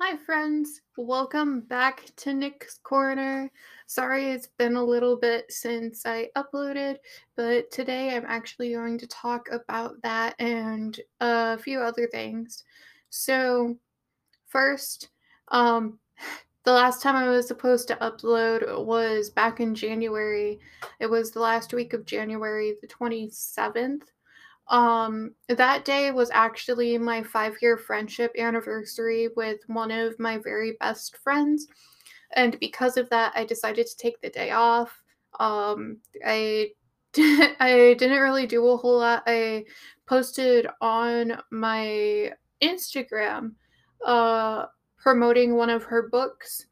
Hi, 0.00 0.16
friends. 0.16 0.82
Welcome 0.96 1.62
back 1.62 2.04
to 2.18 2.32
Nik's 2.32 2.78
Corner. 2.84 3.50
Sorry 3.88 4.30
it's 4.30 4.46
been 4.46 4.76
a 4.76 4.84
little 4.84 5.16
bit 5.16 5.50
since 5.50 6.06
I 6.06 6.28
uploaded, 6.36 6.98
but 7.34 7.68
today 7.72 8.14
I'm 8.14 8.24
actually 8.24 8.74
going 8.74 8.96
to 8.98 9.08
talk 9.08 9.48
about 9.50 10.00
that 10.02 10.36
and 10.38 10.98
a 11.20 11.58
few 11.58 11.80
other 11.80 12.06
things. 12.06 12.62
So, 13.10 13.76
first, 14.46 15.08
um, 15.48 15.98
the 16.62 16.72
last 16.72 17.02
time 17.02 17.16
I 17.16 17.28
was 17.28 17.48
supposed 17.48 17.88
to 17.88 17.96
upload 17.96 18.84
was 18.84 19.30
back 19.30 19.58
in 19.58 19.74
January. 19.74 20.60
It 21.00 21.10
was 21.10 21.32
the 21.32 21.40
last 21.40 21.74
week 21.74 21.92
of 21.92 22.06
January, 22.06 22.76
the 22.80 22.86
27th. 22.86 24.02
Um, 24.68 25.34
that 25.48 25.84
day 25.84 26.10
was 26.10 26.30
actually 26.30 26.98
my 26.98 27.22
five 27.22 27.56
year 27.62 27.76
friendship 27.76 28.32
anniversary 28.38 29.28
with 29.36 29.60
one 29.66 29.90
of 29.90 30.18
my 30.18 30.38
very 30.38 30.76
best 30.80 31.16
friends. 31.18 31.66
And 32.36 32.58
because 32.60 32.96
of 32.96 33.08
that, 33.10 33.32
I 33.34 33.44
decided 33.44 33.86
to 33.86 33.96
take 33.96 34.20
the 34.20 34.28
day 34.28 34.50
off. 34.50 35.02
Um, 35.40 35.98
I 36.26 36.70
I 37.16 37.96
didn't 37.98 38.20
really 38.20 38.46
do 38.46 38.66
a 38.68 38.76
whole 38.76 38.98
lot. 38.98 39.22
I 39.26 39.64
posted 40.06 40.66
on 40.80 41.40
my 41.50 42.32
Instagram 42.62 43.52
uh, 44.04 44.66
promoting 44.98 45.54
one 45.54 45.70
of 45.70 45.84
her 45.84 46.08
books 46.10 46.66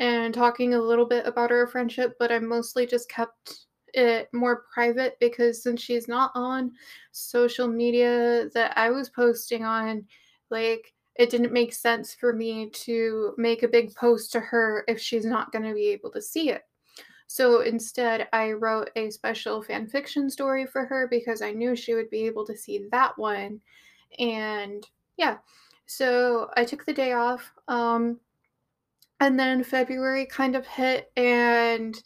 and 0.00 0.32
talking 0.32 0.74
a 0.74 0.80
little 0.80 1.06
bit 1.06 1.26
about 1.26 1.52
our 1.52 1.66
friendship, 1.66 2.14
but 2.18 2.32
I 2.32 2.38
mostly 2.38 2.86
just 2.86 3.10
kept 3.10 3.66
it 3.94 4.28
more 4.32 4.64
private 4.72 5.16
because 5.20 5.62
since 5.62 5.82
she's 5.82 6.08
not 6.08 6.32
on 6.34 6.72
social 7.12 7.68
media 7.68 8.48
that 8.54 8.76
I 8.76 8.90
was 8.90 9.10
posting 9.10 9.64
on, 9.64 10.04
like 10.50 10.92
it 11.16 11.30
didn't 11.30 11.52
make 11.52 11.72
sense 11.72 12.14
for 12.14 12.32
me 12.32 12.70
to 12.70 13.34
make 13.36 13.62
a 13.62 13.68
big 13.68 13.94
post 13.94 14.32
to 14.32 14.40
her 14.40 14.84
if 14.88 14.98
she's 14.98 15.24
not 15.24 15.52
going 15.52 15.64
to 15.64 15.74
be 15.74 15.88
able 15.88 16.10
to 16.10 16.22
see 16.22 16.50
it. 16.50 16.62
So 17.26 17.60
instead, 17.60 18.28
I 18.32 18.52
wrote 18.52 18.90
a 18.96 19.10
special 19.10 19.62
fan 19.62 19.86
fiction 19.86 20.28
story 20.28 20.66
for 20.66 20.84
her 20.84 21.08
because 21.08 21.40
I 21.40 21.52
knew 21.52 21.74
she 21.74 21.94
would 21.94 22.10
be 22.10 22.26
able 22.26 22.44
to 22.46 22.56
see 22.56 22.86
that 22.90 23.16
one. 23.16 23.60
And 24.18 24.86
yeah, 25.16 25.38
so 25.86 26.50
I 26.56 26.64
took 26.64 26.84
the 26.84 26.92
day 26.92 27.12
off. 27.12 27.50
Um, 27.68 28.20
and 29.20 29.38
then 29.38 29.62
February 29.62 30.26
kind 30.26 30.56
of 30.56 30.66
hit, 30.66 31.12
and 31.16 32.02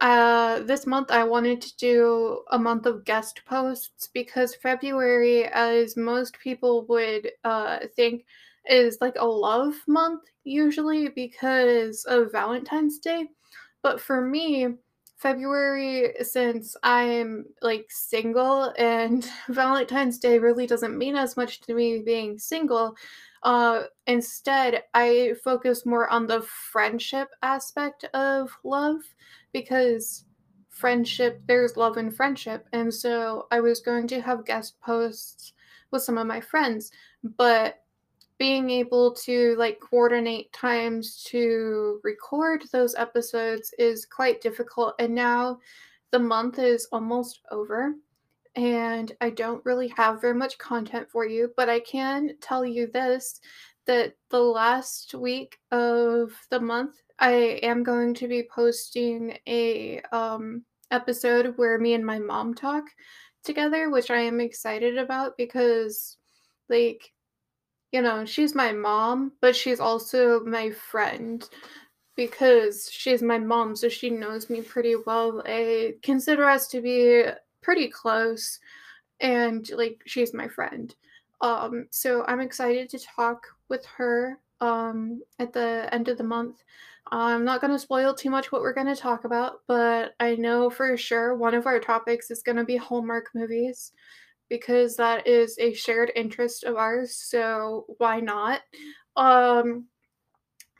uh, 0.00 0.60
this 0.60 0.86
month 0.86 1.10
I 1.10 1.24
wanted 1.24 1.60
to 1.60 1.76
do 1.76 2.42
a 2.50 2.58
month 2.58 2.86
of 2.86 3.04
guest 3.04 3.42
posts 3.46 4.08
because 4.12 4.54
February, 4.54 5.44
as 5.44 5.96
most 5.96 6.38
people 6.40 6.86
would 6.86 7.30
uh, 7.44 7.80
think, 7.96 8.24
is 8.66 8.98
like 9.00 9.16
a 9.18 9.26
love 9.26 9.74
month 9.86 10.22
usually 10.44 11.08
because 11.08 12.04
of 12.06 12.32
Valentine's 12.32 12.98
Day. 12.98 13.28
But 13.82 14.00
for 14.00 14.22
me, 14.22 14.68
February, 15.18 16.14
since 16.22 16.76
I'm 16.82 17.44
like 17.60 17.86
single 17.90 18.72
and 18.78 19.28
Valentine's 19.48 20.18
Day 20.18 20.38
really 20.38 20.66
doesn't 20.66 20.96
mean 20.96 21.14
as 21.14 21.36
much 21.36 21.60
to 21.62 21.74
me 21.74 22.02
being 22.04 22.38
single, 22.38 22.96
uh, 23.42 23.84
instead, 24.06 24.84
I 24.94 25.34
focus 25.42 25.86
more 25.86 26.08
on 26.08 26.26
the 26.26 26.42
friendship 26.42 27.28
aspect 27.42 28.04
of 28.14 28.50
love 28.64 29.00
because 29.52 30.24
friendship, 30.68 31.42
there's 31.46 31.76
love 31.76 31.96
in 31.96 32.10
friendship. 32.10 32.66
And 32.72 32.92
so 32.92 33.46
I 33.50 33.60
was 33.60 33.80
going 33.80 34.06
to 34.08 34.20
have 34.20 34.46
guest 34.46 34.80
posts 34.80 35.52
with 35.90 36.02
some 36.02 36.18
of 36.18 36.26
my 36.26 36.40
friends, 36.40 36.90
but 37.36 37.82
being 38.38 38.70
able 38.70 39.12
to 39.12 39.54
like 39.56 39.78
coordinate 39.80 40.50
times 40.52 41.22
to 41.24 42.00
record 42.02 42.64
those 42.72 42.94
episodes 42.94 43.74
is 43.78 44.06
quite 44.06 44.40
difficult. 44.40 44.94
And 44.98 45.14
now 45.14 45.58
the 46.10 46.18
month 46.18 46.58
is 46.58 46.88
almost 46.90 47.40
over 47.50 47.94
and 48.56 49.12
I 49.20 49.30
don't 49.30 49.64
really 49.64 49.88
have 49.88 50.20
very 50.20 50.34
much 50.34 50.58
content 50.58 51.08
for 51.10 51.26
you, 51.26 51.52
but 51.56 51.68
I 51.68 51.80
can 51.80 52.30
tell 52.40 52.64
you 52.64 52.88
this 52.92 53.40
that 53.86 54.14
the 54.30 54.40
last 54.40 55.14
week 55.14 55.58
of 55.70 56.32
the 56.50 56.60
month 56.60 56.96
I 57.20 57.32
am 57.62 57.82
going 57.82 58.14
to 58.14 58.28
be 58.28 58.42
posting 58.44 59.38
a 59.46 60.00
um 60.12 60.64
episode 60.90 61.54
where 61.56 61.78
me 61.78 61.94
and 61.94 62.04
my 62.04 62.18
mom 62.18 62.54
talk 62.54 62.84
together, 63.44 63.90
which 63.90 64.10
I 64.10 64.20
am 64.20 64.40
excited 64.40 64.98
about 64.98 65.36
because 65.36 66.16
like 66.68 67.12
you 67.92 68.02
know, 68.02 68.24
she's 68.24 68.54
my 68.54 68.72
mom, 68.72 69.32
but 69.40 69.56
she's 69.56 69.80
also 69.80 70.40
my 70.44 70.70
friend 70.70 71.48
because 72.16 72.90
she's 72.92 73.22
my 73.22 73.38
mom, 73.38 73.76
so 73.76 73.88
she 73.88 74.10
knows 74.10 74.50
me 74.50 74.62
pretty 74.62 74.96
well. 75.06 75.42
I 75.46 75.94
consider 76.02 76.44
us 76.48 76.68
to 76.68 76.80
be 76.82 77.24
pretty 77.62 77.88
close 77.88 78.60
and 79.20 79.68
like 79.72 80.02
she's 80.06 80.34
my 80.34 80.48
friend. 80.48 80.94
Um 81.40 81.86
so 81.90 82.24
I'm 82.26 82.40
excited 82.40 82.88
to 82.90 82.98
talk 82.98 83.46
with 83.68 83.84
her 83.86 84.38
um 84.60 85.22
at 85.38 85.52
the 85.52 85.88
end 85.92 86.08
of 86.08 86.18
the 86.18 86.24
month. 86.24 86.62
I'm 87.12 87.44
not 87.44 87.60
going 87.60 87.72
to 87.72 87.78
spoil 87.78 88.14
too 88.14 88.30
much 88.30 88.52
what 88.52 88.62
we're 88.62 88.72
going 88.72 88.86
to 88.86 88.96
talk 88.96 89.24
about, 89.24 89.60
but 89.66 90.12
I 90.20 90.36
know 90.36 90.70
for 90.70 90.96
sure 90.96 91.34
one 91.36 91.54
of 91.54 91.66
our 91.66 91.80
topics 91.80 92.30
is 92.30 92.42
going 92.42 92.56
to 92.56 92.64
be 92.64 92.76
Hallmark 92.76 93.30
movies 93.34 93.92
because 94.48 94.96
that 94.96 95.26
is 95.26 95.58
a 95.58 95.72
shared 95.74 96.12
interest 96.16 96.64
of 96.64 96.76
ours, 96.76 97.14
so 97.16 97.86
why 97.98 98.20
not? 98.20 98.60
Um 99.16 99.86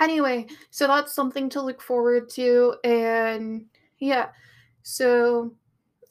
anyway, 0.00 0.46
so 0.70 0.86
that's 0.86 1.14
something 1.14 1.48
to 1.50 1.62
look 1.62 1.80
forward 1.82 2.28
to 2.30 2.74
and 2.84 3.66
yeah. 3.98 4.30
So 4.82 5.54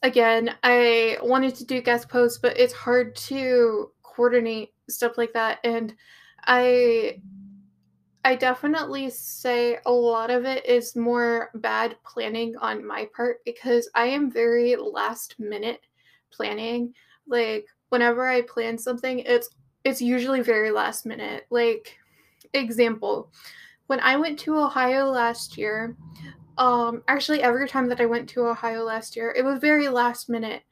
again, 0.02 0.54
I 0.62 1.18
wanted 1.22 1.54
to 1.56 1.64
do 1.66 1.82
guest 1.82 2.08
posts, 2.08 2.38
but 2.38 2.58
it's 2.58 2.72
hard 2.72 3.16
to 3.16 3.90
coordinate 4.02 4.74
stuff 4.88 5.18
like 5.18 5.32
that 5.34 5.58
and 5.64 5.94
I 6.46 7.20
I 8.24 8.34
definitely 8.36 9.08
say 9.10 9.78
a 9.86 9.90
lot 9.90 10.30
of 10.30 10.44
it 10.44 10.66
is 10.66 10.94
more 10.94 11.50
bad 11.54 11.96
planning 12.04 12.54
on 12.58 12.86
my 12.86 13.08
part 13.16 13.42
because 13.44 13.88
I 13.94 14.06
am 14.06 14.30
very 14.30 14.76
last 14.76 15.36
minute 15.38 15.80
planning. 16.30 16.94
Like 17.26 17.66
whenever 17.88 18.28
I 18.28 18.42
plan 18.42 18.76
something, 18.78 19.20
it's 19.20 19.48
it's 19.84 20.02
usually 20.02 20.42
very 20.42 20.70
last 20.70 21.06
minute. 21.06 21.46
Like 21.50 21.98
example, 22.54 23.32
when 23.86 24.00
I 24.00 24.16
went 24.16 24.38
to 24.40 24.58
Ohio 24.58 25.06
last 25.10 25.58
year, 25.58 25.96
um 26.58 27.02
actually 27.08 27.42
every 27.42 27.68
time 27.68 27.88
that 27.88 28.00
I 28.00 28.06
went 28.06 28.28
to 28.30 28.46
Ohio 28.46 28.84
last 28.84 29.16
year, 29.16 29.32
it 29.36 29.44
was 29.44 29.60
very 29.60 29.88
last 29.88 30.28
minute. 30.30 30.62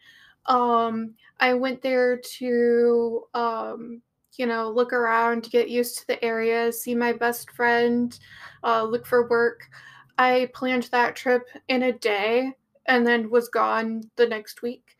Um 0.46 1.14
I 1.40 1.54
went 1.54 1.82
there 1.82 2.18
to 2.38 3.24
um 3.34 4.02
you 4.38 4.46
know, 4.46 4.70
look 4.70 4.92
around, 4.92 5.50
get 5.50 5.68
used 5.68 5.98
to 5.98 6.06
the 6.06 6.24
area, 6.24 6.72
see 6.72 6.94
my 6.94 7.12
best 7.12 7.50
friend, 7.50 8.18
uh, 8.64 8.82
look 8.82 9.06
for 9.06 9.28
work. 9.28 9.68
I 10.16 10.50
planned 10.54 10.84
that 10.92 11.16
trip 11.16 11.46
in 11.68 11.84
a 11.84 11.92
day 11.92 12.52
and 12.86 13.06
then 13.06 13.30
was 13.30 13.48
gone 13.48 14.02
the 14.16 14.26
next 14.26 14.62
week. 14.62 14.96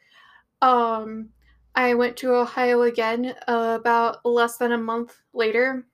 Um, 0.60 1.30
I 1.74 1.94
went 1.94 2.16
to 2.18 2.34
Ohio 2.34 2.82
again 2.82 3.34
uh, 3.46 3.78
about 3.80 4.24
less 4.24 4.56
than 4.56 4.72
a 4.72 4.78
month 4.78 5.16
later. 5.32 5.86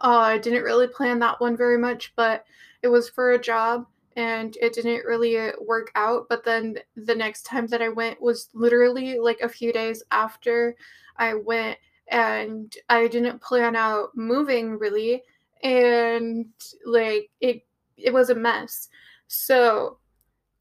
Uh, 0.00 0.18
I 0.18 0.38
didn't 0.38 0.62
really 0.62 0.86
plan 0.86 1.18
that 1.20 1.40
one 1.40 1.56
very 1.56 1.78
much, 1.78 2.12
but 2.16 2.44
it 2.82 2.88
was 2.88 3.08
for 3.08 3.32
a 3.32 3.40
job 3.40 3.86
and 4.16 4.56
it 4.60 4.72
didn't 4.72 5.04
really 5.04 5.38
uh, 5.38 5.52
work 5.66 5.90
out. 5.94 6.26
But 6.28 6.44
then 6.44 6.76
the 6.96 7.14
next 7.14 7.42
time 7.42 7.66
that 7.68 7.82
I 7.82 7.88
went 7.88 8.20
was 8.20 8.48
literally 8.54 9.18
like 9.18 9.40
a 9.40 9.48
few 9.48 9.72
days 9.72 10.02
after 10.10 10.76
I 11.16 11.34
went, 11.34 11.78
and 12.10 12.74
I 12.88 13.08
didn't 13.08 13.40
plan 13.42 13.76
out 13.76 14.16
moving 14.16 14.78
really, 14.78 15.22
and 15.62 16.46
like 16.84 17.30
it 17.40 17.64
it 17.96 18.12
was 18.12 18.30
a 18.30 18.34
mess. 18.34 18.88
So 19.28 19.98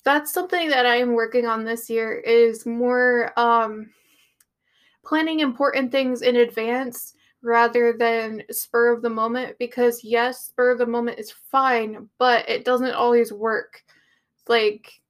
that's 0.04 0.34
something 0.34 0.70
that 0.70 0.86
I 0.86 0.98
am 0.98 1.14
working 1.14 1.46
on 1.46 1.66
this 1.66 1.90
year 1.90 2.14
is 2.14 2.66
more 2.66 3.38
um 3.40 3.90
planning 5.06 5.40
important 5.40 5.92
things 5.92 6.22
in 6.22 6.38
advance 6.38 7.14
rather 7.42 7.94
than 7.94 8.44
spur 8.52 8.92
of 8.94 9.02
the 9.02 9.10
moment 9.10 9.58
because 9.60 10.04
yes, 10.04 10.46
spur 10.48 10.72
of 10.72 10.78
the 10.78 10.86
moment 10.86 11.20
is 11.20 11.32
fine, 11.32 12.10
but 12.18 12.48
it 12.50 12.66
doesn't 12.66 12.94
always 12.94 13.32
work. 13.32 13.84
Like 14.48 15.02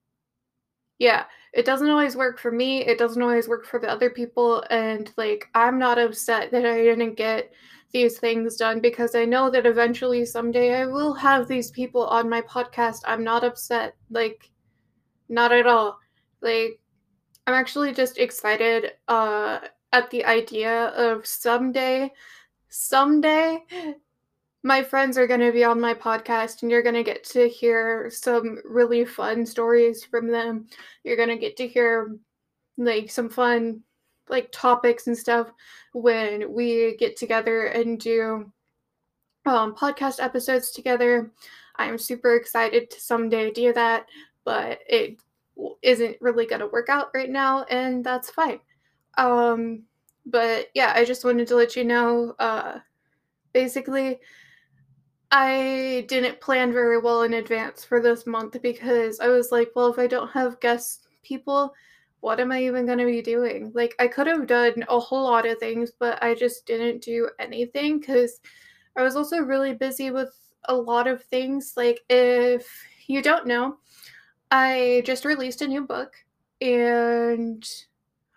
yeah, 1.00 1.26
it 1.54 1.66
doesn't 1.66 1.90
always 1.90 2.16
work 2.16 2.40
for 2.40 2.52
me. 2.52 2.86
It 2.86 2.98
doesn't 3.00 3.22
always 3.22 3.48
work 3.48 3.66
for 3.66 3.80
the 3.80 3.90
other 3.90 4.10
people 4.10 4.64
and 4.70 5.12
like 5.18 5.48
I'm 5.56 5.80
not 5.80 5.98
upset 5.98 6.52
that 6.52 6.66
I 6.66 6.84
didn't 6.84 7.16
get 7.16 7.52
these 7.92 8.20
things 8.20 8.56
done 8.58 8.82
because 8.82 9.16
I 9.16 9.26
know 9.26 9.50
that 9.50 9.66
eventually 9.66 10.26
someday 10.26 10.76
I 10.76 10.86
will 10.86 11.14
have 11.14 11.48
these 11.48 11.72
people 11.72 12.06
on 12.06 12.30
my 12.30 12.42
podcast. 12.42 13.00
I'm 13.08 13.24
not 13.24 13.44
upset. 13.44 13.96
Like 14.12 14.52
not 15.30 15.52
at 15.52 15.68
all. 15.68 16.00
Like 16.42 16.80
I'm 17.48 17.54
actually 17.56 17.94
just 17.94 18.18
excited 18.18 18.92
uh 19.08 19.60
at 19.92 20.10
the 20.12 20.26
idea 20.26 20.88
of 20.90 21.26
someday 21.26 22.12
someday 22.70 23.60
my 24.64 24.84
friends 24.84 25.18
are 25.18 25.28
going 25.28 25.40
to 25.40 25.52
be 25.52 25.64
on 25.64 25.80
my 25.80 25.94
podcast 25.94 26.62
and 26.62 26.72
you're 26.72 26.84
going 26.84 26.96
to 26.96 27.04
get 27.04 27.24
to 27.24 27.48
hear 27.48 28.10
some 28.12 28.60
really 28.66 29.06
fun 29.06 29.46
stories 29.46 30.04
from 30.04 30.28
them. 30.28 30.68
You're 31.04 31.16
going 31.16 31.30
to 31.30 31.38
get 31.38 31.56
to 31.58 31.68
hear 31.68 32.18
like 32.78 33.10
some 33.10 33.30
fun 33.30 33.82
like 34.28 34.50
topics 34.52 35.08
and 35.08 35.18
stuff 35.18 35.52
when 35.94 36.54
we 36.54 36.96
get 36.98 37.18
together 37.18 37.68
and 37.68 38.00
do 38.00 38.52
um, 39.46 39.76
podcast 39.76 40.22
episodes 40.22 40.72
together. 40.72 41.32
I'm 41.78 41.98
super 41.98 42.36
excited 42.36 42.92
to 42.92 43.00
someday 43.00 43.52
do 43.52 43.74
that, 43.74 44.06
but 44.44 44.80
it 44.88 45.20
isn't 45.82 46.18
really 46.22 46.46
going 46.46 46.60
to 46.60 46.68
work 46.68 46.90
out 46.90 47.10
right 47.14 47.30
now, 47.30 47.64
and 47.64 48.04
that's 48.04 48.30
fine. 48.30 48.60
Um, 49.18 49.84
but 50.26 50.68
yeah, 50.74 50.92
I 50.96 51.06
just 51.06 51.24
wanted 51.24 51.48
to 51.48 51.56
let 51.56 51.76
you 51.76 51.86
know. 51.86 52.36
Uh, 52.38 52.80
basically, 53.54 54.20
I 55.32 56.06
didn't 56.08 56.42
plan 56.42 56.74
very 56.74 57.00
well 57.00 57.22
in 57.22 57.34
advance 57.34 57.84
for 57.86 58.02
this 58.02 58.26
month 58.26 58.60
because 58.62 59.20
I 59.20 59.28
was 59.28 59.52
like, 59.52 59.72
well, 59.76 59.92
if 59.92 60.00
I 60.00 60.08
don't 60.08 60.32
have 60.32 60.60
guest 60.60 61.08
people, 61.24 61.74
what 62.22 62.40
am 62.40 62.52
I 62.52 62.64
even 62.64 62.86
going 62.86 62.98
to 62.98 63.06
be 63.06 63.22
doing? 63.22 63.72
Like, 63.76 63.96
I 64.00 64.08
could 64.08 64.28
have 64.28 64.48
done 64.48 64.84
a 64.90 65.00
whole 65.00 65.24
lot 65.24 65.46
of 65.46 65.60
things, 65.60 65.92
but 65.98 66.22
I 66.24 66.34
just 66.34 66.66
didn't 66.66 67.04
do 67.04 67.30
anything 67.40 68.00
because 68.00 68.42
I 68.98 69.04
was 69.04 69.16
also 69.16 69.40
really 69.40 69.74
busy 69.74 70.12
with 70.12 70.34
a 70.66 70.76
lot 70.76 71.08
of 71.08 71.24
things. 71.26 71.74
Like, 71.78 72.02
if 72.10 72.68
you 73.08 73.22
don't 73.22 73.48
know, 73.48 73.78
I 74.52 75.04
just 75.06 75.26
released 75.26 75.62
a 75.62 75.68
new 75.68 75.86
book 75.86 76.14
and 76.62 77.64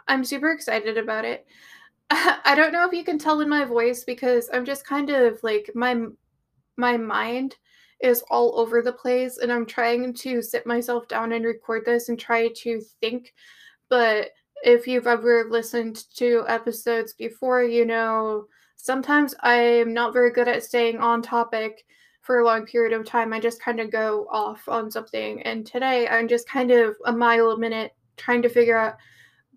I'm 0.09 0.25
super 0.25 0.53
excited 0.53 0.99
about 0.99 1.25
it. 1.25 1.47
I 2.11 2.55
don't 2.57 2.73
know 2.73 2.87
if 2.87 2.93
you 2.93 3.05
can 3.05 3.19
tell 3.19 3.41
in 3.41 3.49
my 3.49 3.65
voice 3.65 4.05
because 4.05 4.51
I'm 4.53 4.65
just 4.65 4.87
kind 4.87 5.11
of 5.11 5.41
like 5.43 5.71
my 5.75 5.97
my 6.77 6.97
mind 6.97 7.57
is 8.01 8.23
all 8.31 8.59
over 8.59 8.83
the 8.83 8.93
place 8.93 9.39
and 9.39 9.53
I'm 9.53 9.65
trying 9.65 10.13
to 10.15 10.43
sit 10.43 10.67
myself 10.67 11.07
down 11.09 11.33
and 11.33 11.45
record 11.45 11.85
this 11.85 12.09
and 12.09 12.19
try 12.19 12.49
to 12.49 12.81
think. 13.01 13.33
But 13.89 14.31
if 14.65 14.87
you've 14.87 15.07
ever 15.07 15.47
listened 15.49 16.05
to 16.17 16.45
episodes 16.49 17.13
before, 17.13 17.63
you 17.63 17.85
know, 17.85 18.47
sometimes 18.77 19.35
I'm 19.41 19.95
not 19.95 20.13
very 20.13 20.33
good 20.33 20.49
at 20.49 20.65
staying 20.65 20.99
on 20.99 21.23
topic 21.23 21.85
for 22.23 22.39
a 22.39 22.45
long 22.45 22.67
period 22.67 22.93
of 22.93 23.07
time. 23.07 23.33
I 23.33 23.41
just 23.41 23.63
kind 23.63 23.81
of 23.81 23.91
go 23.91 24.27
off 24.31 24.69
on 24.69 24.91
something. 24.91 25.43
And 25.43 25.67
today 25.67 26.09
I'm 26.09 26.29
just 26.29 26.49
kind 26.49 26.71
of 26.71 26.97
a 27.07 27.13
mile 27.13 27.51
a 27.51 27.59
minute 27.59 27.93
trying 28.17 28.43
to 28.43 28.49
figure 28.49 28.79
out 28.79 28.95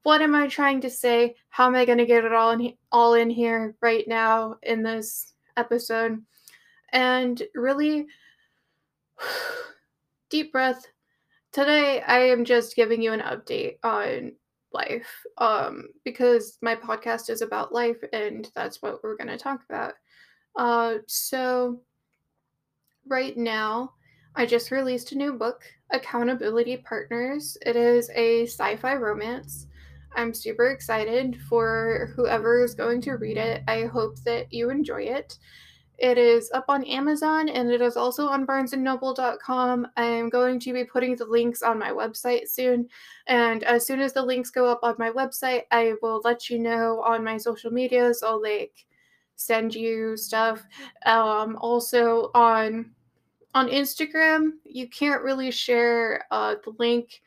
what 0.03 0.21
am 0.21 0.35
I 0.35 0.47
trying 0.47 0.81
to 0.81 0.89
say? 0.89 1.35
How 1.49 1.65
am 1.65 1.73
I 1.73 1.85
going 1.85 1.97
to 1.97 2.05
get 2.05 2.25
it 2.25 2.33
all 2.33 2.51
in 2.51 2.73
all 2.91 3.15
in 3.15 3.29
here 3.29 3.75
right 3.81 4.07
now 4.07 4.57
in 4.61 4.83
this 4.83 5.33
episode? 5.57 6.23
And 6.95 7.43
really 7.53 8.07
deep 10.29 10.51
breath. 10.51 10.87
Today 11.51 12.01
I 12.01 12.19
am 12.19 12.45
just 12.45 12.75
giving 12.75 13.01
you 13.01 13.13
an 13.13 13.19
update 13.19 13.77
on 13.83 14.31
life 14.73 15.23
um 15.37 15.87
because 16.03 16.57
my 16.61 16.75
podcast 16.75 17.29
is 17.29 17.41
about 17.41 17.73
life 17.73 17.97
and 18.11 18.49
that's 18.55 18.81
what 18.81 19.01
we're 19.03 19.15
going 19.15 19.27
to 19.27 19.37
talk 19.37 19.61
about. 19.69 19.93
Uh 20.57 20.95
so 21.07 21.81
right 23.07 23.37
now, 23.37 23.93
I 24.35 24.45
just 24.45 24.71
released 24.71 25.11
a 25.11 25.17
new 25.17 25.33
book, 25.33 25.63
Accountability 25.91 26.77
Partners. 26.77 27.57
It 27.65 27.75
is 27.75 28.09
a 28.15 28.43
sci 28.43 28.75
fi 28.77 28.95
romance. 28.95 29.67
I'm 30.15 30.33
super 30.33 30.67
excited 30.71 31.37
for 31.49 32.13
whoever 32.15 32.63
is 32.63 32.73
going 32.73 33.01
to 33.01 33.13
read 33.13 33.37
it. 33.37 33.63
I 33.67 33.83
hope 33.83 34.17
that 34.23 34.51
you 34.51 34.69
enjoy 34.69 35.03
it. 35.03 35.37
It 35.97 36.17
is 36.17 36.51
up 36.53 36.65
on 36.67 36.83
Amazon 36.83 37.49
and 37.49 37.71
it 37.71 37.81
is 37.81 37.95
also 37.95 38.27
on 38.27 38.45
barnesandnoble.com. 38.45 39.87
I 39.95 40.03
am 40.03 40.29
going 40.29 40.59
to 40.59 40.73
be 40.73 40.83
putting 40.83 41.15
the 41.15 41.25
links 41.25 41.61
on 41.61 41.79
my 41.79 41.91
website 41.91 42.49
soon. 42.49 42.89
And 43.27 43.63
as 43.63 43.85
soon 43.85 44.01
as 44.01 44.13
the 44.13 44.21
links 44.23 44.49
go 44.49 44.67
up 44.67 44.81
on 44.83 44.95
my 44.99 45.09
website, 45.11 45.63
I 45.71 45.93
will 46.01 46.21
let 46.23 46.49
you 46.49 46.59
know 46.59 47.01
on 47.01 47.23
my 47.23 47.37
social 47.37 47.71
medias. 47.71 48.23
I'll 48.23 48.41
like 48.41 48.85
send 49.35 49.73
you 49.73 50.17
stuff. 50.17 50.63
Um, 51.05 51.57
also 51.61 52.31
on 52.33 52.91
on 53.53 53.69
Instagram, 53.69 54.51
you 54.65 54.89
can't 54.89 55.23
really 55.23 55.49
share 55.49 56.25
uh, 56.29 56.55
the 56.65 56.73
link 56.77 57.21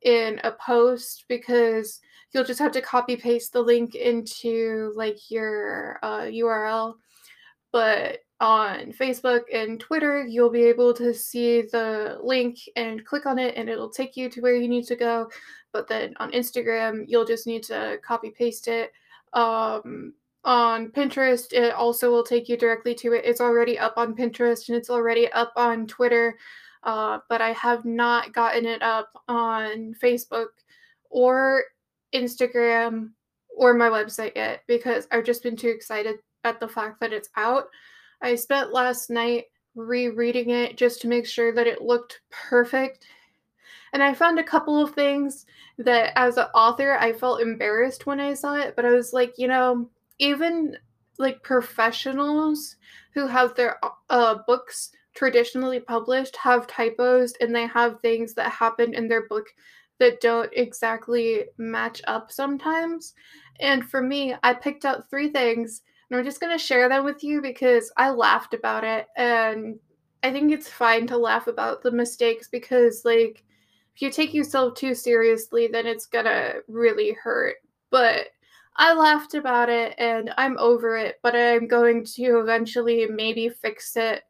in 0.00 0.40
a 0.42 0.52
post 0.52 1.26
because 1.28 2.00
you'll 2.32 2.44
just 2.44 2.58
have 2.58 2.72
to 2.72 2.80
copy 2.80 3.16
paste 3.16 3.52
the 3.52 3.60
link 3.60 3.94
into 3.94 4.92
like 4.96 5.30
your 5.30 5.98
uh, 6.02 6.22
URL. 6.22 6.94
But 7.74 8.20
on 8.38 8.92
Facebook 8.92 9.42
and 9.52 9.80
Twitter, 9.80 10.24
you'll 10.24 10.48
be 10.48 10.62
able 10.62 10.94
to 10.94 11.12
see 11.12 11.62
the 11.62 12.20
link 12.22 12.56
and 12.76 13.04
click 13.04 13.26
on 13.26 13.36
it, 13.36 13.56
and 13.56 13.68
it'll 13.68 13.90
take 13.90 14.16
you 14.16 14.30
to 14.30 14.40
where 14.40 14.54
you 14.54 14.68
need 14.68 14.86
to 14.86 14.94
go. 14.94 15.28
But 15.72 15.88
then 15.88 16.14
on 16.18 16.30
Instagram, 16.30 17.02
you'll 17.08 17.24
just 17.24 17.48
need 17.48 17.64
to 17.64 17.98
copy 18.06 18.30
paste 18.30 18.68
it. 18.68 18.92
Um, 19.32 20.14
on 20.44 20.90
Pinterest, 20.92 21.52
it 21.52 21.74
also 21.74 22.12
will 22.12 22.22
take 22.22 22.48
you 22.48 22.56
directly 22.56 22.94
to 22.94 23.12
it. 23.12 23.24
It's 23.24 23.40
already 23.40 23.76
up 23.76 23.94
on 23.96 24.14
Pinterest 24.14 24.68
and 24.68 24.78
it's 24.78 24.90
already 24.90 25.32
up 25.32 25.52
on 25.56 25.88
Twitter, 25.88 26.38
uh, 26.84 27.18
but 27.28 27.40
I 27.40 27.50
have 27.54 27.84
not 27.84 28.32
gotten 28.32 28.66
it 28.66 28.82
up 28.82 29.10
on 29.26 29.94
Facebook 30.00 30.50
or 31.10 31.64
Instagram 32.14 33.10
or 33.56 33.74
my 33.74 33.88
website 33.88 34.36
yet 34.36 34.62
because 34.68 35.08
I've 35.10 35.24
just 35.24 35.42
been 35.42 35.56
too 35.56 35.70
excited 35.70 36.18
at 36.44 36.60
the 36.60 36.68
fact 36.68 37.00
that 37.00 37.12
it's 37.12 37.30
out. 37.36 37.68
I 38.22 38.34
spent 38.34 38.72
last 38.72 39.10
night 39.10 39.46
rereading 39.74 40.50
it 40.50 40.76
just 40.76 41.00
to 41.02 41.08
make 41.08 41.26
sure 41.26 41.52
that 41.52 41.66
it 41.66 41.82
looked 41.82 42.20
perfect. 42.30 43.06
And 43.92 44.02
I 44.02 44.14
found 44.14 44.38
a 44.38 44.44
couple 44.44 44.82
of 44.82 44.94
things 44.94 45.46
that, 45.78 46.12
as 46.16 46.36
an 46.36 46.46
author, 46.54 46.96
I 46.98 47.12
felt 47.12 47.40
embarrassed 47.40 48.06
when 48.06 48.20
I 48.20 48.34
saw 48.34 48.54
it, 48.54 48.76
but 48.76 48.84
I 48.84 48.90
was 48.90 49.12
like, 49.12 49.34
you 49.38 49.48
know, 49.48 49.88
even 50.18 50.76
like 51.18 51.42
professionals 51.42 52.76
who 53.14 53.26
have 53.26 53.54
their 53.54 53.78
uh, 54.10 54.36
books 54.46 54.90
traditionally 55.14 55.78
published 55.78 56.36
have 56.36 56.66
typos 56.66 57.34
and 57.40 57.54
they 57.54 57.66
have 57.66 58.00
things 58.00 58.34
that 58.34 58.50
happen 58.50 58.94
in 58.94 59.06
their 59.08 59.28
book 59.28 59.46
that 60.00 60.20
don't 60.20 60.50
exactly 60.54 61.44
match 61.56 62.02
up 62.08 62.32
sometimes. 62.32 63.14
And 63.60 63.88
for 63.88 64.02
me, 64.02 64.34
I 64.42 64.54
picked 64.54 64.84
out 64.84 65.08
three 65.08 65.28
things 65.28 65.82
and 66.14 66.20
I'm 66.20 66.24
just 66.24 66.40
going 66.40 66.56
to 66.56 66.64
share 66.64 66.88
them 66.88 67.04
with 67.04 67.24
you 67.24 67.42
because 67.42 67.92
I 67.96 68.10
laughed 68.10 68.54
about 68.54 68.84
it 68.84 69.08
and 69.16 69.80
I 70.22 70.30
think 70.30 70.52
it's 70.52 70.68
fine 70.68 71.08
to 71.08 71.16
laugh 71.18 71.48
about 71.48 71.82
the 71.82 71.90
mistakes 71.90 72.48
because 72.48 73.04
like 73.04 73.42
if 73.96 74.02
you 74.02 74.10
take 74.10 74.32
yourself 74.32 74.74
too 74.74 74.94
seriously 74.94 75.66
then 75.66 75.86
it's 75.86 76.06
going 76.06 76.26
to 76.26 76.62
really 76.68 77.16
hurt. 77.20 77.56
But 77.90 78.28
I 78.76 78.94
laughed 78.94 79.34
about 79.34 79.68
it 79.68 79.96
and 79.98 80.32
I'm 80.36 80.56
over 80.58 80.96
it, 80.96 81.16
but 81.20 81.34
I'm 81.34 81.66
going 81.66 82.04
to 82.14 82.38
eventually 82.38 83.06
maybe 83.06 83.48
fix 83.48 83.96
it. 83.96 84.22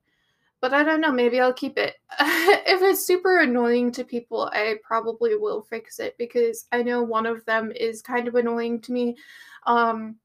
But 0.63 0.73
I 0.73 0.85
don't 0.85 1.03
know, 1.03 1.13
maybe 1.13 1.39
I'll 1.39 1.53
keep 1.53 1.77
it. 1.77 1.97
if 2.21 2.81
it's 2.81 3.07
super 3.07 3.41
annoying 3.41 3.93
to 3.93 4.05
people, 4.05 4.51
I 4.55 4.77
probably 4.83 5.37
will 5.37 5.61
fix 5.69 5.99
it 5.99 6.17
because 6.17 6.65
I 6.73 6.83
know 6.83 7.03
one 7.03 7.27
of 7.27 7.45
them 7.45 7.73
is 7.73 8.01
kind 8.01 8.27
of 8.27 8.37
annoying 8.37 8.81
to 8.83 8.93
me. 8.93 9.17
Um, 9.67 10.17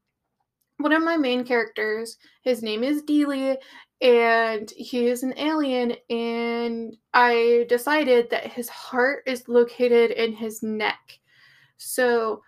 one 0.80 0.94
of 0.94 1.04
my 1.04 1.18
main 1.18 1.44
characters, 1.44 2.18
his 2.42 2.64
name 2.64 2.84
is 2.84 3.04
Dealey, 3.04 3.58
and 4.02 4.72
he 4.72 5.08
is 5.08 5.24
an 5.24 5.34
alien, 5.38 5.94
and 6.10 6.96
I 7.14 7.66
decided 7.68 8.30
that 8.30 8.48
his 8.48 8.70
heart 8.70 9.24
is 9.28 9.50
located 9.50 10.12
in 10.12 10.34
his 10.34 10.64
neck. 10.64 11.20
So 11.78 12.42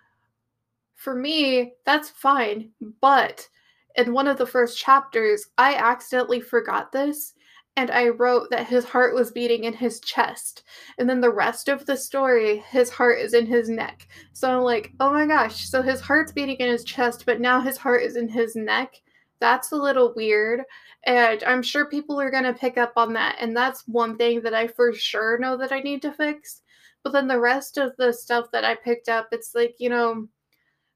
for 0.96 1.14
me, 1.14 1.74
that's 1.86 2.10
fine. 2.10 2.72
But 3.02 3.48
in 3.96 4.14
one 4.14 4.28
of 4.28 4.38
the 4.38 4.46
first 4.46 4.78
chapters, 4.78 5.48
I 5.58 5.76
accidentally 5.76 6.40
forgot 6.40 6.94
this 6.94 7.34
and 7.78 7.90
I 7.90 8.10
wrote 8.10 8.50
that 8.52 8.68
his 8.68 8.86
heart 8.86 9.16
was 9.16 9.32
beating 9.32 9.64
in 9.64 9.74
his 9.74 10.00
chest. 10.02 10.64
And 10.98 11.10
then 11.10 11.22
the 11.22 11.32
rest 11.32 11.70
of 11.70 11.86
the 11.86 11.96
story, 11.96 12.58
his 12.70 12.90
heart 12.90 13.20
is 13.20 13.34
in 13.34 13.46
his 13.46 13.70
neck. 13.70 14.08
So 14.34 14.52
I'm 14.52 14.64
like, 14.64 14.92
oh 15.00 15.12
my 15.12 15.26
gosh, 15.26 15.70
so 15.70 15.82
his 15.82 16.02
heart's 16.02 16.34
beating 16.34 16.58
in 16.58 16.70
his 16.70 16.84
chest, 16.84 17.26
but 17.26 17.40
now 17.40 17.62
his 17.62 17.78
heart 17.78 18.04
is 18.04 18.18
in 18.18 18.28
his 18.28 18.56
neck. 18.56 19.02
That's 19.40 19.72
a 19.72 19.78
little 19.78 20.14
weird. 20.16 20.62
And 21.06 21.44
I'm 21.44 21.64
sure 21.64 21.86
people 21.86 22.20
are 22.20 22.30
going 22.30 22.44
to 22.44 22.54
pick 22.54 22.78
up 22.78 22.94
on 22.98 23.14
that. 23.14 23.38
And 23.40 23.56
that's 23.56 23.88
one 23.88 24.18
thing 24.18 24.42
that 24.42 24.54
I 24.54 24.68
for 24.68 24.94
sure 24.94 25.40
know 25.40 25.58
that 25.58 25.72
I 25.72 25.80
need 25.80 26.02
to 26.04 26.12
fix. 26.12 26.62
But 27.04 27.14
then 27.14 27.28
the 27.28 27.40
rest 27.40 27.78
of 27.78 27.96
the 27.98 28.14
stuff 28.14 28.48
that 28.52 28.66
I 28.66 28.76
picked 28.76 29.10
up, 29.10 29.30
it's 29.32 29.56
like, 29.56 29.76
you 29.80 29.90
know, 29.90 30.28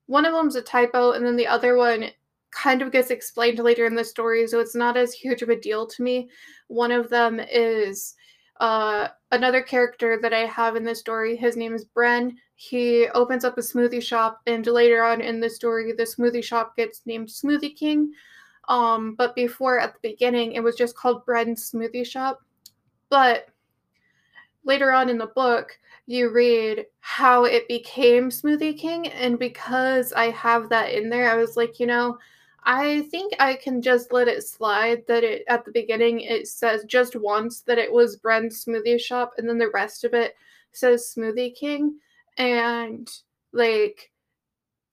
one 0.08 0.26
of 0.26 0.34
them's 0.34 0.56
a 0.56 0.62
typo, 0.62 1.14
and 1.14 1.26
then 1.26 1.36
the 1.36 1.48
other 1.48 1.78
one 1.78 2.12
kind 2.56 2.82
of 2.82 2.92
gets 2.92 3.12
explained 3.12 3.60
later 3.60 3.86
in 3.86 3.96
the 3.96 4.04
story, 4.04 4.48
so 4.48 4.60
it's 4.60 4.76
not 4.76 4.98
as 4.98 5.14
huge 5.14 5.42
of 5.42 5.50
a 5.50 5.60
deal 5.60 5.86
to 5.86 6.04
me. 6.04 6.30
One 6.68 6.92
of 6.92 7.10
them 7.10 7.40
is 7.40 8.16
uh, 8.60 9.10
another 9.32 9.62
character 9.62 10.18
that 10.22 10.34
I 10.34 10.46
have 10.46 10.76
in 10.76 10.86
the 10.86 10.96
story. 10.96 11.36
His 11.36 11.58
name 11.58 11.74
is 11.74 11.86
Bren. 11.86 12.36
He 12.56 13.08
opens 13.10 13.44
up 13.44 13.58
a 13.58 13.62
smoothie 13.62 14.02
shop, 14.02 14.40
and 14.48 14.66
later 14.66 15.04
on 15.04 15.22
in 15.22 15.40
the 15.40 15.50
story, 15.50 15.92
the 15.92 16.04
smoothie 16.04 16.44
shop 16.44 16.76
gets 16.78 17.02
named 17.06 17.28
Smoothie 17.28 17.76
King. 17.76 18.14
Um, 18.68 19.16
but 19.16 19.36
before 19.36 19.80
at 19.80 19.94
the 19.94 20.10
beginning, 20.10 20.54
it 20.54 20.64
was 20.64 20.76
just 20.76 20.96
called 20.96 21.26
Bren's 21.26 21.70
Smoothie 21.70 22.06
Shop. 22.06 22.42
But 23.10 23.50
later 24.64 24.92
on 24.92 25.10
in 25.10 25.18
the 25.18 25.28
book, 25.28 25.78
you 26.08 26.32
read 26.32 26.86
how 27.00 27.46
it 27.46 27.68
became 27.68 28.30
Smoothie 28.30 28.78
King. 28.78 29.08
And 29.08 29.38
because 29.38 30.14
I 30.14 30.32
have 30.32 30.70
that 30.70 30.92
in 30.94 31.10
there, 31.10 31.30
I 31.30 31.36
was 31.36 31.56
like, 31.56 31.80
you 31.80 31.86
know, 31.86 32.18
I 32.66 33.04
think 33.12 33.34
I 33.40 33.56
can 33.56 33.82
just 33.82 34.12
let 34.12 34.28
it 34.28 34.44
slide 34.46 35.04
that 35.08 35.24
it 35.24 35.44
at 35.48 35.66
the 35.66 35.72
beginning 35.72 36.22
it 36.22 36.48
says 36.48 36.84
just 36.86 37.16
once 37.16 37.62
that 37.62 37.78
it 37.78 37.92
was 37.92 38.18
Bren's 38.18 38.66
smoothie 38.66 39.00
shop 39.00 39.34
and 39.38 39.48
then 39.48 39.58
the 39.58 39.70
rest 39.70 40.04
of 40.04 40.14
it 40.14 40.36
says 40.72 41.14
Smoothie 41.16 41.56
King 41.56 42.00
and 42.38 43.10
like 43.54 44.12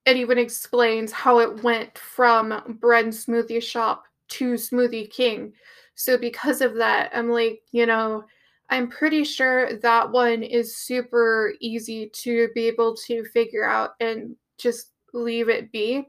it 0.04 0.16
even 0.16 0.38
explains 0.38 1.12
how 1.12 1.38
it 1.38 1.62
went 1.62 1.96
from 1.96 2.76
Bren's 2.80 3.24
smoothie 3.26 3.62
shop 3.62 4.04
to 4.28 4.54
Smoothie 4.54 5.10
King. 5.10 5.52
So 5.94 6.18
because 6.18 6.60
of 6.60 6.74
that, 6.76 7.10
I'm 7.14 7.30
like, 7.30 7.62
you 7.70 7.86
know, 7.86 8.24
I'm 8.70 8.88
pretty 8.88 9.22
sure 9.22 9.78
that 9.80 10.10
one 10.10 10.42
is 10.42 10.76
super 10.76 11.54
easy 11.60 12.10
to 12.14 12.48
be 12.54 12.66
able 12.66 12.96
to 13.06 13.24
figure 13.26 13.64
out 13.64 13.90
and 14.00 14.34
just 14.58 14.90
leave 15.12 15.48
it 15.48 15.70
be. 15.70 16.08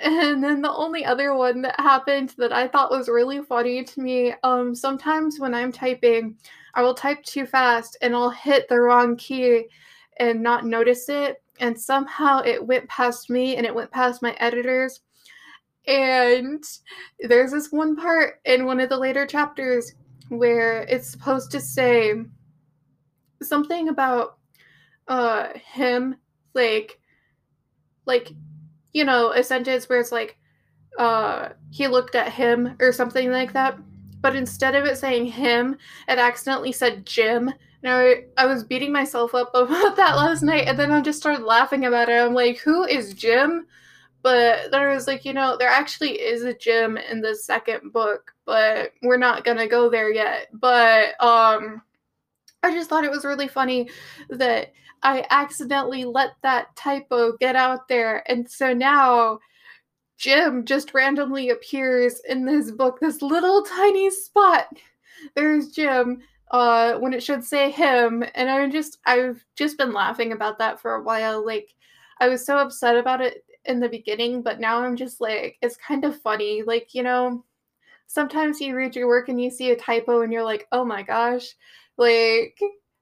And 0.00 0.42
then 0.42 0.62
the 0.62 0.72
only 0.72 1.04
other 1.04 1.34
one 1.34 1.60
that 1.62 1.78
happened 1.80 2.34
that 2.38 2.52
I 2.52 2.68
thought 2.68 2.90
was 2.90 3.08
really 3.08 3.42
funny 3.42 3.82
to 3.82 4.00
me, 4.00 4.32
um, 4.44 4.74
sometimes 4.74 5.40
when 5.40 5.54
I'm 5.54 5.72
typing, 5.72 6.36
I 6.74 6.82
will 6.82 6.94
type 6.94 7.22
too 7.24 7.46
fast 7.46 7.96
and 8.00 8.14
I'll 8.14 8.30
hit 8.30 8.68
the 8.68 8.80
wrong 8.80 9.16
key 9.16 9.66
and 10.18 10.40
not 10.42 10.64
notice 10.64 11.08
it. 11.08 11.42
And 11.58 11.78
somehow 11.78 12.42
it 12.42 12.64
went 12.64 12.88
past 12.88 13.28
me 13.28 13.56
and 13.56 13.66
it 13.66 13.74
went 13.74 13.90
past 13.90 14.22
my 14.22 14.36
editors. 14.38 15.00
And 15.88 16.62
there's 17.18 17.50
this 17.50 17.72
one 17.72 17.96
part 17.96 18.40
in 18.44 18.66
one 18.66 18.78
of 18.78 18.90
the 18.90 18.98
later 18.98 19.26
chapters 19.26 19.94
where 20.28 20.82
it's 20.82 21.10
supposed 21.10 21.50
to 21.52 21.60
say 21.60 22.14
something 23.42 23.88
about 23.88 24.36
uh 25.06 25.48
him 25.54 26.16
like 26.54 26.98
like 28.04 28.32
you 28.92 29.04
know, 29.04 29.32
a 29.32 29.42
sentence 29.42 29.88
where 29.88 30.00
it's 30.00 30.12
like, 30.12 30.38
uh, 30.98 31.50
he 31.70 31.86
looked 31.86 32.14
at 32.14 32.32
him 32.32 32.76
or 32.80 32.92
something 32.92 33.30
like 33.30 33.52
that. 33.52 33.78
But 34.20 34.34
instead 34.34 34.74
of 34.74 34.84
it 34.84 34.98
saying 34.98 35.26
him, 35.26 35.76
it 36.08 36.18
accidentally 36.18 36.72
said 36.72 37.06
Jim. 37.06 37.52
And 37.82 37.92
I, 37.92 38.24
I 38.36 38.46
was 38.46 38.64
beating 38.64 38.92
myself 38.92 39.34
up 39.34 39.50
about 39.54 39.96
that 39.96 40.16
last 40.16 40.42
night, 40.42 40.66
and 40.66 40.78
then 40.78 40.90
I 40.90 41.00
just 41.00 41.20
started 41.20 41.44
laughing 41.44 41.84
about 41.84 42.08
it. 42.08 42.20
I'm 42.20 42.34
like, 42.34 42.58
who 42.58 42.84
is 42.84 43.14
Jim? 43.14 43.66
But 44.22 44.72
then 44.72 44.82
I 44.82 44.94
was 44.94 45.06
like, 45.06 45.24
you 45.24 45.32
know, 45.32 45.56
there 45.56 45.68
actually 45.68 46.20
is 46.20 46.42
a 46.42 46.52
Jim 46.52 46.96
in 46.96 47.20
the 47.20 47.36
second 47.36 47.92
book, 47.92 48.32
but 48.44 48.92
we're 49.02 49.16
not 49.16 49.44
gonna 49.44 49.68
go 49.68 49.88
there 49.88 50.12
yet. 50.12 50.48
But 50.52 51.14
um 51.22 51.82
I 52.62 52.72
just 52.72 52.90
thought 52.90 53.04
it 53.04 53.10
was 53.10 53.24
really 53.24 53.48
funny 53.48 53.88
that 54.30 54.72
I 55.02 55.24
accidentally 55.30 56.04
let 56.04 56.30
that 56.42 56.74
typo 56.76 57.36
get 57.38 57.56
out 57.56 57.88
there. 57.88 58.28
And 58.30 58.50
so 58.50 58.74
now 58.74 59.38
Jim 60.16 60.64
just 60.64 60.94
randomly 60.94 61.50
appears 61.50 62.20
in 62.28 62.44
this 62.44 62.72
book, 62.72 62.98
this 63.00 63.22
little 63.22 63.62
tiny 63.62 64.10
spot. 64.10 64.66
There's 65.34 65.68
Jim 65.68 66.20
uh 66.50 66.94
when 66.98 67.12
it 67.12 67.22
should 67.22 67.44
say 67.44 67.70
him 67.70 68.24
and 68.34 68.48
I'm 68.48 68.70
just 68.70 68.98
I've 69.04 69.44
just 69.54 69.76
been 69.76 69.92
laughing 69.92 70.32
about 70.32 70.58
that 70.58 70.80
for 70.80 70.94
a 70.94 71.02
while 71.02 71.44
like 71.44 71.74
I 72.20 72.28
was 72.28 72.46
so 72.46 72.56
upset 72.56 72.96
about 72.96 73.20
it 73.20 73.44
in 73.66 73.80
the 73.80 73.88
beginning 73.88 74.42
but 74.42 74.58
now 74.58 74.80
I'm 74.80 74.96
just 74.96 75.20
like 75.20 75.58
it's 75.60 75.76
kind 75.76 76.04
of 76.04 76.20
funny 76.22 76.62
like 76.62 76.94
you 76.94 77.02
know 77.02 77.44
sometimes 78.06 78.60
you 78.60 78.74
read 78.74 78.96
your 78.96 79.08
work 79.08 79.28
and 79.28 79.40
you 79.40 79.50
see 79.50 79.70
a 79.72 79.76
typo 79.76 80.22
and 80.22 80.32
you're 80.32 80.42
like 80.44 80.66
oh 80.72 80.86
my 80.86 81.02
gosh 81.02 81.54
like 81.98 82.58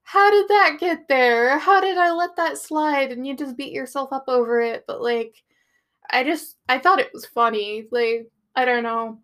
how 0.07 0.31
did 0.31 0.47
that 0.49 0.77
get 0.79 1.09
there? 1.09 1.59
How 1.59 1.81
did 1.81 1.99
I 1.99 2.13
let 2.13 2.37
that 2.37 2.59
slide? 2.59 3.11
And 3.11 3.27
you 3.27 3.37
just 3.37 3.57
beat 3.57 3.73
yourself 3.73 4.13
up 4.13 4.27
over 4.29 4.61
it. 4.61 4.85
But 4.87 5.03
like, 5.03 5.43
I 6.09 6.23
just, 6.23 6.59
I 6.69 6.79
thought 6.79 7.01
it 7.01 7.11
was 7.13 7.27
funny. 7.27 7.89
Like, 7.91 8.31
I 8.55 8.65
don't 8.65 8.85
know. 8.85 9.19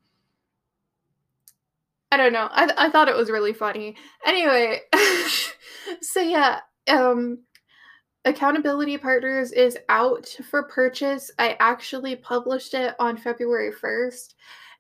I 2.11 2.17
don't 2.17 2.33
know. 2.33 2.49
I, 2.51 2.69
I 2.77 2.91
thought 2.91 3.09
it 3.09 3.15
was 3.15 3.31
really 3.31 3.53
funny. 3.53 3.95
Anyway, 4.27 4.81
so 6.01 6.21
yeah, 6.21 6.59
um, 6.89 7.39
Accountability 8.25 8.99
Partners 8.99 9.53
is 9.53 9.79
out 9.89 10.37
for 10.51 10.65
purchase. 10.65 11.31
I 11.39 11.57
actually 11.61 12.17
published 12.17 12.75
it 12.75 12.97
on 12.99 13.17
February 13.17 13.73
1st 13.73 14.35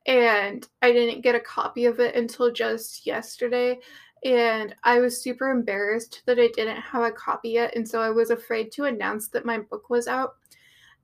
and 0.09 0.69
I 0.83 0.91
didn't 0.91 1.23
get 1.23 1.37
a 1.37 1.41
copy 1.41 1.85
of 1.85 2.01
it 2.01 2.17
until 2.17 2.51
just 2.51 3.07
yesterday 3.07 3.79
and 4.25 4.75
I 4.85 5.01
was 5.01 5.23
super 5.23 5.51
embarrassed 5.51 6.23
that 6.27 6.39
I 6.39 6.49
didn't 6.49 6.81
have 6.81 7.03
a 7.03 7.13
copy 7.13 7.51
yet, 7.51 7.75
and 7.77 7.89
so 7.89 8.01
I 8.01 8.11
was 8.11 8.31
afraid 8.31 8.73
to 8.73 8.85
announce 8.85 9.29
that 9.29 9.45
my 9.45 9.59
book 9.59 9.91
was 9.91 10.07
out. 10.07 10.35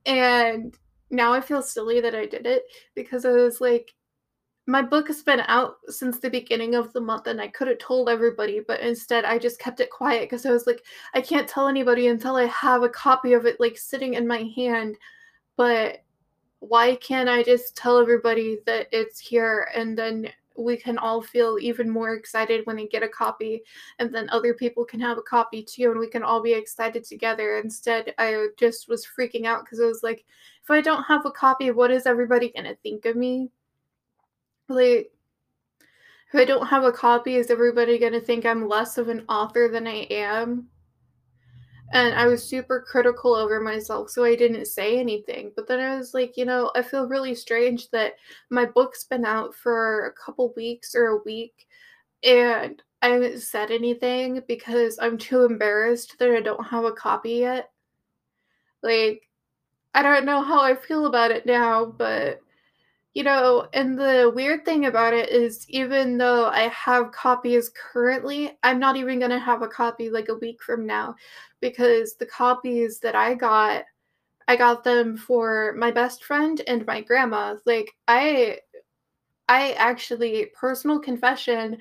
And 0.06 0.76
now 1.10 1.32
I 1.32 1.40
feel 1.40 1.62
silly 1.62 2.00
that 2.00 2.14
I 2.14 2.26
did 2.26 2.46
it 2.46 2.64
because 2.94 3.24
I 3.24 3.32
was 3.32 3.60
like, 3.60 3.94
my 4.66 4.82
book 4.82 5.08
has 5.08 5.22
been 5.22 5.40
out 5.46 5.76
since 5.88 6.18
the 6.18 6.28
beginning 6.28 6.74
of 6.74 6.92
the 6.92 7.00
month 7.00 7.26
and 7.26 7.40
I 7.40 7.48
could 7.48 7.68
have 7.68 7.78
told 7.78 8.10
everybody, 8.10 8.60
but 8.60 8.80
instead 8.80 9.24
I 9.24 9.38
just 9.38 9.58
kept 9.58 9.80
it 9.80 9.90
quiet 9.90 10.22
because 10.22 10.44
I 10.44 10.50
was 10.50 10.66
like, 10.66 10.84
I 11.14 11.22
can't 11.22 11.48
tell 11.48 11.68
anybody 11.68 12.08
until 12.08 12.36
I 12.36 12.44
have 12.46 12.82
a 12.82 12.88
copy 12.90 13.32
of 13.32 13.46
it 13.46 13.58
like 13.58 13.78
sitting 13.78 14.14
in 14.14 14.26
my 14.26 14.44
hand. 14.54 14.96
But 15.56 16.04
why 16.60 16.96
can't 16.96 17.30
I 17.30 17.42
just 17.42 17.76
tell 17.76 17.98
everybody 17.98 18.58
that 18.66 18.88
it's 18.92 19.18
here 19.18 19.70
and 19.74 19.96
then 19.96 20.28
we 20.58 20.76
can 20.76 20.98
all 20.98 21.22
feel 21.22 21.58
even 21.60 21.88
more 21.88 22.14
excited 22.14 22.66
when 22.66 22.76
we 22.76 22.88
get 22.88 23.02
a 23.02 23.08
copy 23.08 23.62
and 23.98 24.14
then 24.14 24.28
other 24.30 24.54
people 24.54 24.84
can 24.84 25.00
have 25.00 25.18
a 25.18 25.22
copy 25.22 25.62
too 25.62 25.90
and 25.90 26.00
we 26.00 26.08
can 26.08 26.22
all 26.22 26.42
be 26.42 26.52
excited 26.52 27.04
together. 27.04 27.58
Instead 27.58 28.14
i 28.18 28.48
just 28.56 28.88
was 28.88 29.06
freaking 29.06 29.46
out 29.46 29.64
because 29.64 29.80
i 29.80 29.84
was 29.84 30.02
like 30.02 30.24
if 30.62 30.70
i 30.70 30.80
don't 30.80 31.04
have 31.04 31.24
a 31.26 31.30
copy 31.30 31.70
what 31.70 31.90
is 31.90 32.06
everybody 32.06 32.50
to 32.50 32.74
think 32.76 33.06
of 33.06 33.16
me? 33.16 33.50
Like 34.68 35.10
if 36.28 36.34
i 36.34 36.44
don't 36.44 36.66
have 36.66 36.84
a 36.84 36.92
copy 36.92 37.36
is 37.36 37.50
everybody 37.50 37.98
to 37.98 38.20
think 38.20 38.44
i'm 38.44 38.68
less 38.68 38.98
of 38.98 39.08
an 39.08 39.24
author 39.28 39.68
than 39.68 39.86
i 39.86 40.06
am 40.10 40.68
and 41.92 42.14
I 42.14 42.26
was 42.26 42.44
super 42.46 42.84
critical 42.86 43.34
over 43.34 43.60
myself, 43.60 44.10
so 44.10 44.24
I 44.24 44.36
didn't 44.36 44.66
say 44.66 44.98
anything. 44.98 45.52
But 45.56 45.66
then 45.66 45.80
I 45.80 45.96
was 45.96 46.14
like, 46.14 46.36
you 46.36 46.44
know, 46.44 46.70
I 46.74 46.82
feel 46.82 47.08
really 47.08 47.34
strange 47.34 47.90
that 47.90 48.14
my 48.50 48.66
book's 48.66 49.04
been 49.04 49.24
out 49.24 49.54
for 49.54 50.06
a 50.06 50.12
couple 50.12 50.52
weeks 50.54 50.94
or 50.94 51.06
a 51.06 51.22
week, 51.24 51.66
and 52.22 52.82
I 53.02 53.08
haven't 53.08 53.40
said 53.40 53.70
anything 53.70 54.42
because 54.48 54.98
I'm 55.00 55.18
too 55.18 55.44
embarrassed 55.44 56.16
that 56.18 56.30
I 56.30 56.40
don't 56.40 56.66
have 56.66 56.84
a 56.84 56.92
copy 56.92 57.32
yet. 57.32 57.70
Like, 58.82 59.22
I 59.94 60.02
don't 60.02 60.24
know 60.24 60.42
how 60.42 60.60
I 60.60 60.74
feel 60.74 61.06
about 61.06 61.30
it 61.30 61.46
now, 61.46 61.84
but 61.86 62.40
you 63.18 63.24
know, 63.24 63.66
and 63.72 63.98
the 63.98 64.30
weird 64.32 64.64
thing 64.64 64.86
about 64.86 65.12
it 65.12 65.28
is, 65.30 65.68
even 65.68 66.18
though 66.18 66.46
I 66.46 66.68
have 66.68 67.10
copies 67.10 67.68
currently, 67.70 68.56
I'm 68.62 68.78
not 68.78 68.94
even 68.94 69.18
going 69.18 69.32
to 69.32 69.40
have 69.40 69.60
a 69.60 69.66
copy 69.66 70.08
like 70.08 70.28
a 70.28 70.36
week 70.36 70.62
from 70.62 70.86
now 70.86 71.16
because 71.60 72.14
the 72.14 72.26
copies 72.26 73.00
that 73.00 73.16
I 73.16 73.34
got, 73.34 73.82
I 74.46 74.54
got 74.54 74.84
them 74.84 75.16
for 75.16 75.74
my 75.76 75.90
best 75.90 76.22
friend 76.22 76.62
and 76.68 76.86
my 76.86 77.00
grandma. 77.00 77.56
Like, 77.66 77.90
I. 78.06 78.60
I 79.48 79.72
actually, 79.72 80.52
personal 80.54 81.00
confession, 81.00 81.78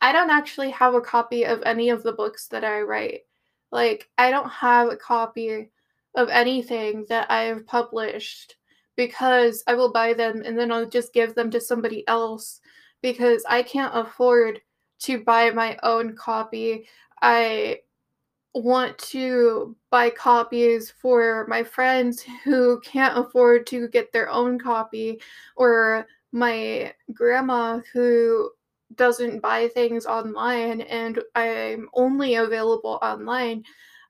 I 0.00 0.12
don't 0.12 0.30
actually 0.30 0.70
have 0.70 0.94
a 0.94 1.02
copy 1.02 1.44
of 1.44 1.60
any 1.66 1.90
of 1.90 2.02
the 2.02 2.12
books 2.12 2.46
that 2.48 2.64
I 2.64 2.80
write. 2.80 3.26
Like, 3.72 4.08
I 4.16 4.30
don't 4.30 4.48
have 4.48 4.88
a 4.88 4.96
copy 4.96 5.70
of 6.14 6.28
anything 6.30 7.04
that 7.10 7.30
I've 7.30 7.66
published 7.66 8.54
because 8.98 9.62
I 9.68 9.74
will 9.74 9.92
buy 9.92 10.12
them 10.12 10.42
and 10.44 10.58
then 10.58 10.72
I'll 10.72 10.88
just 10.88 11.12
give 11.14 11.36
them 11.36 11.52
to 11.52 11.60
somebody 11.60 12.06
else 12.08 12.60
because 13.00 13.44
I 13.48 13.62
can't 13.62 13.96
afford 13.96 14.60
to 15.02 15.22
buy 15.22 15.50
my 15.50 15.78
own 15.84 16.16
copy. 16.16 16.88
I 17.22 17.78
want 18.54 18.98
to 18.98 19.76
buy 19.92 20.10
copies 20.10 20.90
for 20.90 21.46
my 21.48 21.62
friends 21.62 22.24
who 22.42 22.80
can't 22.80 23.16
afford 23.16 23.68
to 23.68 23.86
get 23.86 24.12
their 24.12 24.28
own 24.30 24.58
copy 24.58 25.20
or 25.54 26.04
my 26.32 26.92
grandma 27.14 27.80
who 27.92 28.50
doesn't 28.96 29.40
buy 29.40 29.68
things 29.68 30.06
online 30.06 30.80
and 30.80 31.20
I'm 31.36 31.88
only 31.94 32.34
available 32.34 32.98
online. 33.00 33.62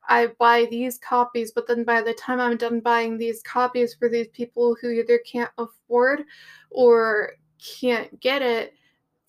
I 0.09 0.29
buy 0.39 0.67
these 0.71 0.99
copies, 0.99 1.53
but 1.53 1.67
then 1.67 1.85
by 1.85 2.01
the 2.03 2.15
time 2.15 2.41
I'm 2.41 2.57
done 2.57 2.81
buying 2.81 3.19
these 3.19 3.43
copies 3.43 3.95
for 3.95 4.09
these 4.09 4.29
people 4.29 4.77
who 4.81 4.91
either 4.91 5.19
can't 5.19 5.51
afford 5.59 6.25
or 6.71 7.33
can't 7.59 8.19
get 8.21 8.43
it, 8.43 8.75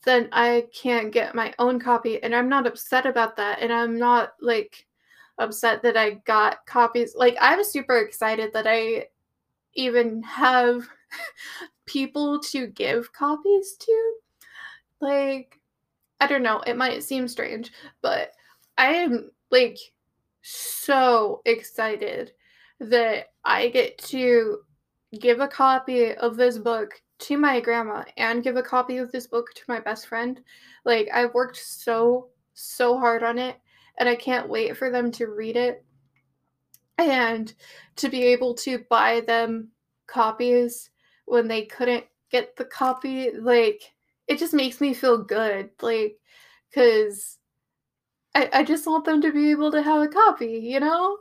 then 0.06 0.30
I 0.32 0.68
can't 0.74 1.12
get 1.12 1.36
my 1.36 1.54
own 1.60 1.80
copy. 1.80 2.24
And 2.24 2.34
I'm 2.34 2.48
not 2.48 2.66
upset 2.66 3.06
about 3.06 3.36
that. 3.38 3.60
And 3.60 3.74
I'm 3.74 4.00
not 4.00 4.34
like 4.40 4.88
upset 5.38 5.82
that 5.84 5.98
I 5.98 6.12
got 6.26 6.66
copies. 6.66 7.14
Like, 7.16 7.38
I'm 7.42 7.64
super 7.64 7.98
excited 7.98 8.54
that 8.54 8.66
I 8.68 9.08
even 9.74 10.24
have 10.24 10.88
people 11.86 12.40
to 12.40 12.68
give 12.68 13.12
copies 13.12 13.76
to. 13.80 14.14
Like, 15.02 15.60
I 16.22 16.28
don't 16.28 16.44
know, 16.44 16.62
it 16.62 16.78
might 16.78 17.04
seem 17.04 17.28
strange, 17.28 17.72
but 18.02 18.32
I 18.78 18.94
am 18.94 19.32
like 19.52 19.78
so 20.41 21.41
excited 21.46 22.31
that 22.79 23.27
I 23.43 23.69
get 23.69 23.98
to 24.10 24.60
give 25.19 25.39
a 25.39 25.48
copy 25.48 26.13
of 26.13 26.38
this 26.38 26.58
book 26.58 27.01
to 27.19 27.38
my 27.38 27.60
grandma 27.60 28.03
and 28.17 28.43
give 28.43 28.55
a 28.55 28.63
copy 28.63 28.98
of 28.98 29.12
this 29.12 29.27
book 29.27 29.48
to 29.55 29.63
my 29.67 29.79
best 29.79 30.08
friend. 30.08 30.41
Like, 30.86 31.10
I've 31.13 31.34
worked 31.34 31.58
so, 31.58 32.29
so 32.53 32.98
hard 32.98 33.24
on 33.24 33.38
it, 33.38 33.58
and 33.98 34.08
I 34.08 34.15
can't 34.15 34.50
wait 34.50 34.77
for 34.77 34.89
them 34.89 35.12
to 35.13 35.27
read 35.27 35.58
it 35.58 35.84
and 36.98 37.53
to 37.98 38.10
be 38.10 38.24
able 38.24 38.53
to 38.53 38.86
buy 38.89 39.22
them 39.22 39.69
copies 40.08 40.89
when 41.25 41.48
they 41.48 41.63
couldn't 41.63 42.05
get 42.31 42.55
the 42.55 42.65
copy. 42.65 43.31
Like, 43.31 43.81
it 44.27 44.38
just 44.38 44.53
makes 44.53 44.79
me 44.79 44.93
feel 44.93 45.17
good. 45.17 45.72
Like, 45.81 46.17
because 46.69 47.38
I, 48.36 48.50
I 48.54 48.64
just 48.64 48.86
want 48.88 49.06
them 49.06 49.22
to 49.22 49.32
be 49.32 49.52
able 49.52 49.72
to 49.72 49.82
have 49.82 50.02
a 50.02 50.08
copy, 50.08 50.60
you 50.64 50.80
know? 50.80 51.18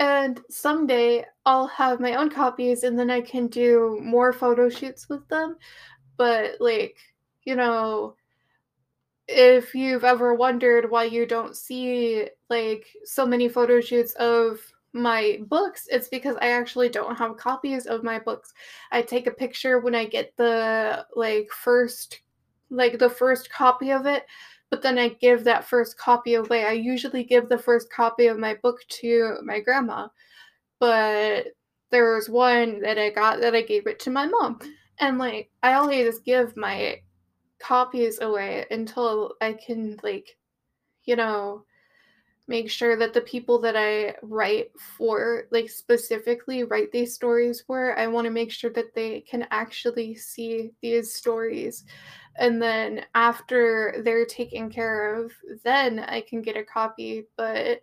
And 0.00 0.40
someday 0.50 1.24
I'll 1.46 1.66
have 1.68 2.00
my 2.00 2.14
own 2.14 2.30
copies 2.30 2.82
and 2.84 2.98
then 2.98 3.10
I 3.10 3.20
can 3.20 3.48
do 3.48 3.98
more 4.02 4.32
photo 4.32 4.68
shoots 4.68 5.08
with 5.08 5.26
them. 5.28 5.56
But, 6.16 6.60
like, 6.60 6.96
you 7.44 7.56
know, 7.56 8.16
if 9.28 9.74
you've 9.74 10.04
ever 10.04 10.34
wondered 10.34 10.90
why 10.90 11.04
you 11.04 11.26
don't 11.26 11.56
see 11.56 12.28
like 12.50 12.86
so 13.04 13.26
many 13.26 13.48
photo 13.48 13.80
shoots 13.80 14.12
of 14.14 14.60
my 14.92 15.40
books, 15.48 15.88
it's 15.90 16.08
because 16.08 16.36
I 16.40 16.50
actually 16.50 16.88
don't 16.88 17.16
have 17.16 17.36
copies 17.36 17.86
of 17.86 18.04
my 18.04 18.18
books. 18.18 18.52
I 18.92 19.02
take 19.02 19.26
a 19.26 19.32
picture 19.32 19.80
when 19.80 19.94
I 19.94 20.04
get 20.04 20.36
the 20.36 21.06
like 21.16 21.48
first 21.50 22.20
like 22.70 22.98
the 22.98 23.10
first 23.10 23.50
copy 23.50 23.90
of 23.92 24.06
it 24.06 24.24
but 24.74 24.82
then 24.82 24.98
I 24.98 25.10
give 25.10 25.44
that 25.44 25.64
first 25.64 25.96
copy 25.96 26.34
away. 26.34 26.64
I 26.64 26.72
usually 26.72 27.22
give 27.22 27.48
the 27.48 27.56
first 27.56 27.92
copy 27.92 28.26
of 28.26 28.40
my 28.40 28.54
book 28.54 28.80
to 28.88 29.36
my 29.44 29.60
grandma, 29.60 30.08
but 30.80 31.46
there 31.92 32.16
was 32.16 32.28
one 32.28 32.80
that 32.80 32.98
I 32.98 33.10
got 33.10 33.40
that 33.40 33.54
I 33.54 33.62
gave 33.62 33.86
it 33.86 34.00
to 34.00 34.10
my 34.10 34.26
mom. 34.26 34.58
And 34.98 35.16
like, 35.16 35.48
I 35.62 35.74
always 35.74 36.18
give 36.18 36.56
my 36.56 37.02
copies 37.60 38.20
away 38.20 38.66
until 38.72 39.34
I 39.40 39.52
can, 39.52 39.96
like, 40.02 40.36
you 41.04 41.14
know, 41.14 41.64
make 42.48 42.68
sure 42.68 42.96
that 42.96 43.14
the 43.14 43.20
people 43.20 43.60
that 43.60 43.76
I 43.76 44.16
write 44.22 44.72
for, 44.98 45.44
like, 45.52 45.70
specifically 45.70 46.64
write 46.64 46.90
these 46.90 47.14
stories 47.14 47.60
for, 47.60 47.96
I 47.96 48.08
want 48.08 48.24
to 48.24 48.32
make 48.32 48.50
sure 48.50 48.72
that 48.72 48.92
they 48.92 49.20
can 49.20 49.46
actually 49.52 50.16
see 50.16 50.72
these 50.82 51.14
stories 51.14 51.84
and 52.36 52.60
then 52.60 53.04
after 53.14 54.02
they're 54.04 54.26
taken 54.26 54.70
care 54.70 55.14
of, 55.14 55.32
then 55.62 56.00
I 56.00 56.20
can 56.20 56.42
get 56.42 56.56
a 56.56 56.64
copy, 56.64 57.26
but 57.36 57.82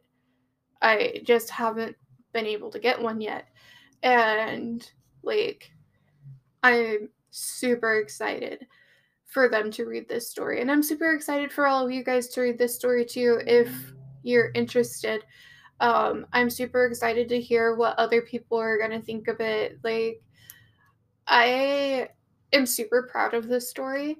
I 0.81 1.21
just 1.23 1.49
haven't 1.49 1.95
been 2.33 2.45
able 2.45 2.69
to 2.71 2.79
get 2.79 3.01
one 3.01 3.21
yet. 3.21 3.47
And 4.03 4.89
like 5.23 5.71
I'm 6.63 7.09
super 7.29 7.95
excited 7.95 8.65
for 9.25 9.47
them 9.47 9.71
to 9.71 9.85
read 9.85 10.09
this 10.09 10.29
story. 10.29 10.61
And 10.61 10.69
I'm 10.69 10.83
super 10.83 11.13
excited 11.13 11.51
for 11.51 11.65
all 11.65 11.85
of 11.85 11.91
you 11.91 12.03
guys 12.03 12.27
to 12.29 12.41
read 12.41 12.57
this 12.57 12.75
story 12.75 13.05
too 13.05 13.41
if 13.47 13.69
you're 14.23 14.51
interested. 14.53 15.23
Um, 15.79 16.27
I'm 16.33 16.49
super 16.49 16.85
excited 16.85 17.29
to 17.29 17.39
hear 17.39 17.75
what 17.75 17.97
other 17.97 18.21
people 18.21 18.57
are 18.59 18.77
going 18.77 18.91
to 18.91 19.01
think 19.01 19.27
of 19.27 19.39
it. 19.39 19.79
Like, 19.83 20.21
I 21.25 22.09
am 22.53 22.65
super 22.65 23.07
proud 23.09 23.33
of 23.33 23.47
this 23.47 23.69
story 23.69 24.17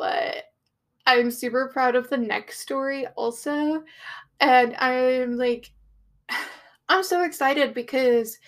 but 0.00 0.44
I'm 1.06 1.30
super 1.30 1.68
proud 1.68 1.94
of 1.94 2.08
the 2.08 2.16
next 2.16 2.60
story 2.60 3.06
also. 3.16 3.84
And 4.40 4.74
I'm 4.76 5.36
like, 5.36 5.70
I'm 6.88 7.04
so 7.04 7.22
excited 7.22 7.74
because 7.74 8.38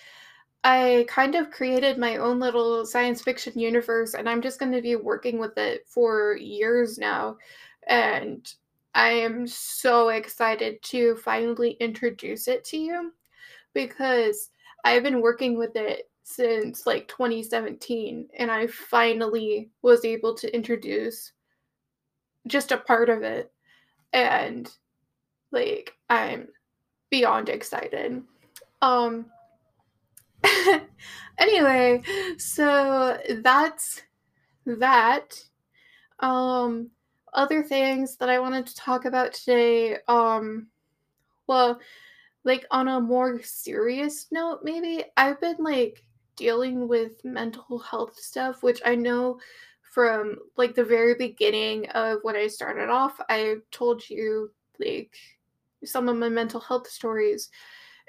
I 0.63 1.05
kind 1.07 1.35
of 1.35 1.51
created 1.51 1.97
my 1.99 2.17
own 2.17 2.39
little 2.39 2.85
science 2.85 3.21
fiction 3.21 3.57
universe 3.57 4.15
and 4.15 4.27
I'm 4.27 4.41
just 4.41 4.59
going 4.59 4.71
to 4.71 4.81
be 4.81 4.95
working 4.95 5.37
with 5.37 5.57
it 5.57 5.85
for 5.87 6.35
years 6.37 6.97
now. 6.97 7.37
And 7.87 8.51
I 8.95 9.09
am 9.09 9.45
so 9.45 10.09
excited 10.09 10.81
to 10.83 11.17
finally 11.17 11.77
introduce 11.79 12.47
it 12.47 12.63
to 12.65 12.77
you 12.77 13.13
because 13.75 14.49
I've 14.83 15.03
been 15.03 15.21
working 15.21 15.57
with 15.57 15.75
it 15.75 16.09
since 16.23 16.87
like 16.87 17.07
2017 17.09 18.29
and 18.39 18.49
I 18.49 18.67
finally 18.67 19.69
was 19.81 20.05
able 20.05 20.33
to 20.35 20.55
introduce 20.55 21.33
just 22.47 22.71
a 22.71 22.77
part 22.77 23.09
of 23.09 23.23
it. 23.23 23.51
And 24.11 24.69
like 25.51 25.95
I'm 26.09 26.47
beyond 27.09 27.49
excited. 27.49 28.23
Um 28.81 29.27
anyway, 31.37 32.01
so 32.37 33.17
that's 33.41 34.01
that. 34.65 35.43
Um 36.19 36.91
other 37.33 37.63
things 37.63 38.17
that 38.17 38.29
I 38.29 38.39
wanted 38.39 38.67
to 38.67 38.75
talk 38.75 39.05
about 39.05 39.33
today 39.33 39.97
um 40.07 40.67
well 41.47 41.79
like 42.43 42.65
on 42.71 42.87
a 42.87 42.99
more 42.99 43.41
serious 43.41 44.27
note 44.31 44.59
maybe 44.63 45.03
I've 45.17 45.39
been 45.41 45.57
like 45.59 46.03
dealing 46.35 46.87
with 46.87 47.23
mental 47.23 47.79
health 47.79 48.19
stuff 48.19 48.63
which 48.63 48.81
I 48.85 48.95
know 48.95 49.39
from 49.93 50.37
like 50.57 50.73
the 50.73 50.83
very 50.83 51.13
beginning 51.13 51.87
of 51.91 52.19
when 52.23 52.35
I 52.35 52.47
started 52.47 52.89
off, 52.89 53.19
I 53.29 53.57
told 53.71 54.09
you 54.09 54.51
like 54.79 55.15
some 55.85 56.09
of 56.09 56.17
my 56.17 56.29
mental 56.29 56.59
health 56.59 56.87
stories 56.87 57.49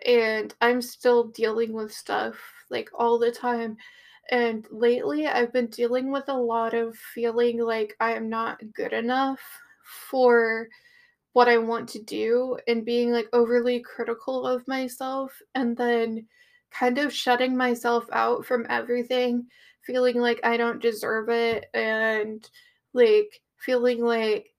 and 0.07 0.55
I'm 0.61 0.81
still 0.81 1.25
dealing 1.25 1.73
with 1.73 1.93
stuff 1.93 2.37
like 2.71 2.89
all 2.95 3.19
the 3.19 3.31
time. 3.31 3.77
And 4.31 4.67
lately 4.71 5.27
I've 5.27 5.53
been 5.53 5.67
dealing 5.67 6.11
with 6.11 6.25
a 6.29 6.37
lot 6.37 6.73
of 6.73 6.97
feeling 6.97 7.59
like 7.59 7.95
I 8.01 8.15
am 8.15 8.31
not 8.31 8.61
good 8.73 8.95
enough 8.95 9.41
for 10.09 10.69
what 11.35 11.49
I 11.49 11.59
want 11.59 11.89
to 11.91 12.03
do 12.03 12.57
and 12.67 12.85
being 12.85 13.11
like 13.11 13.29
overly 13.35 13.81
critical 13.81 14.47
of 14.47 14.67
myself 14.67 15.39
and 15.55 15.77
then 15.77 16.27
kind 16.71 16.97
of 16.97 17.13
shutting 17.13 17.57
myself 17.57 18.07
out 18.13 18.47
from 18.47 18.67
everything 18.71 19.47
feeling 19.87 20.19
like 20.21 20.41
I 20.45 20.57
don't 20.57 20.83
deserve 20.83 21.29
it 21.29 21.67
and 21.75 22.49
like 22.93 23.41
feeling 23.57 24.03
like 24.05 24.55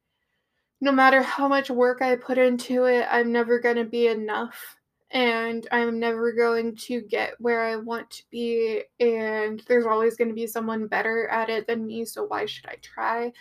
no 0.81 0.91
matter 0.91 1.21
how 1.21 1.47
much 1.47 1.69
work 1.69 2.01
I 2.01 2.15
put 2.15 2.37
into 2.37 2.85
it, 2.85 3.07
I'm 3.09 3.31
never 3.31 3.59
going 3.59 3.77
to 3.77 3.85
be 3.85 4.07
enough 4.07 4.77
and 5.11 5.67
I'm 5.71 5.99
never 5.99 6.33
going 6.33 6.75
to 6.75 7.01
get 7.01 7.39
where 7.39 7.63
I 7.63 7.77
want 7.77 8.09
to 8.11 8.23
be 8.29 8.83
and 8.99 9.63
there's 9.67 9.85
always 9.85 10.17
going 10.17 10.27
to 10.27 10.35
be 10.35 10.47
someone 10.47 10.87
better 10.87 11.27
at 11.29 11.49
it 11.49 11.67
than 11.67 11.85
me, 11.85 12.05
so 12.05 12.25
why 12.25 12.45
should 12.45 12.67
I 12.67 12.75
try? 12.81 13.31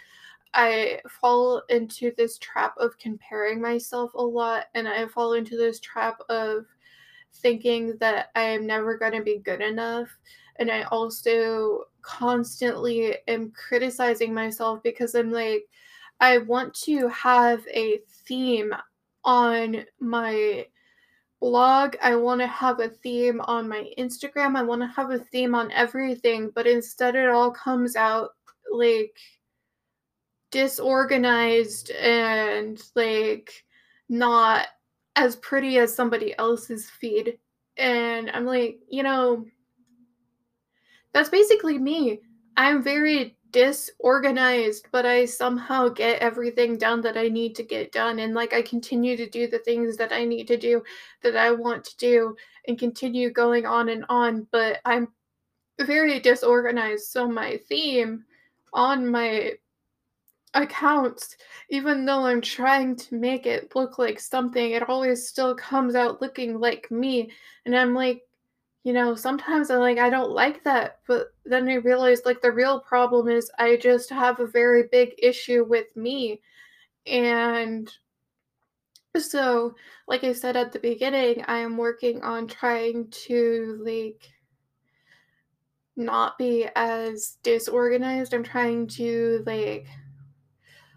I 0.55 1.01
fall 1.09 1.63
into 1.69 2.13
this 2.17 2.39
trap 2.39 2.75
of 2.79 2.97
comparing 2.99 3.61
myself 3.61 4.15
a 4.15 4.23
lot 4.23 4.67
and 4.75 4.87
I 4.87 5.07
fall 5.07 5.33
into 5.33 5.57
this 5.57 5.81
trap 5.81 6.21
of 6.29 6.67
thinking 7.35 7.97
that 7.99 8.29
I 8.37 8.43
am 8.43 8.67
never 8.67 8.97
going 8.97 9.13
to 9.13 9.23
be 9.23 9.39
good 9.39 9.61
enough 9.61 10.17
and 10.57 10.71
I 10.71 10.83
also 10.85 11.85
constantly 12.03 13.17
am 13.29 13.51
criticizing 13.53 14.33
myself 14.33 14.83
because 14.83 15.15
I'm 15.15 15.31
like, 15.31 15.65
I 16.21 16.39
want 16.39 16.75
to 16.85 17.09
have 17.09 17.67
a 17.69 18.01
theme 18.27 18.73
on 19.25 19.85
my 20.01 20.67
blog. 21.41 21.97
I 22.03 22.15
want 22.17 22.41
to 22.41 22.47
have 22.47 22.81
a 22.81 22.89
theme 22.89 23.41
on 23.43 23.69
my 23.69 23.91
Instagram. 23.99 24.57
I 24.57 24.63
want 24.63 24.83
to 24.83 24.87
have 24.87 25.11
a 25.11 25.19
theme 25.19 25.55
on 25.55 25.71
everything, 25.73 26.51
but 26.55 26.67
instead 26.67 27.17
it 27.17 27.29
all 27.29 27.51
comes 27.51 27.97
out 27.97 28.31
like 28.73 29.17
disorganized 30.51 31.91
and 31.91 32.81
like 32.95 33.53
not 34.09 34.69
as 35.17 35.37
pretty 35.37 35.79
as 35.79 35.95
somebody 35.95 36.37
else's 36.39 36.89
feed. 36.89 37.39
And 37.77 38.31
I'm 38.31 38.47
like, 38.47 38.79
you 38.89 39.03
know, 39.03 39.45
that's 41.15 41.31
basically 41.31 41.79
me. 41.79 42.21
I'm 42.57 42.83
very 42.83 43.37
disorganized, 43.53 44.89
but 44.91 45.07
I 45.07 45.25
somehow 45.25 45.89
get 45.89 46.21
everything 46.21 46.77
done 46.77 47.01
that 47.03 47.17
I 47.17 47.29
need 47.29 47.55
to 47.55 47.63
get 47.63 47.93
done. 47.93 48.19
And 48.19 48.35
like 48.35 48.53
I 48.53 48.63
continue 48.63 49.17
to 49.17 49.31
do 49.31 49.47
the 49.47 49.61
things 49.61 49.97
that 49.97 50.13
I 50.13 50.25
need 50.25 50.49
to 50.49 50.57
do 50.57 50.83
that 51.23 51.37
I 51.37 51.53
want 51.53 51.85
to 51.85 51.97
do 51.97 52.37
and 52.67 52.79
continue 52.79 53.31
going 53.31 53.65
on 53.65 53.91
and 53.91 54.05
on. 54.09 54.49
But 54.51 54.81
I'm 54.85 55.09
very 55.81 56.19
disorganized. 56.19 57.07
So 57.07 57.29
my 57.29 57.61
theme 57.69 58.25
on 58.73 59.09
my 59.09 59.53
accounts, 60.55 61.37
even 61.71 62.05
though 62.05 62.27
I'm 62.27 62.41
trying 62.41 62.97
to 62.97 63.15
make 63.15 63.47
it 63.47 63.75
look 63.77 63.99
like 63.99 64.19
something, 64.19 64.73
it 64.73 64.89
always 64.89 65.29
still 65.29 65.55
comes 65.55 65.95
out 65.95 66.21
looking 66.21 66.59
like 66.59 66.91
me. 66.91 67.31
And 67.67 67.77
I'm 67.77 67.95
like, 67.95 68.23
you 68.85 68.93
know, 68.93 69.15
sometimes 69.15 69.71
I'm 69.71 69.81
like, 69.81 69.99
I 69.99 70.11
don't 70.11 70.31
like 70.31 70.63
that. 70.65 71.01
But 71.09 71.29
then 71.47 71.69
I 71.69 71.77
realized 71.77 72.27
like 72.27 72.43
the 72.43 72.53
real 72.53 72.81
problem 72.81 73.29
is 73.29 73.51
I 73.59 73.77
just 73.77 74.11
have 74.11 74.41
a 74.41 74.47
very 74.47 74.85
big 74.93 75.15
issue 75.19 75.65
with 75.65 75.87
me. 75.97 76.43
And 77.07 77.91
so, 79.17 79.75
like 80.07 80.23
I 80.23 80.33
said 80.35 80.57
at 80.57 80.73
the 80.73 80.79
beginning, 80.79 81.45
I 81.49 81.59
am 81.59 81.79
working 81.79 82.23
on 82.23 82.47
trying 82.47 83.09
to 83.27 83.81
like 83.83 84.29
not 85.97 86.37
be 86.37 86.69
as 86.77 87.39
disorganized. 87.43 88.35
I'm 88.35 88.43
trying 88.43 88.87
to 88.89 89.43
like 89.47 89.87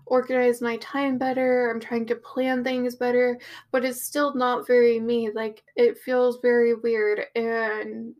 organize 0.08 0.62
my 0.62 0.78
time 0.78 1.17
better. 1.17 1.70
I'm 1.70 1.80
trying 1.80 2.06
to 2.08 2.15
plan 2.15 2.63
things 2.63 2.96
better, 2.96 3.39
but 3.72 3.86
it's 3.86 4.02
still 4.02 4.34
not 4.36 4.67
very 4.67 5.00
me. 5.00 5.30
Like 5.34 5.63
it 5.76 5.98
feels 6.00 6.39
very 6.41 6.74
weird 6.74 7.22
and 7.36 8.13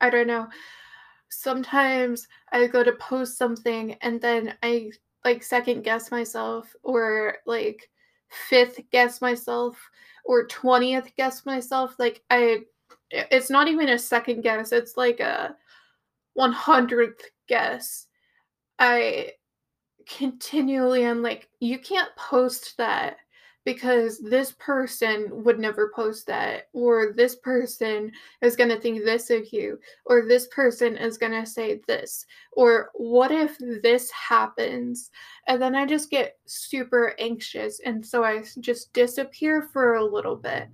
I 0.00 0.10
don't 0.10 0.26
know. 0.26 0.48
Sometimes 1.30 2.28
I 2.52 2.66
go 2.66 2.84
to 2.84 2.92
post 2.92 3.38
something 3.38 3.94
and 4.02 4.20
then 4.20 4.54
I 4.62 4.90
like 5.24 5.42
second 5.42 5.82
guess 5.82 6.10
myself 6.10 6.74
or 6.82 7.36
like 7.46 7.88
fifth 8.28 8.80
guess 8.90 9.20
myself 9.20 9.78
or 10.24 10.46
20th 10.46 11.14
guess 11.16 11.46
myself. 11.46 11.94
Like 11.98 12.22
I 12.30 12.60
it's 13.10 13.50
not 13.50 13.68
even 13.68 13.90
a 13.90 13.98
second 13.98 14.42
guess. 14.42 14.72
It's 14.72 14.96
like 14.96 15.20
a 15.20 15.56
100th 16.34 17.22
guess. 17.48 18.06
I 18.78 19.32
continually 20.06 21.06
I'm 21.06 21.22
like, 21.22 21.48
you 21.60 21.78
can't 21.78 22.14
post 22.16 22.76
that 22.78 23.16
because 23.64 24.18
this 24.18 24.52
person 24.58 25.28
would 25.44 25.60
never 25.60 25.92
post 25.94 26.26
that, 26.26 26.68
or 26.72 27.12
this 27.12 27.36
person 27.36 28.10
is 28.40 28.56
going 28.56 28.68
to 28.70 28.80
think 28.80 29.04
this 29.04 29.30
of 29.30 29.52
you, 29.52 29.78
or 30.06 30.26
this 30.26 30.48
person 30.48 30.96
is 30.96 31.16
going 31.16 31.32
to 31.32 31.46
say 31.46 31.80
this, 31.86 32.26
or 32.52 32.90
what 32.94 33.30
if 33.30 33.56
this 33.82 34.10
happens? 34.10 35.10
And 35.46 35.62
then 35.62 35.76
I 35.76 35.86
just 35.86 36.10
get 36.10 36.38
super 36.44 37.14
anxious. 37.20 37.80
And 37.84 38.04
so 38.04 38.24
I 38.24 38.42
just 38.58 38.92
disappear 38.92 39.62
for 39.72 39.94
a 39.94 40.04
little 40.04 40.36
bit. 40.36 40.68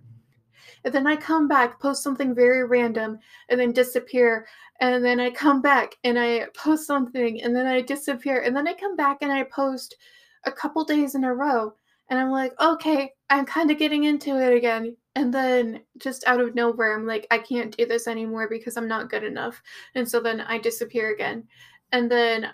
And 0.85 0.95
then 0.95 1.07
I 1.07 1.17
come 1.17 1.49
back, 1.49 1.81
post 1.81 2.03
something 2.03 2.35
very 2.35 2.65
random, 2.65 3.19
and 3.51 3.61
then 3.61 3.73
disappear 3.73 4.47
and 4.81 5.05
then 5.05 5.21
I 5.21 5.31
come 5.31 5.61
back 5.61 5.97
and 6.05 6.19
I 6.19 6.47
post 6.55 6.87
something 6.87 7.43
and 7.43 7.55
then 7.55 7.67
I 7.67 7.81
disappear 7.81 8.43
and 8.43 8.55
then 8.55 8.69
I 8.69 8.75
come 8.75 8.97
back 8.97 9.19
and 9.23 9.33
I 9.33 9.43
post 9.45 9.97
a 10.45 10.53
couple 10.53 10.85
days 10.85 11.15
in 11.15 11.25
a 11.25 11.35
row 11.35 11.75
and 12.11 12.19
I'm 12.19 12.31
like, 12.31 12.59
okay, 12.61 13.13
I'm 13.29 13.45
kind 13.45 13.71
of 13.71 13.79
getting 13.79 14.05
into 14.05 14.39
it 14.39 14.57
again. 14.57 14.97
And 15.15 15.35
then 15.35 15.83
just 15.99 16.27
out 16.27 16.41
of 16.41 16.55
nowhere, 16.55 16.97
I'm 16.97 17.07
like, 17.07 17.27
I 17.31 17.39
can't 17.39 17.77
do 17.77 17.87
this 17.87 18.07
anymore 18.07 18.49
because 18.49 18.77
I'm 18.77 18.89
not 18.89 19.11
good 19.11 19.25
enough. 19.25 19.61
And 19.95 20.09
so 20.09 20.21
then 20.21 20.41
I 20.41 20.59
disappear 20.59 21.13
again. 21.13 21.45
And 21.93 22.11
then, 22.11 22.49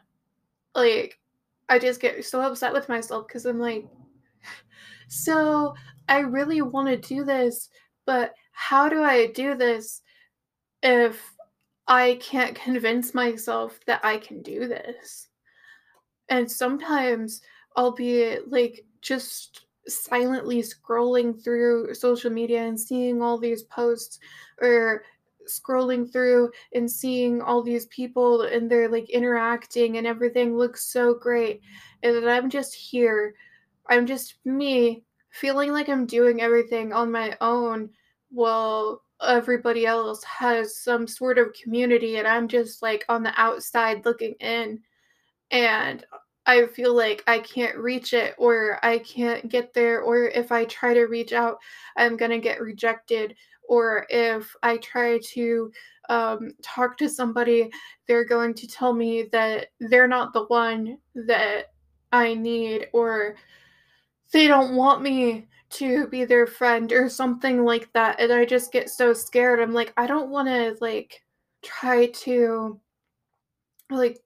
like, 0.75 1.19
I 1.69 1.79
just 1.79 2.01
get 2.01 2.25
so 2.25 2.41
upset 2.41 2.73
with 2.73 2.89
myself 2.89 3.29
because 3.29 3.45
I'm 3.45 3.61
like, 3.61 3.87
so 5.09 5.75
I 6.09 6.21
really 6.21 6.63
want 6.63 6.89
to 6.89 6.97
do 6.97 7.25
this, 7.25 7.69
but 8.07 8.35
how 8.53 8.89
do 8.89 9.03
I 9.03 9.27
do 9.29 9.55
this 9.55 10.03
if 10.83 11.34
I 11.87 12.19
can't 12.21 12.55
convince 12.55 13.15
myself 13.15 13.79
that 13.87 14.05
I 14.05 14.19
can 14.19 14.43
do 14.43 14.67
this. 14.69 15.29
And 16.29 16.51
sometimes 16.51 17.43
I'll 17.77 17.93
be 17.93 18.39
like 18.47 18.85
just 19.03 19.67
silently 19.87 20.63
scrolling 20.63 21.43
through 21.43 21.95
social 21.95 22.31
media 22.31 22.63
and 22.63 22.81
seeing 22.81 23.21
all 23.21 23.39
these 23.39 23.65
posts 23.65 24.19
or 24.63 25.05
scrolling 25.47 26.11
through 26.11 26.51
and 26.75 26.91
seeing 26.91 27.43
all 27.43 27.63
these 27.63 27.85
people 27.87 28.43
and 28.43 28.71
they're 28.71 28.89
like 28.89 29.11
interacting 29.11 29.99
and 29.99 30.07
everything 30.07 30.57
looks 30.57 30.87
so 30.87 31.15
great. 31.15 31.61
And 32.03 32.17
then 32.17 32.29
I'm 32.29 32.49
just 32.49 32.75
here. 32.75 33.35
I'm 33.91 34.07
just 34.07 34.37
me 34.47 35.05
feeling 35.31 35.73
like 35.73 35.91
I'm 35.91 36.07
doing 36.07 36.41
everything 36.41 36.95
on 36.95 37.13
my 37.13 37.37
own. 37.43 37.91
Well, 38.31 39.04
everybody 39.23 39.87
else 39.87 40.23
has 40.25 40.77
some 40.77 41.07
sort 41.07 41.39
of 41.39 41.55
community 41.55 42.17
and 42.17 42.27
I'm 42.27 42.49
just 42.49 42.83
like 42.83 43.05
on 43.09 43.23
the 43.23 43.33
outside 43.41 44.05
looking 44.05 44.35
in 44.41 44.81
and 45.51 46.05
I 46.47 46.67
feel 46.67 46.95
like 46.95 47.23
I 47.27 47.39
can't 47.39 47.77
reach 47.79 48.13
it 48.13 48.35
or 48.39 48.79
I 48.85 48.99
can't 48.99 49.49
get 49.49 49.73
there 49.73 50.03
or 50.03 50.27
if 50.27 50.53
I 50.53 50.65
try 50.67 50.95
to 50.95 51.05
reach 51.05 51.33
out 51.33 51.59
I'm 51.97 52.17
going 52.17 52.33
to 52.33 52.39
get 52.39 52.61
rejected 52.61 53.35
or 53.67 54.07
if 54.11 54.55
I 54.63 54.77
try 54.79 55.19
to 55.33 55.73
um, 56.11 56.53
talk 56.63 56.99
to 56.99 57.09
somebody 57.09 57.71
they're 58.07 58.27
going 58.27 58.53
to 58.55 58.67
tell 58.67 58.93
me 58.93 59.29
that 59.33 59.69
they're 59.81 60.09
not 60.09 60.33
the 60.33 60.45
one 60.47 60.99
that 61.15 61.73
I 62.13 62.35
need 62.35 62.89
or 62.93 63.37
they 64.33 64.47
don't 64.47 64.75
want 64.75 65.03
me 65.03 65.47
to 65.75 66.07
be 66.09 66.25
their 66.25 66.47
friend 66.47 66.93
or 66.93 67.09
something 67.09 67.65
like 67.65 67.93
that 67.93 68.21
and 68.21 68.33
I 68.33 68.45
just 68.45 68.73
get 68.73 68.91
so 68.91 69.13
scared. 69.13 69.61
I'm 69.61 69.73
like 69.73 69.93
I 69.97 70.07
don't 70.07 70.31
want 70.31 70.49
to 70.49 70.77
like 70.81 71.23
try 71.63 72.07
to 72.07 72.81
like 73.91 74.21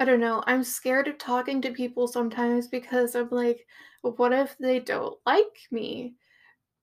I 0.00 0.04
don't 0.04 0.20
know. 0.20 0.42
I'm 0.46 0.62
scared 0.64 1.08
of 1.08 1.18
talking 1.18 1.60
to 1.62 1.72
people 1.72 2.08
sometimes 2.08 2.68
because 2.68 3.14
I'm 3.14 3.30
like 3.30 3.66
what 4.02 4.32
if 4.32 4.56
they 4.58 4.80
don't 4.80 5.18
like 5.26 5.58
me? 5.70 6.14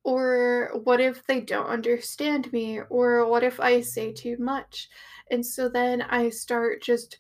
Or 0.03 0.71
what 0.83 1.01
if 1.01 1.25
they 1.25 1.41
don't 1.41 1.67
understand 1.67 2.51
me? 2.53 2.81
Or 2.89 3.25
what 3.27 3.43
if 3.43 3.59
I 3.59 3.81
say 3.81 4.13
too 4.13 4.37
much? 4.39 4.89
And 5.31 5.45
so 5.45 5.67
then 5.69 6.01
I 6.03 6.29
start 6.29 6.83
just 6.83 7.17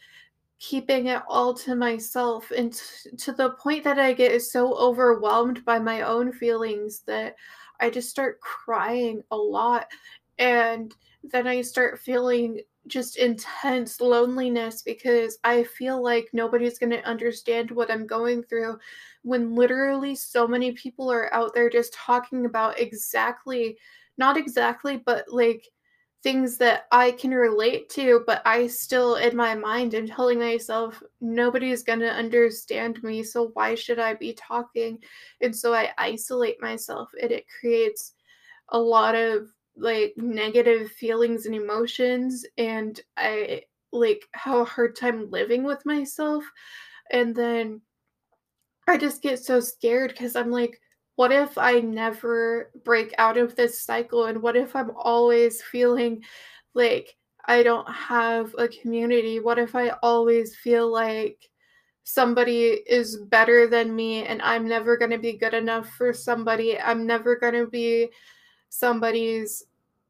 keeping 0.59 1.07
it 1.07 1.21
all 1.27 1.53
to 1.53 1.75
myself 1.75 2.51
and 2.51 2.73
t- 2.73 3.15
to 3.17 3.31
the 3.33 3.51
point 3.51 3.83
that 3.83 3.99
I 3.99 4.13
get 4.13 4.41
so 4.41 4.73
overwhelmed 4.75 5.65
by 5.65 5.79
my 5.79 6.01
own 6.01 6.31
feelings 6.31 7.01
that 7.07 7.35
I 7.79 7.89
just 7.89 8.09
start 8.09 8.39
crying 8.39 9.21
a 9.31 9.35
lot 9.35 9.87
and 10.37 10.93
then 11.23 11.47
I 11.47 11.61
start 11.61 11.99
feeling 11.99 12.61
just 12.87 13.17
intense 13.17 13.99
loneliness 13.99 14.81
because 14.81 15.39
I 15.43 15.63
feel 15.63 16.01
like 16.03 16.29
nobody's 16.33 16.77
going 16.77 16.91
to 16.91 17.03
understand 17.03 17.71
what 17.71 17.91
I'm 17.91 18.05
going 18.05 18.43
through 18.43 18.77
when 19.23 19.55
literally 19.55 20.13
so 20.15 20.47
many 20.47 20.71
people 20.73 21.11
are 21.11 21.33
out 21.33 21.53
there 21.53 21.69
just 21.69 21.93
talking 21.93 22.45
about 22.45 22.79
exactly 22.79 23.77
not 24.17 24.37
exactly 24.37 24.97
but 24.97 25.25
like 25.27 25.67
things 26.25 26.57
that 26.57 26.87
I 26.91 27.11
can 27.11 27.29
relate 27.29 27.87
to, 27.89 28.23
but 28.25 28.41
I 28.45 28.65
still, 28.65 29.17
in 29.17 29.37
my 29.37 29.53
mind, 29.53 29.93
am 29.93 30.07
telling 30.07 30.39
myself, 30.39 31.03
nobody's 31.21 31.83
going 31.83 31.99
to 31.99 32.11
understand 32.11 33.03
me, 33.03 33.21
so 33.21 33.51
why 33.53 33.75
should 33.75 33.99
I 33.99 34.15
be 34.15 34.33
talking? 34.33 34.97
And 35.41 35.55
so 35.55 35.71
I 35.71 35.91
isolate 35.99 36.59
myself, 36.59 37.11
and 37.21 37.31
it 37.31 37.45
creates 37.59 38.13
a 38.69 38.79
lot 38.79 39.13
of 39.13 39.49
like 39.77 40.15
negative 40.17 40.89
feelings 40.93 41.45
and 41.45 41.53
emotions, 41.53 42.43
and 42.57 42.99
I 43.17 43.61
like 43.91 44.23
have 44.33 44.61
a 44.61 44.65
hard 44.65 44.95
time 44.95 45.29
living 45.29 45.63
with 45.63 45.85
myself. 45.85 46.43
And 47.11 47.35
then 47.35 47.81
I 48.87 48.97
just 48.97 49.21
get 49.21 49.37
so 49.37 49.59
scared 49.59 50.09
because 50.09 50.35
I'm 50.35 50.49
like, 50.49 50.81
what 51.15 51.31
if 51.31 51.57
I 51.57 51.79
never 51.79 52.71
break 52.83 53.13
out 53.17 53.37
of 53.37 53.55
this 53.55 53.79
cycle? 53.79 54.25
And 54.25 54.41
what 54.41 54.55
if 54.55 54.75
I'm 54.75 54.91
always 54.97 55.61
feeling 55.61 56.23
like 56.73 57.15
I 57.45 57.63
don't 57.63 57.89
have 57.89 58.53
a 58.57 58.67
community? 58.67 59.39
What 59.39 59.59
if 59.59 59.75
I 59.75 59.89
always 60.03 60.55
feel 60.55 60.91
like 60.91 61.49
somebody 62.03 62.81
is 62.85 63.17
better 63.17 63.67
than 63.67 63.95
me 63.95 64.25
and 64.25 64.41
I'm 64.41 64.67
never 64.67 64.97
going 64.97 65.11
to 65.11 65.17
be 65.17 65.37
good 65.37 65.53
enough 65.53 65.89
for 65.91 66.11
somebody? 66.11 66.79
I'm 66.79 67.07
never 67.07 67.35
going 67.37 67.53
to 67.53 67.67
be 67.67 68.09
somebody's 68.69 69.63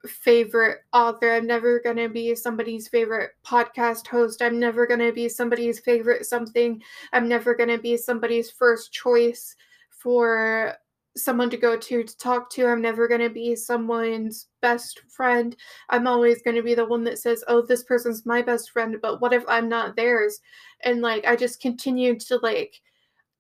favorite 0.07 0.79
author. 0.93 1.33
I'm 1.33 1.47
never 1.47 1.79
going 1.79 1.97
to 1.97 2.09
be 2.09 2.33
somebody's 2.35 2.87
favorite 2.87 3.31
podcast 3.45 4.07
host. 4.07 4.41
I'm 4.41 4.59
never 4.59 4.87
going 4.87 4.99
to 4.99 5.11
be 5.11 5.29
somebody's 5.29 5.79
favorite 5.79 6.25
something. 6.25 6.81
I'm 7.13 7.27
never 7.27 7.53
going 7.53 7.69
to 7.69 7.77
be 7.77 7.95
somebody's 7.95 8.49
first 8.49 8.91
choice 8.91 9.55
for 9.89 10.75
someone 11.17 11.49
to 11.49 11.58
go 11.58 11.78
to 11.78 12.04
to 12.04 12.17
talk 12.17 12.49
to. 12.51 12.67
I'm 12.67 12.82
never 12.82 13.08
going 13.08 13.21
to 13.21 13.30
be 13.30 13.56
someone's 13.56 14.47
best 14.62 15.01
friend. 15.10 15.56
I'm 15.89 16.08
always 16.08 16.41
going 16.41 16.56
to 16.58 16.63
be 16.63 16.75
the 16.75 16.86
one 16.86 17.04
that 17.06 17.19
says, 17.19 17.43
"Oh, 17.47 17.62
this 17.62 17.84
person's 17.84 18.25
my 18.25 18.41
best 18.41 18.71
friend, 18.71 18.97
but 19.01 19.21
what 19.21 19.34
if 19.34 19.43
I'm 19.47 19.69
not 19.69 19.95
theirs?" 19.95 20.41
And 20.84 21.01
like 21.01 21.25
I 21.25 21.36
just 21.36 21.62
continue 21.62 22.17
to 22.19 22.38
like 22.43 22.82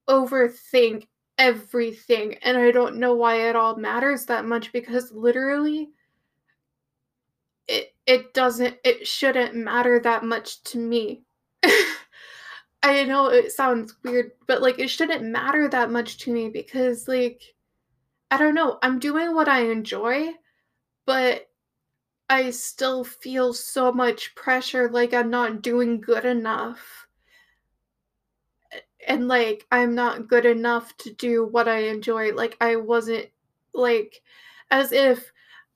overthink 0.09 1.07
everything 1.37 2.35
and 2.43 2.57
I 2.57 2.71
don't 2.71 2.97
know 2.97 3.13
why 3.15 3.49
it 3.49 3.55
all 3.55 3.75
matters 3.75 4.25
that 4.27 4.45
much 4.45 4.71
because 4.71 5.11
literally 5.11 5.89
it 7.67 7.93
it 8.05 8.33
doesn't 8.33 8.77
it 8.83 9.07
shouldn't 9.07 9.55
matter 9.55 9.99
that 9.99 10.23
much 10.23 10.63
to 10.63 10.77
me. 10.77 11.23
I 12.83 13.03
know 13.05 13.27
it 13.27 13.51
sounds 13.51 13.95
weird, 14.03 14.31
but 14.47 14.61
like 14.61 14.79
it 14.79 14.89
shouldn't 14.89 15.23
matter 15.23 15.67
that 15.69 15.89
much 15.91 16.17
to 16.19 16.31
me 16.33 16.49
because 16.49 17.07
like 17.07 17.41
I 18.31 18.37
don't 18.37 18.55
know. 18.55 18.77
I'm 18.81 18.99
doing 18.99 19.33
what 19.35 19.47
I 19.47 19.71
enjoy, 19.71 20.33
but 21.05 21.49
I 22.29 22.51
still 22.51 23.03
feel 23.03 23.53
so 23.53 23.91
much 23.91 24.35
pressure 24.35 24.89
like 24.89 25.13
I'm 25.13 25.29
not 25.29 25.61
doing 25.61 26.01
good 26.01 26.25
enough. 26.25 27.07
And 29.07 29.27
like 29.27 29.65
I'm 29.71 29.93
not 29.95 30.27
good 30.27 30.45
enough 30.45 30.95
to 30.97 31.13
do 31.13 31.45
what 31.45 31.67
I 31.67 31.79
enjoy. 31.89 32.33
Like 32.33 32.57
I 32.59 32.75
wasn't 32.77 33.27
like 33.73 34.21
as 34.71 34.91
if 34.91 35.31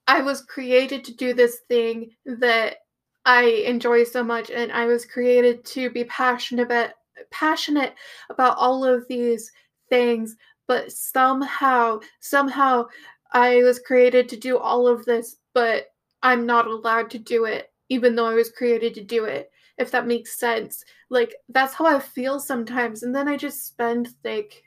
I 0.08 0.22
was 0.22 0.42
created 0.42 1.04
to 1.06 1.14
do 1.16 1.34
this 1.34 1.60
thing 1.68 2.16
that 2.26 2.78
I 3.26 3.44
enjoy 3.68 4.06
so 4.06 4.24
much 4.24 4.50
and 4.50 4.72
I 4.72 4.86
was 4.86 5.06
created 5.06 5.64
to 5.66 5.90
be 5.92 6.04
passionate 6.06 6.64
about 6.64 6.92
passionate 7.32 7.94
about 8.30 8.58
all 8.58 8.84
of 8.84 9.08
these 9.08 9.52
things, 9.90 10.36
but 10.70 10.92
somehow 10.92 12.00
somehow 12.20 12.86
I 13.34 13.64
was 13.64 13.80
created 13.80 14.30
to 14.30 14.38
do 14.38 14.60
all 14.60 14.88
of 14.88 15.04
this, 15.04 15.38
but 15.54 15.88
I'm 16.22 16.46
not 16.46 16.68
allowed 16.68 17.10
to 17.12 17.20
do 17.20 17.46
it 17.46 17.74
even 17.90 18.16
though 18.16 18.28
I 18.28 18.36
was 18.36 18.52
created 18.52 18.94
to 18.94 19.04
do 19.04 19.26
it. 19.26 19.52
If 19.80 19.90
that 19.92 20.06
makes 20.06 20.38
sense. 20.40 20.84
Like 21.10 21.34
that's 21.50 21.74
how 21.74 21.88
I 21.88 22.00
feel 22.00 22.40
sometimes 22.40 23.02
and 23.02 23.16
then 23.16 23.28
I 23.28 23.36
just 23.36 23.66
spend 23.66 24.10
like 24.24 24.64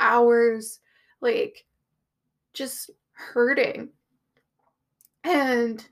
hours 0.00 0.80
like 1.20 1.64
just 2.52 2.90
hurting 3.12 3.90
and 5.22 5.86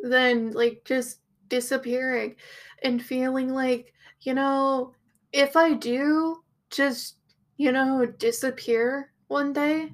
then 0.00 0.52
like 0.52 0.82
just 0.84 1.18
disappearing 1.48 2.36
and 2.84 3.02
feeling 3.02 3.52
like 3.52 3.92
you 4.20 4.34
know 4.34 4.92
if 5.32 5.56
i 5.56 5.72
do 5.72 6.42
just 6.70 7.17
you 7.58 7.72
know 7.72 8.06
disappear 8.06 9.12
one 9.26 9.52
day? 9.52 9.92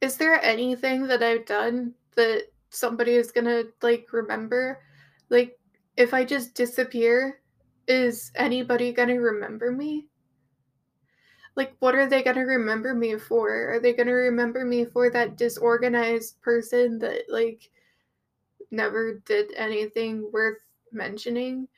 Is 0.00 0.16
there 0.16 0.42
anything 0.42 1.06
that 1.06 1.22
i've 1.22 1.44
done 1.44 1.94
that 2.16 2.44
somebody 2.70 3.14
is 3.14 3.30
gonna 3.30 3.64
like 3.82 4.12
remember? 4.12 4.82
Like 5.28 5.58
if 5.96 6.14
i 6.14 6.24
just 6.24 6.54
disappear 6.54 7.40
is 7.86 8.32
anybody 8.34 8.92
gonna 8.92 9.20
remember 9.20 9.70
me? 9.70 10.08
Like 11.54 11.76
what 11.80 11.94
are 11.94 12.08
they 12.08 12.22
to 12.22 12.40
remember 12.40 12.94
me 12.94 13.18
for? 13.18 13.74
Are 13.74 13.80
they 13.80 13.92
to 13.92 14.12
remember 14.12 14.64
me 14.64 14.86
for 14.86 15.10
that 15.10 15.36
disorganized 15.36 16.40
person 16.40 16.98
that 17.00 17.24
like 17.28 17.70
never 18.70 19.20
did 19.26 19.52
anything 19.54 20.30
worth 20.32 20.64
mentioning? 20.92 21.68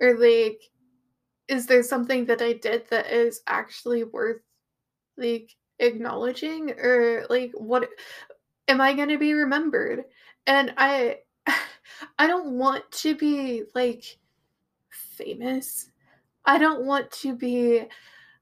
Or 0.00 0.18
like 0.18 0.60
is 1.50 1.66
there 1.66 1.82
something 1.82 2.24
that 2.26 2.40
i 2.40 2.52
did 2.52 2.88
that 2.90 3.06
is 3.10 3.42
actually 3.48 4.04
worth 4.04 4.40
like 5.18 5.56
acknowledging? 5.80 6.70
Or 6.78 7.26
like 7.28 7.52
what 7.52 7.88
am 8.68 8.80
i 8.80 8.94
going 8.94 9.08
to 9.08 9.18
be 9.18 9.34
remembered? 9.34 10.04
And 10.46 10.72
i 10.76 11.18
i 12.18 12.26
don't 12.26 12.52
want 12.52 12.90
to 12.92 13.14
be 13.16 13.64
like 13.74 14.18
famous. 14.90 15.90
I 16.46 16.56
don't 16.56 16.86
want 16.86 17.10
to 17.12 17.34
be 17.34 17.86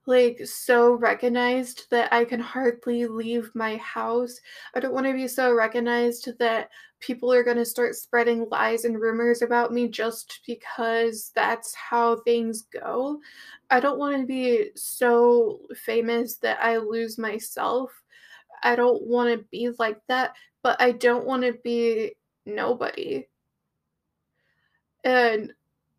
like 0.09 0.41
so 0.45 0.95
recognized 0.95 1.85
that 1.91 2.13
I 2.13 2.25
can 2.25 2.41
hardly 2.41 3.07
leave 3.07 3.55
my 3.55 3.77
house. 3.77 4.41
I 4.75 4.81
don't 4.81 4.95
want 4.95 5.07
to 5.07 5.13
be 5.13 5.29
so 5.29 5.53
recognized 5.53 6.31
that 6.39 6.71
people 6.99 7.31
are 7.31 7.45
going 7.45 7.59
to 7.59 7.65
start 7.65 7.95
spreading 7.95 8.49
lies 8.51 8.87
and 8.87 8.99
rumors 8.99 9.43
about 9.43 9.71
me 9.71 9.87
just 9.87 10.41
because 10.47 11.31
that's 11.35 11.75
how 11.75 12.17
things 12.23 12.63
go. 12.63 13.21
I 13.69 13.81
don't 13.81 13.99
want 13.99 14.19
to 14.19 14.27
be 14.27 14.71
so 14.75 15.61
famous 15.77 16.39
that 16.39 16.59
I 16.63 16.79
lose 16.79 17.19
myself. 17.19 17.93
I 18.63 18.77
don't 18.77 19.03
want 19.03 19.39
to 19.39 19.45
be 19.51 19.71
like 19.79 20.01
that, 20.09 20.35
but 20.63 20.81
I 20.81 20.93
don't 20.93 21.27
want 21.27 21.43
to 21.43 21.53
be 21.63 22.15
nobody. 22.47 23.27
And 25.05 25.53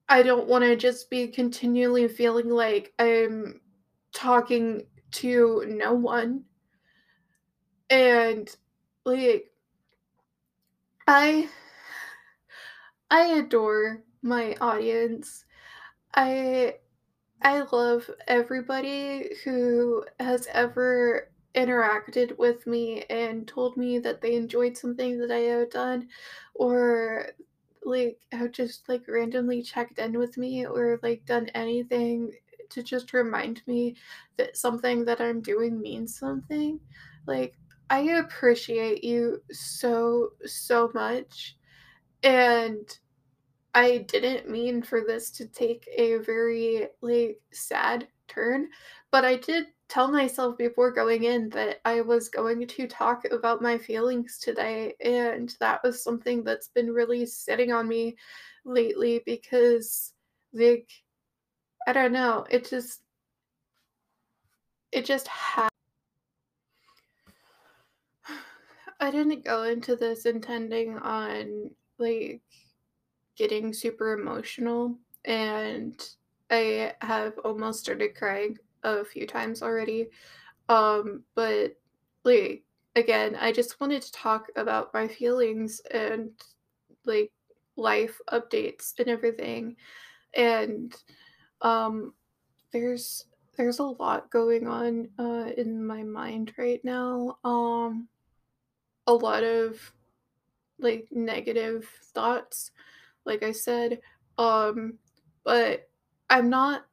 I 0.10 0.24
don't 0.24 0.48
want 0.48 0.64
to 0.64 0.76
just 0.76 1.12
be 1.12 1.28
continually 1.28 2.08
feeling 2.08 2.50
like 2.50 2.92
I'm 2.98 3.62
talking 4.14 4.88
to 5.12 5.66
no 5.68 5.94
one. 5.94 6.46
And 7.90 8.56
like 9.06 9.52
I 11.08 11.50
I 13.12 13.26
adore 13.38 14.04
my 14.22 14.56
audience. 14.62 15.46
I 16.16 16.80
I 17.42 17.62
love 17.72 18.10
everybody 18.28 19.36
who 19.44 20.06
has 20.20 20.48
ever 20.48 21.32
interacted 21.56 22.38
with 22.38 22.68
me 22.68 23.04
and 23.10 23.48
told 23.48 23.78
me 23.78 24.00
that 24.00 24.22
they 24.22 24.36
enjoyed 24.36 24.78
something 24.78 25.20
that 25.20 25.32
I 25.32 25.40
have 25.40 25.72
done 25.72 26.10
or 26.56 27.28
like 27.84 28.22
have 28.32 28.52
just 28.52 28.90
like 28.90 29.08
randomly 29.08 29.64
checked 29.64 30.00
in 30.00 30.18
with 30.20 30.38
me 30.38 30.66
or 30.66 31.00
like 31.04 31.26
done 31.26 31.50
anything 31.50 32.34
to 32.70 32.84
just 32.84 33.14
remind 33.14 33.62
me 33.68 33.96
that 34.38 34.58
something 34.58 35.06
that 35.06 35.22
I'm 35.22 35.42
doing 35.42 35.80
means 35.80 36.18
something. 36.18 36.80
Like, 37.26 37.56
I 37.90 38.00
appreciate 38.00 39.04
you 39.04 39.42
so, 39.52 40.32
so 40.46 40.92
much. 40.94 41.58
And 42.24 42.98
I 43.74 44.00
didn't 44.00 44.50
mean 44.50 44.82
for 44.82 45.02
this 45.02 45.32
to 45.32 45.46
take 45.48 45.88
a 45.96 46.18
very, 46.18 46.88
like, 47.02 47.40
sad 47.52 48.08
turn, 48.28 48.70
but 49.12 49.26
I 49.26 49.36
did 49.36 49.68
tell 49.88 50.12
myself 50.12 50.58
before 50.58 50.92
going 50.92 51.24
in 51.24 51.50
that 51.50 51.82
I 51.84 52.02
was 52.02 52.30
going 52.30 52.68
to 52.68 52.88
talk 52.88 53.26
about 53.32 53.62
my 53.62 53.78
feelings 53.78 54.38
today. 54.40 54.94
And 55.04 55.56
that 55.60 55.82
was 55.84 56.04
something 56.04 56.44
that's 56.44 56.68
been 56.68 56.92
really 56.92 57.26
sitting 57.26 57.72
on 57.72 57.88
me 57.88 58.16
lately 58.66 59.22
because, 59.26 60.14
like, 60.54 60.90
I 61.88 61.94
don't 61.94 62.14
know. 62.14 62.46
It 62.50 62.70
just 62.70 63.02
it 64.92 65.06
just 65.06 65.28
ha 65.28 65.70
I 69.00 69.12
didn't 69.12 69.46
go 69.46 69.64
into 69.64 69.96
this 69.96 70.26
intending 70.26 70.98
on 70.98 71.72
like 71.98 72.42
getting 73.38 73.74
super 73.74 74.14
emotional 74.14 74.98
and 75.26 76.02
I 76.52 76.94
have 77.02 77.38
almost 77.40 77.82
started 77.82 78.16
crying 78.16 78.58
a 78.84 79.06
few 79.06 79.28
times 79.28 79.62
already. 79.64 80.10
Um 80.70 81.24
but 81.36 81.78
like 82.26 82.64
again, 82.96 83.36
I 83.40 83.52
just 83.52 83.80
wanted 83.82 84.02
to 84.04 84.12
talk 84.12 84.48
about 84.56 84.94
my 84.94 85.08
feelings 85.08 85.82
and 85.92 86.32
like 87.06 87.32
life 87.78 88.20
updates 88.32 88.94
and 89.00 89.10
everything. 89.10 89.76
And 90.36 90.96
um, 91.62 92.14
there's 92.72 93.26
there's 93.58 93.80
a 93.80 93.84
lot 93.84 94.32
going 94.32 94.68
on 94.68 95.10
uh, 95.20 95.52
in 95.58 95.86
my 95.86 96.04
mind 96.04 96.54
right 96.58 96.84
now. 96.86 97.38
Um, 97.44 98.08
a 99.08 99.14
lot 99.14 99.44
of 99.44 99.94
like 100.80 101.08
negative 101.12 101.90
thoughts, 102.14 102.72
like 103.26 103.44
I 103.44 103.54
said. 103.54 104.02
Um, 104.38 105.00
but 105.44 105.90
I'm 106.30 106.50
not 106.50 106.86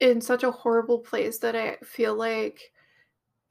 in 0.00 0.20
such 0.20 0.42
a 0.42 0.50
horrible 0.50 0.98
place 0.98 1.38
that 1.38 1.54
I 1.56 1.76
feel 1.84 2.14
like 2.14 2.72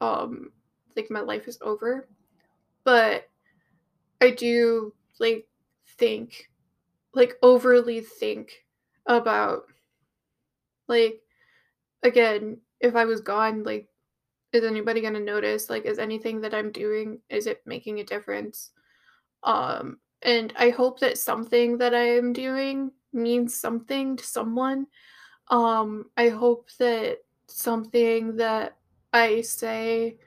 um 0.02 0.52
like 0.96 1.10
my 1.12 1.22
life 1.22 1.48
is 1.48 1.60
over. 1.62 2.08
But 2.84 3.30
I 4.22 4.32
do 4.32 4.94
like 5.20 5.48
think 5.98 6.50
like 7.14 7.36
overly 7.44 8.02
think 8.02 8.66
about 9.08 9.66
like, 10.88 11.22
again, 12.04 12.58
if 12.80 12.96
I 12.96 13.06
was 13.06 13.22
gone, 13.22 13.64
like, 13.64 13.88
is 14.52 14.64
anybody 14.64 15.02
gonna 15.02 15.20
notice? 15.20 15.70
Like, 15.70 15.86
is 15.86 16.00
anything 16.00 16.42
that 16.42 16.54
I'm 16.54 16.72
doing, 16.72 17.20
is 17.30 17.48
it 17.48 17.62
making 17.66 18.00
a 18.00 18.04
difference? 18.04 18.72
Um, 19.44 19.98
and 20.22 20.54
I 20.58 20.70
hope 20.70 21.00
that 21.00 21.18
something 21.18 21.78
that 21.80 21.94
I 21.94 22.18
am 22.18 22.34
doing 22.34 22.92
means 23.12 23.56
something 23.60 24.16
to 24.18 24.24
someone. 24.24 24.88
Um, 25.50 26.06
I 26.16 26.30
hope 26.30 26.70
that 26.80 27.20
something 27.48 28.38
that 28.38 28.78
I 29.12 29.42
say 29.42 30.18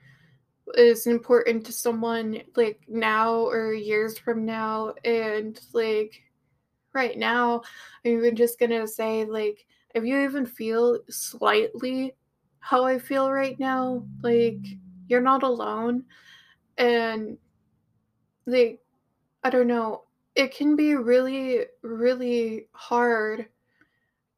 is 0.75 1.07
important 1.07 1.65
to 1.65 1.71
someone 1.71 2.41
like 2.55 2.81
now 2.87 3.47
or 3.47 3.73
years 3.73 4.17
from 4.17 4.45
now 4.45 4.93
and 5.05 5.59
like 5.73 6.21
right 6.93 7.17
now 7.17 7.61
i'm 8.05 8.35
just 8.35 8.59
gonna 8.59 8.85
say 8.87 9.23
like 9.25 9.65
if 9.97 10.05
you 10.05 10.19
even 10.21 10.45
feel 10.45 10.99
slightly 11.09 12.15
how 12.59 12.85
I 12.85 12.99
feel 12.99 13.31
right 13.31 13.59
now, 13.59 14.05
like 14.21 14.65
you're 15.07 15.21
not 15.21 15.43
alone. 15.43 16.05
And 16.77 17.37
like 18.45 18.79
I 19.43 19.49
don't 19.49 19.67
know, 19.67 20.03
it 20.35 20.53
can 20.55 20.75
be 20.75 20.95
really, 20.95 21.61
really 21.81 22.67
hard 22.73 23.47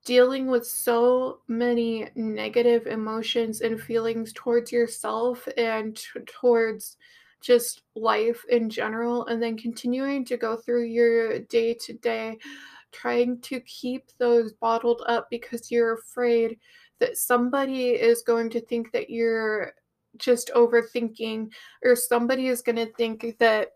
dealing 0.06 0.48
with 0.48 0.66
so 0.66 1.40
many 1.48 2.10
negative 2.16 2.88
emotions 2.88 3.62
and 3.62 3.80
feelings 3.82 4.32
towards 4.34 4.72
yourself 4.72 5.48
and 5.58 5.98
t- 5.98 6.20
towards 6.26 6.98
just 7.42 7.84
life 7.96 8.44
in 8.50 8.70
general, 8.70 9.26
and 9.28 9.42
then 9.42 9.58
continuing 9.58 10.26
to 10.26 10.38
go 10.38 10.56
through 10.58 10.84
your 10.86 11.40
day 11.40 11.74
to 11.74 11.94
day, 11.94 12.38
trying 12.92 13.40
to 13.42 13.60
keep 13.62 14.10
those 14.18 14.54
bottled 14.54 15.02
up 15.08 15.28
because 15.30 15.72
you're 15.72 15.94
afraid 15.94 16.58
that 17.00 17.18
somebody 17.18 17.92
is 17.92 18.22
going 18.24 18.50
to 18.50 18.62
think 18.62 18.92
that 18.92 19.10
you're 19.10 19.74
just 20.18 20.52
overthinking, 20.56 21.52
or 21.84 21.96
somebody 21.96 22.48
is 22.48 22.62
going 22.62 22.76
to 22.76 22.92
think 22.94 23.38
that 23.40 23.70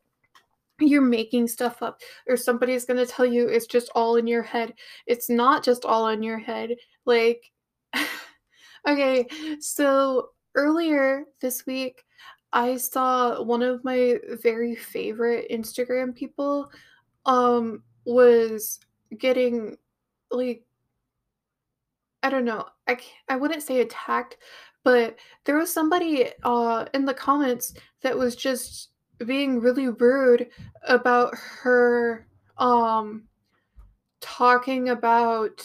you're 0.80 1.02
making 1.02 1.48
stuff 1.48 1.82
up, 1.82 2.02
or 2.28 2.36
somebody 2.36 2.74
is 2.74 2.86
going 2.86 2.98
to 2.98 3.06
tell 3.06 3.26
you 3.26 3.48
it's 3.48 3.68
just 3.68 3.90
all 3.96 4.18
in 4.18 4.28
your 4.28 4.44
head. 4.44 4.74
It's 5.08 5.30
not 5.30 5.64
just 5.64 5.86
all 5.86 6.10
in 6.10 6.24
your 6.24 6.40
head. 6.40 6.72
Like, 7.06 7.52
okay, 8.88 9.28
so 9.60 10.30
earlier 10.56 11.26
this 11.40 11.66
week, 11.66 12.04
I 12.52 12.78
saw 12.78 13.42
one 13.42 13.62
of 13.62 13.84
my 13.84 14.20
very 14.44 14.76
favorite 14.76 15.48
Instagram 15.50 16.16
people 16.16 16.70
um 17.26 17.82
was 18.06 18.80
getting 19.14 19.78
like 20.32 20.64
I 22.22 22.30
don't 22.30 22.46
know. 22.46 22.66
I 22.88 22.98
I 23.30 23.36
wouldn't 23.36 23.64
say 23.64 23.82
attacked, 23.82 24.38
but 24.84 25.18
there 25.46 25.58
was 25.58 25.74
somebody 25.74 26.30
uh 26.44 26.86
in 26.94 27.06
the 27.06 27.14
comments 27.14 27.74
that 28.02 28.18
was 28.18 28.36
just 28.36 28.90
being 29.26 29.60
really 29.60 29.90
rude 29.90 30.50
about 30.88 31.34
her 31.36 32.28
um 32.58 33.24
talking 34.22 34.90
about 34.90 35.62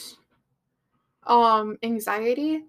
um 1.26 1.76
anxiety 1.82 2.64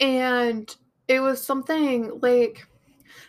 and 0.00 0.74
it 1.08 1.20
was 1.20 1.44
something 1.44 2.18
like 2.22 2.66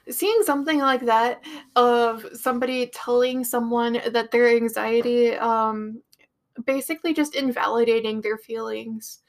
seeing 0.09 0.41
something 0.43 0.79
like 0.79 1.05
that 1.05 1.43
of 1.75 2.25
somebody 2.33 2.87
telling 2.87 3.43
someone 3.43 3.99
that 4.11 4.31
their 4.31 4.47
anxiety 4.55 5.35
um 5.35 6.01
basically 6.65 7.13
just 7.13 7.35
invalidating 7.35 8.21
their 8.21 8.37
feelings. 8.37 9.19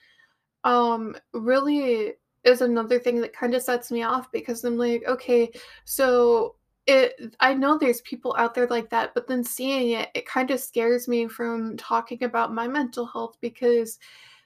Um 0.64 1.16
really 1.32 2.14
is 2.44 2.60
another 2.60 2.98
thing 2.98 3.20
that 3.20 3.32
kind 3.32 3.54
of 3.54 3.62
sets 3.62 3.90
me 3.90 4.02
off 4.02 4.30
because 4.32 4.64
I'm 4.64 4.76
like, 4.76 5.04
okay, 5.06 5.50
so 5.84 6.56
it 6.86 7.36
I 7.40 7.54
know 7.54 7.78
there's 7.78 8.00
people 8.02 8.34
out 8.38 8.54
there 8.54 8.66
like 8.66 8.90
that, 8.90 9.14
but 9.14 9.28
then 9.28 9.44
seeing 9.44 9.98
it, 10.00 10.08
it 10.14 10.26
kind 10.26 10.50
of 10.50 10.60
scares 10.60 11.08
me 11.08 11.28
from 11.28 11.76
talking 11.76 12.24
about 12.24 12.54
my 12.54 12.66
mental 12.66 13.06
health 13.06 13.36
because 13.40 13.98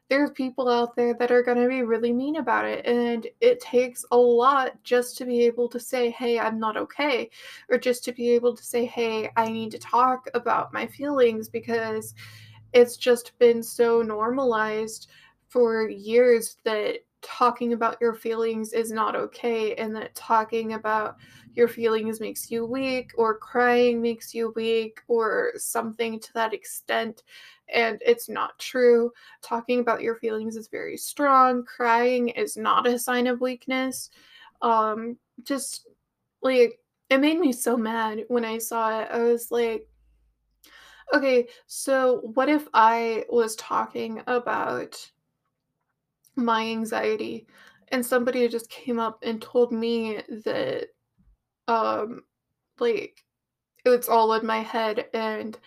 there's 0.08 0.30
people 0.30 0.68
out 0.68 0.94
there 0.94 1.14
that 1.14 1.32
are 1.32 1.42
going 1.42 1.58
to 1.58 1.68
be 1.68 1.82
really 1.82 2.12
mean 2.12 2.36
about 2.36 2.64
it 2.64 2.84
and 2.86 3.26
it 3.40 3.60
takes 3.60 4.04
a 4.12 4.16
lot 4.16 4.72
just 4.84 5.16
to 5.16 5.24
be 5.24 5.40
able 5.44 5.68
to 5.68 5.80
say 5.80 6.10
hey 6.10 6.38
i'm 6.38 6.58
not 6.60 6.76
okay 6.76 7.28
or 7.68 7.78
just 7.78 8.04
to 8.04 8.12
be 8.12 8.30
able 8.30 8.54
to 8.54 8.62
say 8.62 8.84
hey 8.84 9.28
i 9.36 9.48
need 9.50 9.70
to 9.70 9.78
talk 9.78 10.28
about 10.34 10.72
my 10.72 10.86
feelings 10.86 11.48
because 11.48 12.14
it's 12.76 12.98
just 12.98 13.32
been 13.38 13.62
so 13.62 14.02
normalized 14.02 15.08
for 15.48 15.88
years 15.88 16.58
that 16.64 16.98
talking 17.22 17.72
about 17.72 17.96
your 18.02 18.12
feelings 18.14 18.74
is 18.74 18.92
not 18.92 19.16
okay 19.16 19.74
and 19.76 19.96
that 19.96 20.14
talking 20.14 20.74
about 20.74 21.16
your 21.54 21.68
feelings 21.68 22.20
makes 22.20 22.50
you 22.50 22.66
weak 22.66 23.12
or 23.16 23.38
crying 23.38 24.02
makes 24.02 24.34
you 24.34 24.52
weak 24.56 25.00
or 25.08 25.52
something 25.56 26.20
to 26.20 26.30
that 26.34 26.52
extent 26.52 27.22
and 27.72 28.00
it's 28.06 28.28
not 28.28 28.56
true. 28.58 29.10
Talking 29.42 29.80
about 29.80 30.02
your 30.02 30.14
feelings 30.16 30.54
is 30.54 30.68
very 30.68 30.96
strong. 30.98 31.64
Crying 31.64 32.28
is 32.28 32.56
not 32.56 32.86
a 32.86 32.98
sign 32.98 33.26
of 33.26 33.40
weakness. 33.40 34.10
Um 34.60 35.16
just 35.44 35.88
like 36.42 36.78
it 37.08 37.18
made 37.20 37.38
me 37.40 37.52
so 37.52 37.76
mad 37.76 38.24
when 38.28 38.44
i 38.44 38.58
saw 38.58 39.00
it. 39.00 39.08
I 39.10 39.20
was 39.20 39.50
like 39.50 39.88
okay 41.14 41.46
so 41.66 42.20
what 42.34 42.48
if 42.48 42.68
i 42.74 43.24
was 43.30 43.56
talking 43.56 44.22
about 44.26 45.10
my 46.36 46.62
anxiety 46.66 47.46
and 47.88 48.04
somebody 48.04 48.46
just 48.48 48.68
came 48.68 48.98
up 48.98 49.18
and 49.22 49.40
told 49.40 49.72
me 49.72 50.20
that 50.44 50.88
um 51.68 52.22
like 52.78 53.24
it's 53.84 54.08
all 54.08 54.32
in 54.34 54.44
my 54.46 54.58
head 54.58 55.06
and 55.14 55.58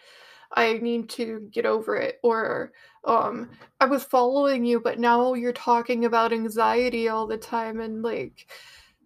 I 0.53 0.73
need 0.73 1.09
to 1.11 1.47
get 1.51 1.65
over 1.65 1.95
it 1.95 2.19
or 2.23 2.71
um 3.05 3.51
I 3.79 3.85
was 3.85 4.03
following 4.03 4.65
you 4.65 4.79
but 4.79 4.99
now 4.99 5.33
you're 5.33 5.53
talking 5.53 6.05
about 6.05 6.33
anxiety 6.33 7.09
all 7.09 7.27
the 7.27 7.37
time 7.37 7.79
and 7.79 8.03
like 8.03 8.47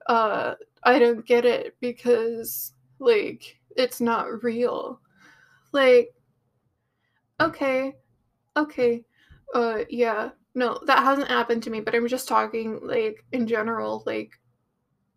uh 0.08 0.56
I 0.84 1.00
don't 1.00 1.26
get 1.26 1.46
it 1.46 1.76
because 1.80 2.74
like 3.00 3.58
it's 3.76 4.02
not 4.02 4.43
real. 4.43 5.00
Like 5.72 6.13
okay, 7.43 7.95
okay. 8.58 9.03
Uh 9.53 9.79
yeah. 9.89 10.32
No, 10.56 10.79
that 10.88 11.03
hasn't 11.03 11.29
happened 11.29 11.63
to 11.63 11.69
me, 11.71 11.82
but 11.82 11.95
I'm 11.95 12.08
just 12.08 12.27
talking 12.27 12.79
like 12.84 13.25
in 13.34 13.47
general 13.47 14.03
like 14.06 14.32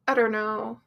I 0.08 0.14
don't 0.14 0.32
know. 0.32 0.80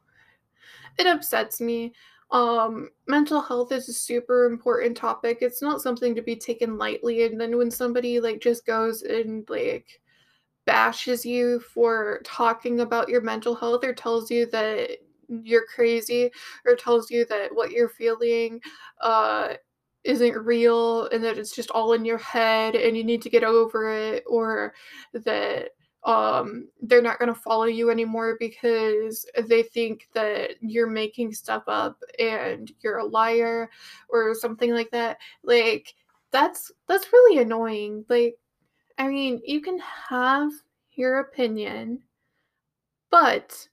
It 0.98 1.06
upsets 1.06 1.60
me. 1.60 1.92
Um, 2.30 2.90
mental 3.08 3.40
health 3.40 3.72
is 3.72 3.88
a 3.88 3.92
super 3.92 4.44
important 4.46 4.96
topic. 4.96 5.38
It's 5.40 5.62
not 5.62 5.82
something 5.82 6.14
to 6.14 6.22
be 6.22 6.36
taken 6.36 6.78
lightly. 6.78 7.24
And 7.24 7.40
then 7.40 7.56
when 7.58 7.70
somebody 7.70 8.20
like 8.20 8.40
just 8.40 8.64
goes 8.66 9.02
and 9.02 9.48
like 9.48 10.00
bashes 10.66 11.26
you 11.26 11.60
for 11.60 12.20
talking 12.24 12.80
about 12.80 13.08
your 13.08 13.22
mental 13.22 13.54
health 13.54 13.84
or 13.84 13.94
tells 13.94 14.30
you 14.30 14.46
that 14.46 14.98
you're 15.28 15.66
crazy 15.74 16.30
or 16.66 16.76
tells 16.76 17.10
you 17.10 17.24
that 17.26 17.54
what 17.54 17.70
you're 17.70 17.88
feeling 17.88 18.60
uh 19.00 19.54
isn't 20.04 20.36
real 20.44 21.06
and 21.08 21.22
that 21.22 21.38
it's 21.38 21.54
just 21.54 21.70
all 21.70 21.92
in 21.92 22.04
your 22.04 22.18
head 22.18 22.74
and 22.74 22.96
you 22.96 23.04
need 23.04 23.22
to 23.22 23.30
get 23.30 23.44
over 23.44 23.90
it 23.92 24.24
or 24.26 24.74
that 25.12 25.70
um 26.04 26.66
they're 26.80 27.02
not 27.02 27.18
going 27.18 27.32
to 27.32 27.38
follow 27.38 27.64
you 27.64 27.90
anymore 27.90 28.36
because 28.40 29.26
they 29.46 29.62
think 29.62 30.08
that 30.14 30.52
you're 30.62 30.86
making 30.88 31.32
stuff 31.32 31.62
up 31.66 32.02
and 32.18 32.72
you're 32.80 32.98
a 32.98 33.04
liar 33.04 33.68
or 34.08 34.34
something 34.34 34.72
like 34.72 34.90
that. 34.90 35.18
Like 35.42 35.94
that's 36.30 36.72
that's 36.86 37.12
really 37.12 37.42
annoying. 37.42 38.04
Like 38.08 38.36
i 39.00 39.08
mean 39.08 39.40
you 39.44 39.60
can 39.60 39.78
have 40.08 40.52
your 40.92 41.20
opinion 41.20 42.00
but 43.10 43.66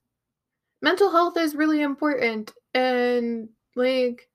mental 0.82 1.12
health 1.12 1.38
is 1.38 1.54
really 1.54 1.82
important 1.82 2.54
and 2.74 3.50
like 3.76 4.30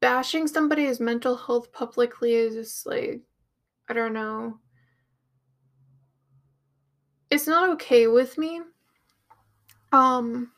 bashing 0.00 0.46
somebody's 0.46 1.00
mental 1.00 1.36
health 1.36 1.72
publicly 1.72 2.34
is 2.34 2.54
just 2.54 2.86
like 2.86 3.20
i 3.88 3.92
don't 3.92 4.12
know 4.12 4.58
it's 7.30 7.46
not 7.46 7.70
okay 7.70 8.06
with 8.06 8.38
me. 8.38 8.60
Um 9.92 10.52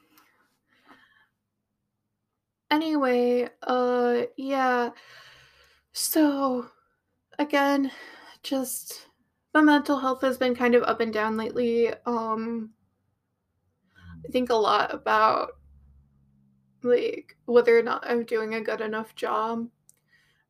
anyway, 2.70 3.48
uh 3.62 4.22
yeah. 4.36 4.90
So 5.92 6.68
again, 7.38 7.90
just 8.42 9.06
my 9.54 9.60
mental 9.60 9.98
health 9.98 10.20
has 10.22 10.38
been 10.38 10.54
kind 10.54 10.74
of 10.74 10.82
up 10.84 11.00
and 11.00 11.12
down 11.12 11.36
lately. 11.36 11.92
Um 12.06 12.70
I 14.24 14.28
think 14.30 14.50
a 14.50 14.54
lot 14.54 14.92
about 14.94 15.52
like 16.82 17.36
whether 17.46 17.78
or 17.78 17.82
not 17.82 18.04
I'm 18.08 18.24
doing 18.24 18.54
a 18.54 18.60
good 18.60 18.80
enough 18.80 19.14
job 19.14 19.68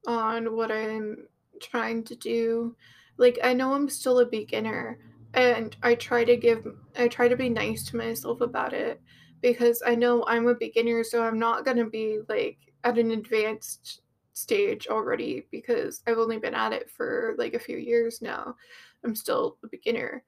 on 0.06 0.54
what 0.56 0.70
I'm 0.70 1.26
trying 1.60 2.04
to 2.04 2.16
do. 2.16 2.76
Like 3.16 3.38
I 3.42 3.52
know 3.52 3.74
I'm 3.74 3.88
still 3.88 4.20
a 4.20 4.26
beginner 4.26 4.98
and 5.34 5.76
I 5.82 5.94
try 5.94 6.24
to 6.24 6.36
give 6.36 6.66
I 6.98 7.08
try 7.08 7.28
to 7.28 7.36
be 7.36 7.48
nice 7.48 7.84
to 7.86 7.96
myself 7.96 8.40
about 8.40 8.72
it 8.72 9.00
because 9.42 9.82
I 9.86 9.94
know 9.94 10.24
I'm 10.26 10.48
a 10.48 10.54
beginner 10.54 11.04
so 11.04 11.22
I'm 11.22 11.38
not 11.38 11.64
going 11.64 11.76
to 11.76 11.90
be 11.90 12.20
like 12.28 12.58
at 12.84 12.98
an 12.98 13.10
advanced 13.10 14.00
stage 14.32 14.86
already 14.88 15.46
because 15.50 16.02
I've 16.06 16.18
only 16.18 16.38
been 16.38 16.54
at 16.54 16.72
it 16.72 16.90
for 16.90 17.34
like 17.38 17.54
a 17.54 17.58
few 17.58 17.76
years 17.76 18.22
now. 18.22 18.56
I'm 19.04 19.14
still 19.14 19.58
a 19.62 19.68
beginner. 19.68 20.24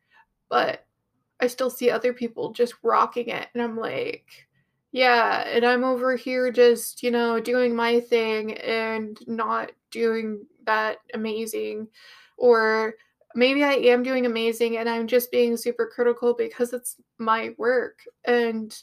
But 0.48 0.86
I 1.40 1.46
still 1.46 1.70
see 1.70 1.90
other 1.90 2.12
people 2.12 2.52
just 2.52 2.74
rocking 2.82 3.28
it 3.28 3.48
and 3.54 3.62
I'm 3.62 3.76
like 3.76 4.46
yeah, 4.92 5.42
and 5.48 5.64
I'm 5.64 5.84
over 5.84 6.16
here 6.16 6.52
just, 6.52 7.02
you 7.02 7.10
know, 7.10 7.40
doing 7.40 7.74
my 7.74 8.00
thing 8.00 8.54
and 8.58 9.18
not 9.26 9.72
doing 9.90 10.44
that 10.66 10.98
amazing 11.14 11.88
or 12.38 12.94
maybe 13.34 13.64
I 13.64 13.72
am 13.74 14.02
doing 14.02 14.26
amazing 14.26 14.76
and 14.76 14.88
I'm 14.88 15.06
just 15.06 15.30
being 15.30 15.56
super 15.56 15.90
critical 15.92 16.34
because 16.34 16.72
it's 16.72 16.96
my 17.18 17.54
work 17.58 18.00
and 18.26 18.76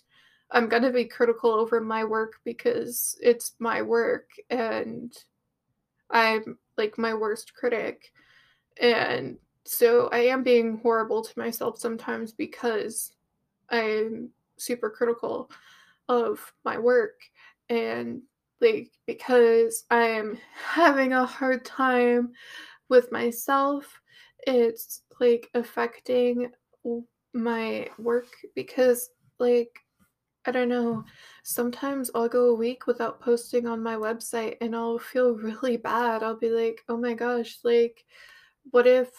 I'm 0.51 0.67
going 0.69 0.83
to 0.83 0.91
be 0.91 1.05
critical 1.05 1.51
over 1.51 1.79
my 1.81 2.03
work 2.03 2.33
because 2.43 3.15
it's 3.21 3.53
my 3.59 3.81
work 3.83 4.29
and 4.49 5.13
I'm 6.09 6.57
like 6.77 6.97
my 6.97 7.13
worst 7.13 7.53
critic. 7.53 8.11
And 8.81 9.37
so 9.65 10.09
I 10.11 10.19
am 10.19 10.43
being 10.43 10.79
horrible 10.79 11.23
to 11.23 11.39
myself 11.39 11.79
sometimes 11.79 12.31
because 12.33 13.11
I'm 13.69 14.29
super 14.57 14.89
critical. 14.89 15.51
Of 16.09 16.53
my 16.65 16.77
work 16.79 17.21
and 17.69 18.21
like 18.61 18.91
because 19.07 19.85
I'm 19.91 20.37
having 20.53 21.13
a 21.13 21.25
hard 21.25 21.65
time 21.65 22.31
with 22.89 23.11
myself, 23.11 24.01
it's 24.47 25.03
like 25.19 25.49
affecting 25.53 26.51
my 27.33 27.87
work 27.97 28.27
because 28.55 29.09
like 29.39 29.71
I 30.45 30.51
don't 30.51 30.69
know, 30.69 31.03
sometimes 31.43 32.09
I'll 32.15 32.29
go 32.29 32.47
a 32.49 32.55
week 32.55 32.87
without 32.87 33.21
posting 33.21 33.67
on 33.67 33.83
my 33.83 33.95
website 33.95 34.57
and 34.61 34.75
I'll 34.75 34.99
feel 34.99 35.33
really 35.35 35.77
bad. 35.77 36.23
I'll 36.23 36.37
be 36.37 36.49
like, 36.49 36.81
"Oh 36.89 36.97
my 36.97 37.13
gosh, 37.13 37.59
like 37.63 38.05
what 38.71 38.87
if 38.87 39.09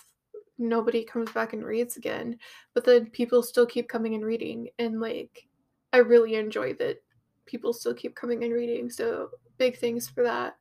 nobody 0.59 1.05
comes 1.05 1.33
back 1.33 1.53
and 1.55 1.65
reads 1.65 1.97
again?" 1.99 2.39
But 2.75 2.85
then 2.85 3.11
people 3.11 3.43
still 3.43 3.67
keep 3.67 3.89
coming 3.89 4.15
and 4.15 4.25
reading 4.25 4.71
and 4.79 5.01
like 5.01 5.49
I 5.93 5.99
really 5.99 6.35
enjoy 6.37 6.75
that 6.75 7.03
people 7.47 7.73
still 7.73 7.95
keep 7.95 8.15
coming 8.15 8.45
and 8.45 8.53
reading. 8.53 8.91
So 8.91 9.31
big 9.59 9.77
things 9.77 10.09
for 10.09 10.23
that. 10.25 10.57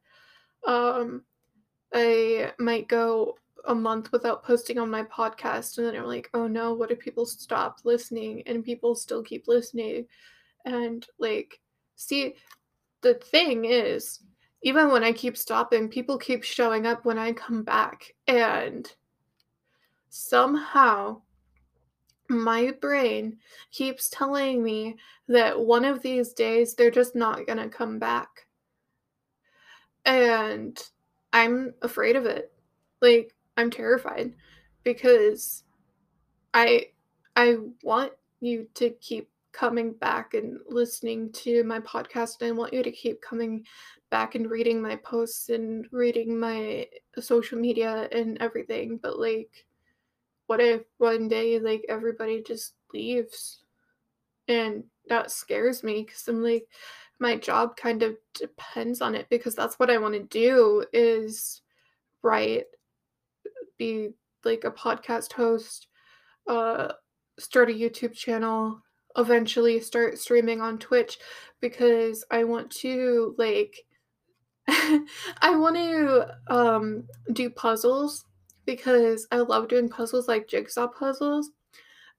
Um 0.67 1.23
I 1.93 2.53
might 2.59 2.88
go 2.88 3.36
a 3.65 3.75
month 3.75 4.11
without 4.11 4.43
posting 4.43 4.77
on 4.77 4.89
my 4.89 5.03
podcast 5.03 5.77
and 5.77 5.88
then 5.88 5.95
I'm 5.95 6.05
like, 6.05 6.30
"Oh 6.34 6.47
no, 6.47 6.73
what 6.73 6.91
if 6.91 6.99
people 6.99 7.25
stop 7.25 7.80
listening?" 7.84 8.43
And 8.47 8.63
people 8.63 8.95
still 8.95 9.23
keep 9.23 9.47
listening. 9.47 10.07
And 10.65 11.05
like 11.19 11.59
see 11.95 12.36
the 13.01 13.15
thing 13.15 13.65
is 13.65 14.19
even 14.61 14.91
when 14.91 15.03
I 15.03 15.13
keep 15.13 15.38
stopping, 15.38 15.88
people 15.88 16.17
keep 16.17 16.43
showing 16.43 16.86
up 16.86 17.05
when 17.05 17.17
I 17.17 17.32
come 17.32 17.63
back 17.63 18.13
and 18.27 18.91
somehow 20.09 21.21
my 22.30 22.71
brain 22.80 23.38
keeps 23.71 24.09
telling 24.09 24.63
me 24.63 24.97
that 25.27 25.59
one 25.59 25.84
of 25.84 26.01
these 26.01 26.34
days 26.34 26.75
they're 26.75 26.91
just 26.91 27.15
not 27.15 27.45
going 27.47 27.57
to 27.57 27.69
come 27.69 27.99
back. 27.99 28.47
And 30.05 30.77
I'm 31.34 31.73
afraid 31.82 32.15
of 32.15 32.25
it. 32.25 32.51
Like 33.01 33.34
I'm 33.57 33.71
terrified 33.71 34.34
because 34.84 35.63
I 36.53 36.88
I 37.36 37.57
want 37.84 38.13
you 38.41 38.67
to 38.75 38.89
keep 38.91 39.30
coming 39.51 39.93
back 39.93 40.34
and 40.36 40.59
listening 40.67 41.32
to 41.32 41.63
my 41.63 41.80
podcast 41.80 42.41
and 42.41 42.49
I 42.49 42.51
want 42.51 42.73
you 42.73 42.84
to 42.84 42.91
keep 42.91 43.21
coming 43.21 43.65
back 44.09 44.36
and 44.36 44.49
reading 44.49 44.82
my 44.82 44.95
posts 44.97 45.49
and 45.49 45.86
reading 45.91 46.39
my 46.39 46.88
social 47.19 47.57
media 47.59 48.07
and 48.11 48.38
everything 48.39 48.99
but 49.01 49.19
like 49.19 49.65
what 50.49 50.59
if 50.59 50.81
one 50.97 51.27
day 51.27 51.59
like 51.59 51.85
everybody 51.87 52.41
just 52.41 52.73
leaves? 52.91 53.63
And 54.47 54.85
that 55.09 55.31
scares 55.31 55.83
me 55.83 56.03
because 56.03 56.27
i'm 56.27 56.41
like 56.41 56.65
my 57.19 57.35
job 57.35 57.75
kind 57.75 58.01
of 58.03 58.15
depends 58.33 59.01
on 59.01 59.15
it 59.15 59.27
because 59.29 59.55
that's 59.55 59.77
what 59.77 59.89
i 59.89 59.97
want 59.97 60.13
to 60.13 60.23
do 60.23 60.85
is 60.93 61.61
write 62.21 62.65
be 63.77 64.09
like 64.45 64.63
a 64.63 64.71
podcast 64.71 65.33
host 65.33 65.87
uh 66.47 66.93
start 67.37 67.69
a 67.69 67.73
youtube 67.73 68.13
channel 68.13 68.81
eventually 69.17 69.79
start 69.79 70.17
streaming 70.17 70.61
on 70.61 70.77
twitch 70.77 71.17
because 71.59 72.23
i 72.31 72.43
want 72.43 72.69
to 72.69 73.35
like 73.37 73.75
i 74.67 75.55
want 75.55 75.75
to 75.75 76.27
um 76.53 77.03
do 77.33 77.49
puzzles 77.49 78.25
because 78.70 79.26
I 79.32 79.38
love 79.38 79.67
doing 79.67 79.89
puzzles 79.89 80.28
like 80.28 80.47
jigsaw 80.47 80.86
puzzles 80.86 81.49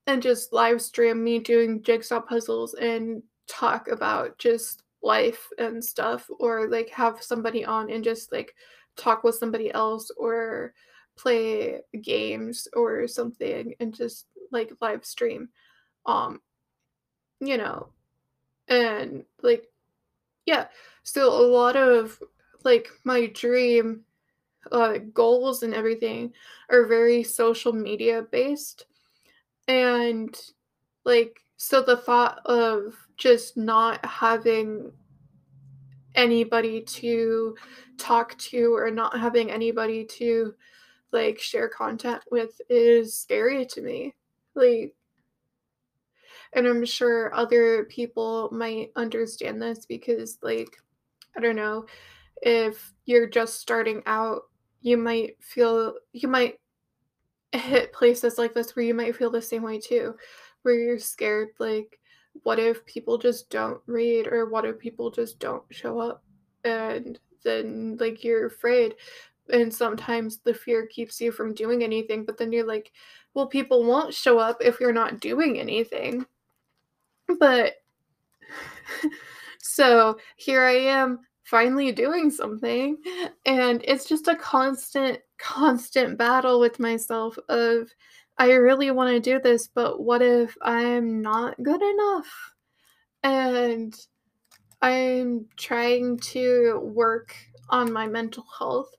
and 0.09 0.21
just 0.21 0.53
live 0.53 0.83
stream 0.83 1.23
me 1.23 1.39
doing 1.39 1.81
jigsaw 1.81 2.21
puzzles 2.21 2.75
and 2.75 3.23
talk 3.47 3.87
about 3.87 4.37
just 4.37 4.83
life 5.01 5.47
and 5.59 5.83
stuff 5.85 6.29
or 6.41 6.69
like 6.69 6.91
have 6.91 7.23
somebody 7.23 7.65
on 7.65 7.89
and 7.89 8.03
just 8.03 8.33
like 8.33 8.53
talk 8.97 9.23
with 9.23 9.37
somebody 9.37 9.73
else 9.73 10.11
or 10.17 10.75
play 11.17 11.83
games 12.03 12.67
or 12.73 13.07
something 13.07 13.73
and 13.79 13.95
just 13.95 14.27
like 14.51 14.73
live 14.81 15.05
stream 15.05 15.49
um 16.07 16.41
you 17.39 17.57
know 17.57 17.91
and 18.67 19.23
like 19.41 19.69
yeah 20.47 20.67
so 21.05 21.29
a 21.29 21.47
lot 21.47 21.77
of 21.77 22.21
like 22.65 22.89
my 23.05 23.27
dream 23.27 24.05
uh, 24.73 24.99
goals 25.13 25.63
and 25.63 25.75
everything 25.75 26.33
are 26.69 26.87
very 26.87 27.23
social 27.23 27.73
media 27.73 28.23
based. 28.31 28.87
And 29.69 30.39
like, 31.05 31.41
so 31.57 31.83
the 31.83 31.97
thought 31.97 32.41
of 32.47 32.95
just 33.17 33.57
not 33.57 34.05
having 34.05 34.93
anybody 36.15 36.83
to 36.83 37.57
talk 37.99 38.37
to 38.39 38.75
or 38.75 38.91
not 38.91 39.19
having 39.19 39.51
anybody 39.51 40.05
to 40.05 40.55
like 41.13 41.39
share 41.39 41.69
content 41.69 42.23
with 42.31 42.61
is 42.69 43.17
scary 43.17 43.67
to 43.67 43.81
me. 43.83 44.15
Like, 44.55 44.95
and 46.53 46.67
I'm 46.67 46.85
sure 46.85 47.35
other 47.35 47.85
people 47.85 48.49
might 48.53 48.91
understand 48.97 49.63
this 49.63 49.87
because, 49.87 50.39
like, 50.43 50.77
I 51.37 51.41
don't 51.41 51.57
know, 51.57 51.87
if 52.43 52.93
you're 53.05 53.29
just 53.29 53.61
starting 53.61 54.03
out 54.07 54.43
you 54.83 54.97
might 54.97 55.37
feel 55.43 55.95
you 56.13 56.29
might 56.29 56.59
hit 57.53 57.93
places 57.93 58.39
like 58.39 58.55
this 58.55 58.75
where 58.77 58.85
you 58.85 58.95
might 58.95 59.17
feel 59.17 59.31
the 59.31 59.43
same 59.43 59.63
way 59.63 59.79
too, 59.81 60.15
where 60.63 60.75
you're 60.75 60.99
scared 60.99 61.49
like 61.59 61.99
what 62.45 62.59
if 62.61 62.87
people 62.87 63.19
just 63.19 63.51
don't 63.51 63.81
read 63.87 64.27
or 64.29 64.49
what 64.49 64.65
if 64.65 64.79
people 64.79 65.11
just 65.11 65.39
don't 65.41 65.65
show 65.71 65.99
up? 65.99 66.23
And 66.65 67.19
then 67.45 67.97
like 68.01 68.23
you're 68.25 68.47
afraid. 68.47 68.95
And 69.53 69.73
sometimes 69.75 70.39
the 70.39 70.55
fear 70.55 70.87
keeps 70.87 71.21
you 71.21 71.33
from 71.33 71.55
doing 71.55 71.83
anything 71.83 72.25
but 72.25 72.39
then 72.39 72.53
you're 72.53 72.67
like 72.67 72.93
well 73.35 73.47
people 73.47 73.85
won't 73.85 74.15
show 74.15 74.39
up 74.39 74.59
if 74.61 74.79
you're 74.81 74.93
not 74.93 75.21
doing 75.21 75.59
anything. 75.59 76.25
But 77.39 77.75
so 79.63 80.19
here 80.37 80.65
i 80.65 80.73
am 80.73 81.21
finally 81.51 81.91
doing 81.91 82.31
something. 82.31 82.97
And 83.45 83.83
it's 83.85 84.07
just 84.07 84.29
a 84.29 84.37
constant 84.37 85.19
constant 85.39 86.17
battle 86.17 86.61
with 86.61 86.79
myself 86.79 87.37
of 87.49 87.89
I 88.39 88.53
really 88.53 88.91
want 88.91 89.11
to 89.11 89.21
do 89.21 89.41
this 89.41 89.67
but 89.67 90.01
what 90.01 90.23
if 90.23 90.57
I'm 90.63 91.21
not 91.21 91.61
good 91.63 91.83
enough? 91.83 92.55
And 93.23 93.95
I'm 94.81 95.47
trying 95.57 96.19
to 96.21 96.81
work 96.83 97.35
on 97.69 97.93
my 97.93 98.07
mental 98.07 98.45
health. 98.59 98.91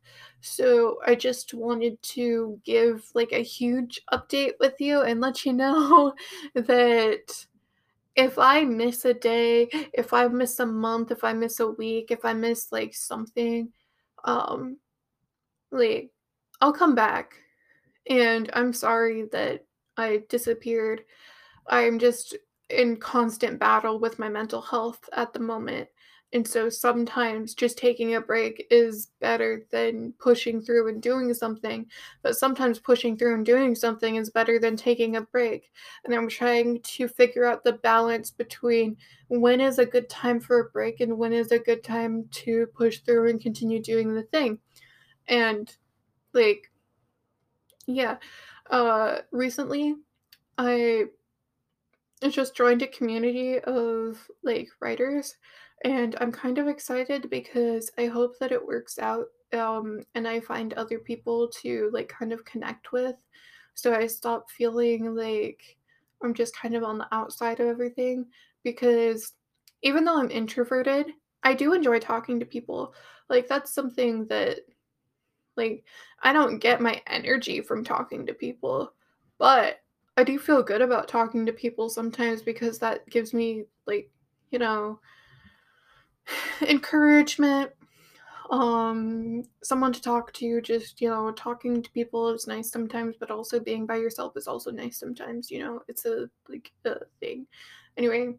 So 0.41 0.99
I 1.05 1.15
just 1.15 1.53
wanted 1.53 2.01
to 2.03 2.59
give 2.65 3.03
like 3.13 3.31
a 3.31 3.43
huge 3.43 4.01
update 4.11 4.53
with 4.59 4.79
you 4.79 5.01
and 5.01 5.21
let 5.21 5.45
you 5.45 5.53
know 5.63 6.13
that 6.55 7.45
if 8.15 8.37
I 8.37 8.63
miss 8.63 9.05
a 9.05 9.13
day, 9.13 9.69
if 9.93 10.13
I 10.13 10.27
miss 10.27 10.59
a 10.59 10.65
month, 10.65 11.11
if 11.11 11.23
I 11.23 11.33
miss 11.33 11.59
a 11.59 11.71
week, 11.71 12.11
if 12.11 12.25
I 12.25 12.33
miss 12.33 12.71
like 12.71 12.93
something, 12.93 13.71
um, 14.25 14.77
like 15.71 16.11
I'll 16.59 16.73
come 16.73 16.95
back. 16.95 17.33
And 18.09 18.49
I'm 18.53 18.73
sorry 18.73 19.23
that 19.31 19.63
I 19.97 20.23
disappeared. 20.29 21.03
I'm 21.67 21.99
just 21.99 22.35
in 22.69 22.97
constant 22.97 23.59
battle 23.59 23.99
with 23.99 24.19
my 24.19 24.29
mental 24.29 24.61
health 24.61 25.07
at 25.13 25.33
the 25.33 25.39
moment. 25.39 25.87
And 26.33 26.47
so 26.47 26.69
sometimes 26.69 27.53
just 27.53 27.77
taking 27.77 28.15
a 28.15 28.21
break 28.21 28.65
is 28.71 29.07
better 29.19 29.65
than 29.69 30.13
pushing 30.17 30.61
through 30.61 30.87
and 30.87 31.01
doing 31.01 31.33
something. 31.33 31.85
But 32.21 32.37
sometimes 32.37 32.79
pushing 32.79 33.17
through 33.17 33.35
and 33.35 33.45
doing 33.45 33.75
something 33.75 34.15
is 34.15 34.29
better 34.29 34.57
than 34.57 34.77
taking 34.77 35.17
a 35.17 35.21
break. 35.21 35.71
And 36.05 36.13
I'm 36.13 36.29
trying 36.29 36.81
to 36.81 37.07
figure 37.09 37.45
out 37.45 37.63
the 37.63 37.73
balance 37.73 38.31
between 38.31 38.95
when 39.27 39.59
is 39.59 39.79
a 39.79 39.85
good 39.85 40.09
time 40.09 40.39
for 40.39 40.59
a 40.59 40.69
break 40.69 41.01
and 41.01 41.17
when 41.17 41.33
is 41.33 41.51
a 41.51 41.59
good 41.59 41.83
time 41.83 42.27
to 42.31 42.67
push 42.67 42.99
through 42.99 43.29
and 43.29 43.41
continue 43.41 43.81
doing 43.81 44.13
the 44.13 44.23
thing. 44.23 44.57
And 45.27 45.75
like, 46.33 46.71
yeah, 47.87 48.17
uh, 48.69 49.19
recently 49.31 49.95
I 50.57 51.05
just 52.29 52.55
joined 52.55 52.81
a 52.83 52.87
community 52.87 53.59
of 53.59 54.29
like 54.43 54.69
writers 54.79 55.35
and 55.83 56.15
I'm 56.19 56.31
kind 56.31 56.57
of 56.57 56.67
excited 56.67 57.29
because 57.29 57.91
I 57.97 58.05
hope 58.05 58.37
that 58.39 58.51
it 58.51 58.65
works 58.65 58.99
out 58.99 59.27
um, 59.53 60.03
and 60.15 60.27
I 60.27 60.39
find 60.39 60.73
other 60.73 60.99
people 60.99 61.47
to 61.61 61.89
like 61.93 62.09
kind 62.09 62.31
of 62.31 62.45
connect 62.45 62.91
with. 62.91 63.15
So 63.73 63.93
I 63.93 64.07
stop 64.07 64.49
feeling 64.51 65.15
like 65.15 65.77
I'm 66.23 66.33
just 66.33 66.55
kind 66.55 66.75
of 66.75 66.83
on 66.83 66.97
the 66.97 67.07
outside 67.11 67.59
of 67.59 67.67
everything 67.67 68.27
because 68.63 69.33
even 69.81 70.05
though 70.05 70.19
I'm 70.19 70.29
introverted, 70.29 71.07
I 71.43 71.53
do 71.53 71.73
enjoy 71.73 71.99
talking 71.99 72.39
to 72.39 72.45
people. 72.45 72.93
Like 73.29 73.47
that's 73.47 73.73
something 73.73 74.27
that 74.27 74.59
like 75.57 75.83
I 76.21 76.31
don't 76.33 76.59
get 76.59 76.81
my 76.81 77.01
energy 77.07 77.61
from 77.61 77.83
talking 77.83 78.25
to 78.27 78.33
people, 78.33 78.93
but 79.37 79.79
I 80.17 80.23
do 80.23 80.37
feel 80.37 80.61
good 80.61 80.81
about 80.81 81.07
talking 81.07 81.45
to 81.45 81.53
people 81.53 81.89
sometimes 81.89 82.41
because 82.41 82.77
that 82.79 83.09
gives 83.09 83.33
me 83.33 83.65
like 83.87 84.11
you 84.51 84.59
know, 84.59 84.99
encouragement, 86.61 87.71
um, 88.49 89.43
someone 89.63 89.93
to 89.93 90.01
talk 90.01 90.33
to. 90.33 90.61
Just, 90.61 91.01
you 91.01 91.09
know, 91.09 91.31
talking 91.31 91.81
to 91.81 91.91
people 91.91 92.29
is 92.29 92.47
nice 92.47 92.69
sometimes, 92.71 93.15
but 93.19 93.31
also 93.31 93.59
being 93.59 93.85
by 93.85 93.97
yourself 93.97 94.35
is 94.35 94.47
also 94.47 94.71
nice 94.71 94.99
sometimes, 94.99 95.49
you 95.49 95.59
know, 95.59 95.81
it's 95.87 96.05
a 96.05 96.29
like 96.49 96.71
a 96.85 96.95
thing. 97.19 97.47
Anyway, 97.97 98.35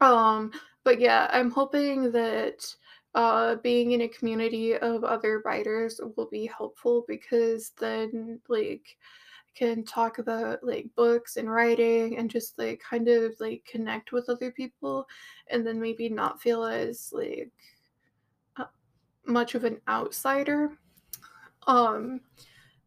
um, 0.00 0.52
but 0.84 1.00
yeah, 1.00 1.28
I'm 1.32 1.50
hoping 1.50 2.12
that 2.12 2.74
uh 3.16 3.56
being 3.56 3.90
in 3.90 4.02
a 4.02 4.08
community 4.08 4.76
of 4.76 5.02
other 5.02 5.42
writers 5.44 6.00
will 6.16 6.28
be 6.30 6.46
helpful 6.46 7.04
because 7.08 7.72
then 7.80 8.40
like 8.48 8.96
can 9.54 9.84
talk 9.84 10.18
about 10.18 10.62
like 10.62 10.86
books 10.96 11.36
and 11.36 11.50
writing 11.50 12.16
and 12.18 12.30
just 12.30 12.58
like 12.58 12.80
kind 12.88 13.08
of 13.08 13.32
like 13.40 13.64
connect 13.70 14.12
with 14.12 14.28
other 14.28 14.50
people 14.50 15.06
and 15.48 15.66
then 15.66 15.80
maybe 15.80 16.08
not 16.08 16.40
feel 16.40 16.64
as 16.64 17.12
like 17.12 17.50
uh, 18.56 18.64
much 19.26 19.54
of 19.54 19.64
an 19.64 19.80
outsider. 19.88 20.78
Um 21.66 22.20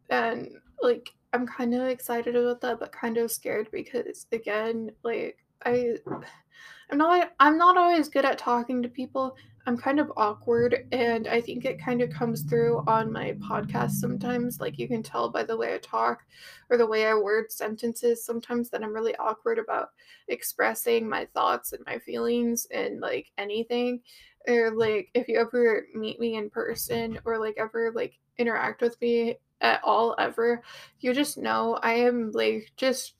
and 0.09 0.49
like 0.81 1.09
i'm 1.33 1.47
kind 1.47 1.73
of 1.73 1.87
excited 1.87 2.35
about 2.35 2.61
that 2.61 2.79
but 2.79 2.91
kind 2.91 3.17
of 3.17 3.31
scared 3.31 3.67
because 3.71 4.27
again 4.31 4.91
like 5.03 5.37
i 5.65 5.95
i'm 6.91 6.97
not 6.97 7.31
i'm 7.39 7.57
not 7.57 7.77
always 7.77 8.09
good 8.09 8.25
at 8.25 8.37
talking 8.37 8.83
to 8.83 8.89
people 8.89 9.35
I'm 9.65 9.77
kind 9.77 9.99
of 9.99 10.11
awkward, 10.17 10.87
and 10.91 11.27
I 11.27 11.39
think 11.39 11.63
it 11.63 11.79
kind 11.79 12.01
of 12.01 12.09
comes 12.09 12.41
through 12.41 12.83
on 12.85 13.11
my 13.11 13.33
podcast 13.33 13.91
sometimes. 13.91 14.59
Like, 14.59 14.77
you 14.77 14.89
can 14.89 15.01
tell 15.01 15.29
by 15.29 15.43
the 15.43 15.55
way 15.55 15.73
I 15.73 15.77
talk 15.77 16.25
or 16.69 16.77
the 16.77 16.85
way 16.85 17.05
I 17.05 17.13
word 17.13 17.51
sentences 17.51 18.25
sometimes 18.25 18.69
that 18.69 18.83
I'm 18.83 18.93
really 18.93 19.15
awkward 19.15 19.59
about 19.59 19.91
expressing 20.27 21.07
my 21.07 21.25
thoughts 21.33 21.71
and 21.71 21.81
my 21.85 21.97
feelings 21.99 22.67
and 22.71 22.99
like 22.99 23.31
anything. 23.37 24.01
Or, 24.47 24.71
like, 24.71 25.09
if 25.13 25.29
you 25.29 25.39
ever 25.39 25.87
meet 25.95 26.19
me 26.19 26.35
in 26.35 26.49
person 26.49 27.19
or 27.23 27.37
like 27.37 27.55
ever 27.57 27.91
like 27.95 28.19
interact 28.37 28.81
with 28.81 28.99
me 28.99 29.37
at 29.61 29.81
all, 29.83 30.15
ever, 30.19 30.61
you 30.99 31.13
just 31.13 31.37
know 31.37 31.79
I 31.81 31.93
am 31.93 32.31
like 32.31 32.71
just. 32.75 33.15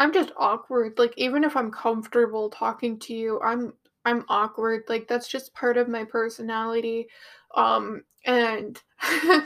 I'm 0.00 0.12
just 0.12 0.32
awkward. 0.36 0.98
Like, 0.98 1.14
even 1.16 1.44
if 1.44 1.56
I'm 1.56 1.70
comfortable 1.70 2.50
talking 2.50 2.98
to 2.98 3.14
you, 3.14 3.40
I'm 3.40 3.74
I'm 4.04 4.24
awkward. 4.28 4.84
Like 4.88 5.08
that's 5.08 5.28
just 5.28 5.54
part 5.54 5.76
of 5.76 5.88
my 5.88 6.04
personality. 6.04 7.08
Um 7.54 8.02
and 8.26 8.80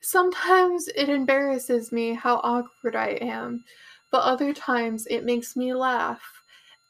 sometimes 0.00 0.88
it 0.88 1.08
embarrasses 1.08 1.92
me 1.92 2.14
how 2.14 2.36
awkward 2.36 2.96
I 2.96 3.10
am, 3.20 3.64
but 4.10 4.22
other 4.22 4.52
times 4.52 5.06
it 5.08 5.24
makes 5.24 5.56
me 5.56 5.74
laugh. 5.74 6.22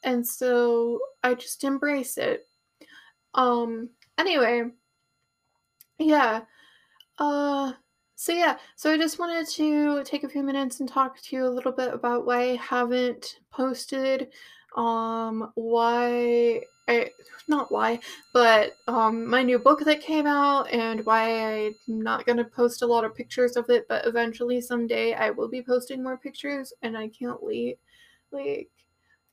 And 0.05 0.27
so 0.27 1.01
I 1.23 1.35
just 1.35 1.65
embrace 1.65 2.19
it. 2.19 2.47
Um 3.35 3.91
anyway, 4.19 4.65
yeah. 5.99 6.43
Uh 7.19 7.73
so 8.17 8.33
yeah, 8.33 8.59
so 8.77 8.93
I 8.93 8.99
just 8.99 9.19
wanted 9.19 9.49
to 9.49 10.05
take 10.05 10.25
a 10.25 10.29
few 10.31 10.43
minutes 10.45 10.81
and 10.81 10.89
talk 10.89 11.21
to 11.23 11.37
you 11.37 11.47
a 11.47 11.51
little 11.51 11.73
bit 11.73 11.95
about 11.95 12.27
why 12.27 12.53
I 12.53 12.57
haven't 12.57 13.41
posted 13.53 14.33
um 14.77 15.51
why 15.55 16.63
I 16.89 17.11
not 17.49 17.71
why, 17.73 18.01
but 18.33 18.73
um 18.89 19.27
my 19.29 19.43
new 19.43 19.59
book 19.59 19.81
that 19.85 20.01
came 20.01 20.27
out 20.27 20.71
and 20.71 21.05
why 21.07 21.67
I'm 21.67 21.75
not 21.89 22.27
gonna 22.27 22.45
post 22.45 22.83
a 22.83 22.87
lot 22.87 23.05
of 23.05 23.15
pictures 23.15 23.57
of 23.57 23.69
it, 23.71 23.87
but 23.89 24.07
eventually 24.07 24.61
someday 24.61 25.15
I 25.15 25.31
will 25.31 25.49
be 25.49 25.63
posting 25.63 26.03
more 26.03 26.17
pictures 26.17 26.73
and 26.83 26.97
I 26.97 27.09
can't 27.09 27.43
wait. 27.43 27.79
Like 28.31 28.71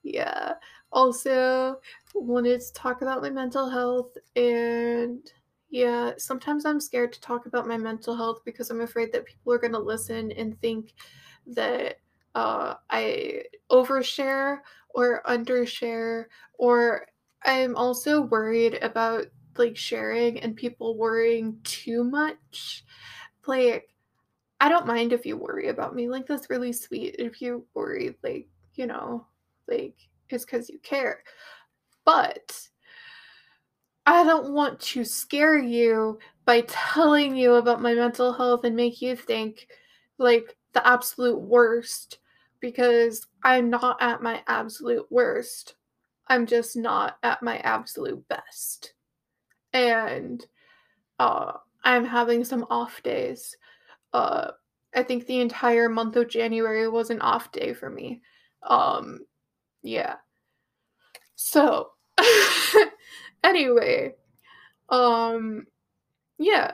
yeah. 0.03 0.53
Also 0.91 1.79
wanted 2.15 2.61
to 2.61 2.73
talk 2.73 3.01
about 3.01 3.21
my 3.21 3.29
mental 3.29 3.69
health 3.69 4.17
and 4.35 5.31
yeah, 5.69 6.13
sometimes 6.17 6.65
I'm 6.65 6.79
scared 6.79 7.13
to 7.13 7.21
talk 7.21 7.45
about 7.45 7.67
my 7.67 7.77
mental 7.77 8.15
health 8.15 8.41
because 8.43 8.71
I'm 8.71 8.81
afraid 8.81 9.11
that 9.13 9.25
people 9.25 9.53
are 9.53 9.59
gonna 9.59 9.79
listen 9.79 10.31
and 10.31 10.59
think 10.61 10.93
that 11.47 11.97
uh, 12.35 12.75
I 12.89 13.43
overshare 13.71 14.59
or 14.89 15.21
undershare 15.27 16.25
or 16.57 17.07
I'm 17.43 17.75
also 17.75 18.21
worried 18.21 18.79
about 18.81 19.25
like 19.57 19.77
sharing 19.77 20.39
and 20.39 20.55
people 20.55 20.97
worrying 20.97 21.59
too 21.63 22.03
much. 22.03 22.83
Like, 23.47 23.89
I 24.59 24.69
don't 24.69 24.87
mind 24.87 25.13
if 25.13 25.25
you 25.25 25.37
worry 25.37 25.69
about 25.69 25.95
me. 25.95 26.09
Like, 26.09 26.27
that's 26.27 26.49
really 26.49 26.73
sweet. 26.73 27.15
If 27.19 27.41
you 27.41 27.65
worry, 27.73 28.17
like, 28.23 28.47
you 28.75 28.87
know, 28.87 29.25
like, 29.67 29.95
it's 30.29 30.45
because 30.45 30.69
you 30.69 30.79
care. 30.79 31.23
But 32.05 32.69
I 34.05 34.23
don't 34.23 34.53
want 34.53 34.79
to 34.81 35.05
scare 35.05 35.57
you 35.57 36.19
by 36.45 36.61
telling 36.61 37.35
you 37.35 37.55
about 37.55 37.81
my 37.81 37.93
mental 37.93 38.33
health 38.33 38.63
and 38.63 38.75
make 38.75 39.01
you 39.01 39.15
think 39.15 39.67
like 40.17 40.57
the 40.73 40.85
absolute 40.87 41.39
worst 41.39 42.19
because 42.59 43.27
I'm 43.43 43.69
not 43.69 44.01
at 44.01 44.21
my 44.21 44.43
absolute 44.47 45.05
worst. 45.09 45.75
I'm 46.27 46.45
just 46.45 46.75
not 46.75 47.17
at 47.23 47.41
my 47.41 47.57
absolute 47.59 48.27
best. 48.27 48.93
And 49.73 50.45
uh, 51.17 51.53
I'm 51.83 52.05
having 52.05 52.43
some 52.43 52.65
off 52.69 53.01
days. 53.03 53.55
Uh, 54.13 54.51
I 54.95 55.03
think 55.03 55.25
the 55.25 55.41
entire 55.41 55.89
month 55.89 56.15
of 56.15 56.29
January 56.29 56.87
was 56.87 57.09
an 57.09 57.21
off 57.21 57.51
day 57.51 57.73
for 57.73 57.89
me. 57.89 58.21
Um, 58.63 59.19
yeah. 59.81 60.15
So, 61.35 61.91
anyway, 63.43 64.15
um, 64.89 65.65
yeah, 66.37 66.73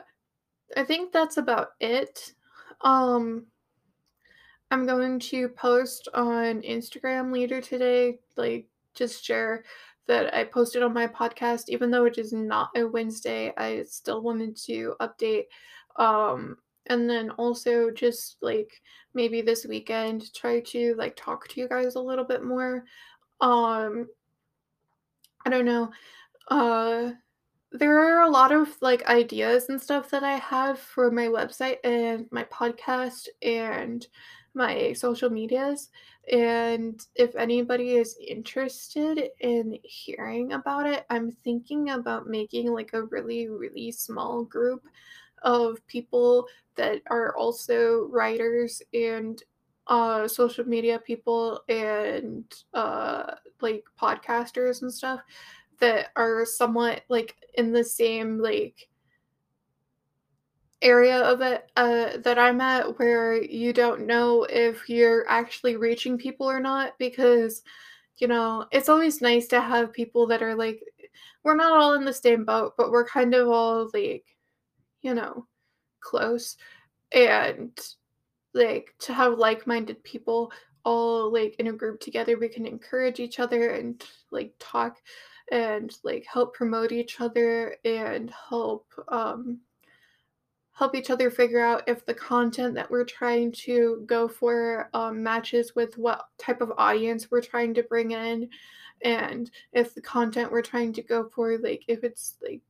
I 0.76 0.84
think 0.84 1.12
that's 1.12 1.38
about 1.38 1.70
it. 1.80 2.34
Um, 2.82 3.46
I'm 4.76 4.86
going 4.86 5.20
to 5.20 5.48
post 5.48 6.10
on 6.14 6.62
Instagram 6.62 7.32
later 7.32 7.62
today, 7.62 8.20
like 8.36 8.68
just 8.94 9.24
share 9.24 9.64
that 10.06 10.36
I 10.36 10.44
posted 10.44 10.84
on 10.84 10.94
my 10.94 11.08
podcast, 11.08 11.70
even 11.70 11.90
though 11.90 12.04
it 12.04 12.18
is 12.18 12.34
not 12.34 12.72
a 12.76 12.84
Wednesday, 12.84 13.54
I 13.56 13.84
still 13.84 14.22
wanted 14.22 14.58
to 14.66 14.96
update. 15.00 15.46
Um, 15.96 16.58
and 16.88 17.10
then 17.10 17.30
also 17.38 17.90
just 17.90 18.36
like 18.42 18.82
maybe 19.14 19.42
this 19.42 19.66
weekend 19.66 20.34
try 20.34 20.60
to 20.60 20.94
like 20.98 21.16
talk 21.16 21.48
to 21.48 21.62
you 21.62 21.70
guys 21.70 21.96
a 21.96 22.02
little 22.02 22.26
bit 22.26 22.44
more. 22.44 22.84
Um, 23.40 24.10
I 25.46 25.52
don't 25.52 25.64
know. 25.64 25.90
Uh, 26.50 27.12
there 27.72 27.98
are 27.98 28.24
a 28.24 28.30
lot 28.30 28.52
of 28.52 28.76
like 28.82 29.08
ideas 29.08 29.70
and 29.70 29.82
stuff 29.82 30.10
that 30.10 30.26
I 30.26 30.36
have 30.36 30.78
for 30.78 31.10
my 31.12 31.28
website 31.28 31.78
and 31.86 32.28
my 32.30 32.44
podcast 32.44 33.30
and 33.42 34.06
my 34.56 34.94
social 34.94 35.30
medias. 35.30 35.90
And 36.32 37.00
if 37.16 37.36
anybody 37.36 37.96
is 37.96 38.18
interested 38.26 39.30
in 39.40 39.78
hearing 39.84 40.54
about 40.54 40.88
it, 40.88 41.06
I'm 41.10 41.32
thinking 41.32 41.92
about 41.92 42.28
making 42.28 42.72
like 42.72 42.94
a 42.94 43.04
really, 43.04 43.48
really 43.50 43.92
small 43.92 44.44
group 44.44 44.88
of 45.44 45.86
people 45.88 46.48
that 46.76 47.02
are 47.08 47.36
also 47.36 48.08
writers 48.12 48.82
and 48.94 49.42
uh 49.88 50.28
social 50.28 50.66
media 50.66 50.98
people 50.98 51.62
and 51.70 52.44
uh 52.74 53.36
like 53.62 53.84
podcasters 54.02 54.82
and 54.82 54.92
stuff 54.92 55.20
that 55.80 56.08
are 56.16 56.44
somewhat 56.46 57.04
like 57.10 57.36
in 57.54 57.72
the 57.72 57.84
same 57.84 58.40
like 58.40 58.88
area 60.86 61.20
of 61.20 61.42
it 61.42 61.70
uh, 61.76 62.18
that 62.18 62.38
I'm 62.38 62.62
at 62.62 63.00
where 63.00 63.42
you 63.42 63.74
don't 63.74 64.06
know 64.06 64.44
if 64.44 64.88
you're 64.88 65.28
actually 65.28 65.76
reaching 65.76 66.18
people 66.18 66.50
or 66.50 66.60
not 66.60 66.94
because 67.00 67.64
you 68.18 68.28
know 68.28 68.66
it's 68.72 68.88
always 68.88 69.20
nice 69.20 69.48
to 69.48 69.60
have 69.60 69.92
people 69.92 70.28
that 70.28 70.44
are 70.44 70.56
like 70.56 70.80
we're 71.44 71.56
not 71.56 71.74
all 71.74 71.96
in 71.96 72.06
the 72.06 72.14
same 72.14 72.46
boat 72.46 72.74
but 72.78 72.92
we're 72.92 73.08
kind 73.08 73.34
of 73.34 73.50
all 73.50 73.90
like 73.94 74.26
you 75.02 75.14
know 75.14 75.48
close 76.02 76.56
and 77.12 77.78
like 78.54 78.94
to 79.00 79.14
have 79.14 79.40
like-minded 79.40 80.02
people 80.04 80.52
all 80.84 81.34
like 81.34 81.56
in 81.58 81.68
a 81.68 81.74
group 81.74 82.00
together 82.00 82.38
we 82.38 82.48
can 82.48 82.66
encourage 82.68 83.20
each 83.20 83.40
other 83.40 83.72
and 83.72 84.04
like 84.32 84.54
talk 84.60 84.98
and 85.52 85.98
like 86.04 86.26
help 86.32 86.54
promote 86.54 86.92
each 86.92 87.20
other 87.20 87.76
and 87.84 88.32
help 88.50 88.86
um 89.10 89.60
help 90.76 90.94
each 90.94 91.10
other 91.10 91.32
figure 91.32 91.62
out 91.62 91.84
if 91.88 92.06
the 92.06 92.14
content 92.14 92.76
that 92.76 92.92
we're 92.92 93.06
trying 93.06 93.50
to 93.50 94.04
go 94.06 94.28
for 94.28 94.90
um, 94.94 95.24
matches 95.24 95.74
with 95.74 95.98
what 95.98 96.26
type 96.38 96.60
of 96.60 96.72
audience 96.78 97.32
we're 97.32 97.42
trying 97.42 97.74
to 97.74 97.84
bring 97.84 98.12
in. 98.12 98.50
And 99.02 99.50
if 99.72 99.96
the 99.96 100.02
content 100.02 100.52
we're 100.52 100.62
trying 100.62 100.92
to 100.94 101.02
go 101.02 101.30
for 101.34 101.58
like 101.58 101.84
if 101.88 102.04
it's 102.04 102.38
like 102.42 102.62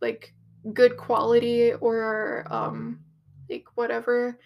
like 0.00 0.34
good 0.74 0.96
quality 0.96 1.72
or 1.74 2.46
um 2.50 2.98
like 3.48 3.66
whatever. 3.76 4.38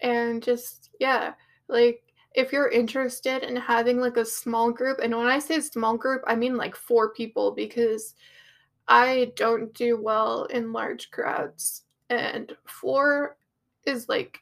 And 0.00 0.42
just 0.42 0.90
yeah 0.98 1.34
like 1.68 2.02
if 2.34 2.52
you're 2.52 2.70
interested 2.70 3.42
in 3.42 3.56
having 3.56 4.00
like 4.00 4.16
a 4.16 4.24
small 4.24 4.70
group, 4.70 4.98
and 5.02 5.14
when 5.14 5.26
I 5.26 5.38
say 5.38 5.60
small 5.60 5.98
group, 5.98 6.22
I 6.26 6.36
mean 6.36 6.56
like 6.56 6.74
four 6.74 7.12
people 7.12 7.50
because 7.50 8.14
I 8.90 9.32
don't 9.36 9.74
do 9.74 10.00
well 10.02 10.44
in 10.46 10.72
large 10.74 11.12
crowds, 11.12 11.84
and 12.10 12.56
four 12.66 13.38
is 13.86 14.08
like 14.10 14.40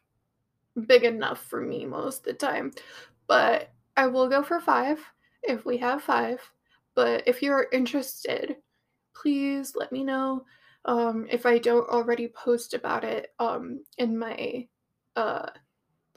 big 0.87 1.05
enough 1.05 1.43
for 1.45 1.61
me 1.61 1.85
most 1.87 2.19
of 2.21 2.25
the 2.25 2.33
time. 2.35 2.73
But 3.27 3.71
I 3.97 4.07
will 4.07 4.29
go 4.29 4.43
for 4.43 4.61
five 4.61 5.01
if 5.43 5.65
we 5.65 5.79
have 5.79 6.03
five. 6.03 6.41
But 6.95 7.25
if 7.27 7.43
you're 7.43 7.69
interested, 7.73 8.57
please 9.15 9.75
let 9.77 9.93
me 9.93 10.05
know 10.05 10.45
um, 10.87 11.27
if 11.31 11.47
I 11.47 11.59
don't 11.59 11.89
already 11.91 12.29
post 12.29 12.75
about 12.75 13.05
it 13.05 13.33
um, 13.39 13.85
in 13.99 14.19
my 14.19 14.69
uh, 15.17 15.51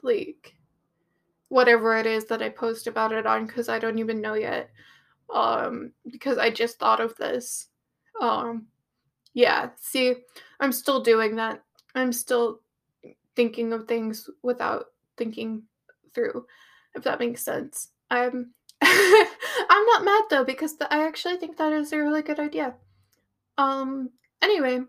like 0.04 0.56
whatever 1.50 1.98
it 1.98 2.06
is 2.06 2.26
that 2.26 2.42
I 2.42 2.50
post 2.50 2.88
about 2.88 3.12
it 3.14 3.26
on 3.26 3.46
because 3.46 3.70
I 3.70 3.80
don't 3.80 4.00
even 4.00 4.22
know 4.22 4.36
yet. 4.36 4.70
Um, 5.34 5.94
because 6.12 6.38
I 6.38 6.52
just 6.52 6.80
thought 6.80 7.02
of 7.02 7.16
this. 7.18 7.68
Um, 8.22 8.68
yeah, 9.34 9.70
see, 9.80 10.16
I'm 10.60 10.72
still 10.72 11.02
doing 11.02 11.36
that. 11.36 11.64
I'm 11.96 12.14
still 12.14 12.62
thinking 13.36 13.74
of 13.74 13.88
things 13.88 14.30
without 14.44 14.86
thinking 15.18 15.64
through, 16.14 16.46
if 16.96 17.04
that 17.04 17.20
makes 17.20 17.44
sense. 17.44 17.90
I'm 18.10 18.54
I'm 18.82 19.86
not 19.86 20.06
mad 20.06 20.24
though 20.30 20.44
because 20.44 20.78
the, 20.78 20.92
I 20.94 21.06
actually 21.06 21.38
think 21.38 21.58
that 21.58 21.74
is 21.74 21.94
a 21.94 21.98
really 21.98 22.22
good 22.22 22.40
idea. 22.40 22.76
Um 23.58 24.10
anyway, 24.42 24.82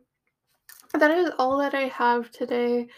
that 0.99 1.11
is 1.11 1.31
all 1.39 1.59
that 1.59 1.75
I 1.75 1.89
have 1.89 2.31
today. 2.31 2.89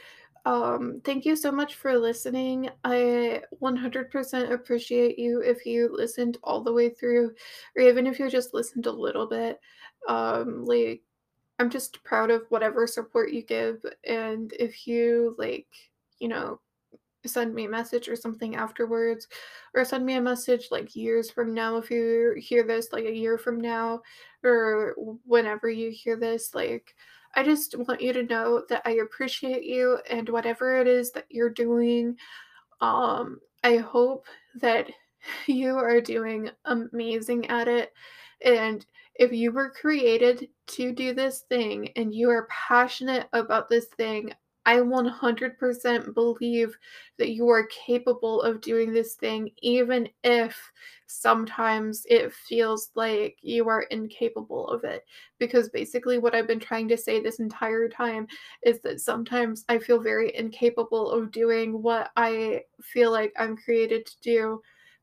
Um, 0.47 1.01
thank 1.05 1.25
you 1.25 1.37
so 1.37 1.51
much 1.51 1.77
for 1.77 1.99
listening. 1.99 2.69
I 2.85 3.43
100% 3.63 4.53
appreciate 4.53 5.19
you 5.19 5.41
if 5.41 5.65
you 5.65 5.89
listened 5.91 6.37
all 6.43 6.63
the 6.63 6.73
way 6.73 6.91
through, 6.91 7.33
or 7.77 7.83
even 7.83 8.07
if 8.07 8.19
you 8.19 8.29
just 8.29 8.53
listened 8.53 8.87
a 8.87 8.93
little 8.93 9.27
bit. 9.27 9.59
Um, 10.09 10.65
like, 10.65 11.03
I'm 11.59 11.71
just 11.71 12.03
proud 12.05 12.31
of 12.31 12.43
whatever 12.51 12.87
support 12.87 13.33
you 13.33 13.43
give. 13.43 13.85
And 14.05 14.53
if 14.59 14.87
you, 14.87 15.37
like, 15.39 15.69
you 16.19 16.29
know, 16.29 16.61
send 17.27 17.55
me 17.55 17.65
a 17.65 17.69
message 17.71 18.09
or 18.09 18.17
something 18.17 18.55
afterwards, 18.57 19.29
or 19.75 19.85
send 19.85 20.05
me 20.05 20.15
a 20.15 20.21
message 20.21 20.69
like 20.71 20.95
years 20.95 21.31
from 21.31 21.55
now 21.55 21.77
if 21.79 21.91
you 21.91 22.35
hear 22.39 22.63
this, 22.65 22.93
like 22.93 23.05
a 23.07 23.17
year 23.17 23.39
from 23.39 23.61
now, 23.61 24.01
or 24.45 24.95
whenever 25.25 25.71
you 25.71 25.91
hear 25.91 26.17
this, 26.17 26.55
like, 26.55 26.95
I 27.35 27.43
just 27.43 27.77
want 27.79 28.01
you 28.03 28.13
to 28.13 28.23
know 28.23 28.65
that 28.69 28.83
I 28.85 28.93
appreciate 28.93 29.65
you 29.65 29.99
and 30.11 30.29
whatever 30.29 30.81
it 30.81 30.87
is 30.87 31.13
that 31.13 31.27
you're 31.31 31.51
doing. 31.51 32.17
Um, 32.81 33.41
I 33.65 33.79
hope 33.79 34.27
that 34.61 34.91
you 35.47 35.77
are 35.77 36.01
doing 36.01 36.51
amazing 36.65 37.47
at 37.49 37.69
it. 37.69 37.93
And 38.45 38.85
if 39.17 39.33
you 39.33 39.53
were 39.53 39.71
created 39.71 40.49
to 40.69 40.93
do 40.93 41.15
this 41.15 41.41
thing 41.49 41.91
and 41.97 42.15
you 42.15 42.31
are 42.31 42.49
passionate 42.51 43.29
about 43.33 43.69
this 43.69 43.87
thing, 43.97 44.33
I 44.67 44.81
100% 44.81 46.15
believe 46.15 46.75
that 47.19 47.31
you 47.31 47.49
are 47.51 47.67
capable 47.67 48.41
of 48.41 48.63
doing 48.63 48.93
this 48.93 49.15
thing, 49.15 49.51
even 49.61 50.09
if 50.23 50.59
sometimes 51.07 52.05
it 52.09 52.33
feels 52.33 52.91
like 52.95 53.37
you 53.43 53.69
are 53.69 53.83
incapable 53.83 54.67
of 54.69 54.85
it. 54.85 55.05
Because 55.39 55.69
basically, 55.69 56.19
what 56.19 56.35
I've 56.35 56.47
been 56.47 56.61
trying 56.61 56.89
to 56.89 56.97
say 56.97 57.21
this 57.21 57.41
entire 57.41 57.89
time 57.89 58.27
is 58.63 58.81
that 58.81 59.01
sometimes 59.01 59.65
I 59.69 59.79
feel 59.79 60.01
very 60.01 60.35
incapable 60.35 61.11
of 61.11 61.31
doing 61.31 61.83
what 61.83 62.11
I 62.17 62.63
feel 62.81 63.11
like 63.13 63.35
I'm 63.39 63.57
created 63.59 64.07
to 64.07 64.21
do, 64.23 64.63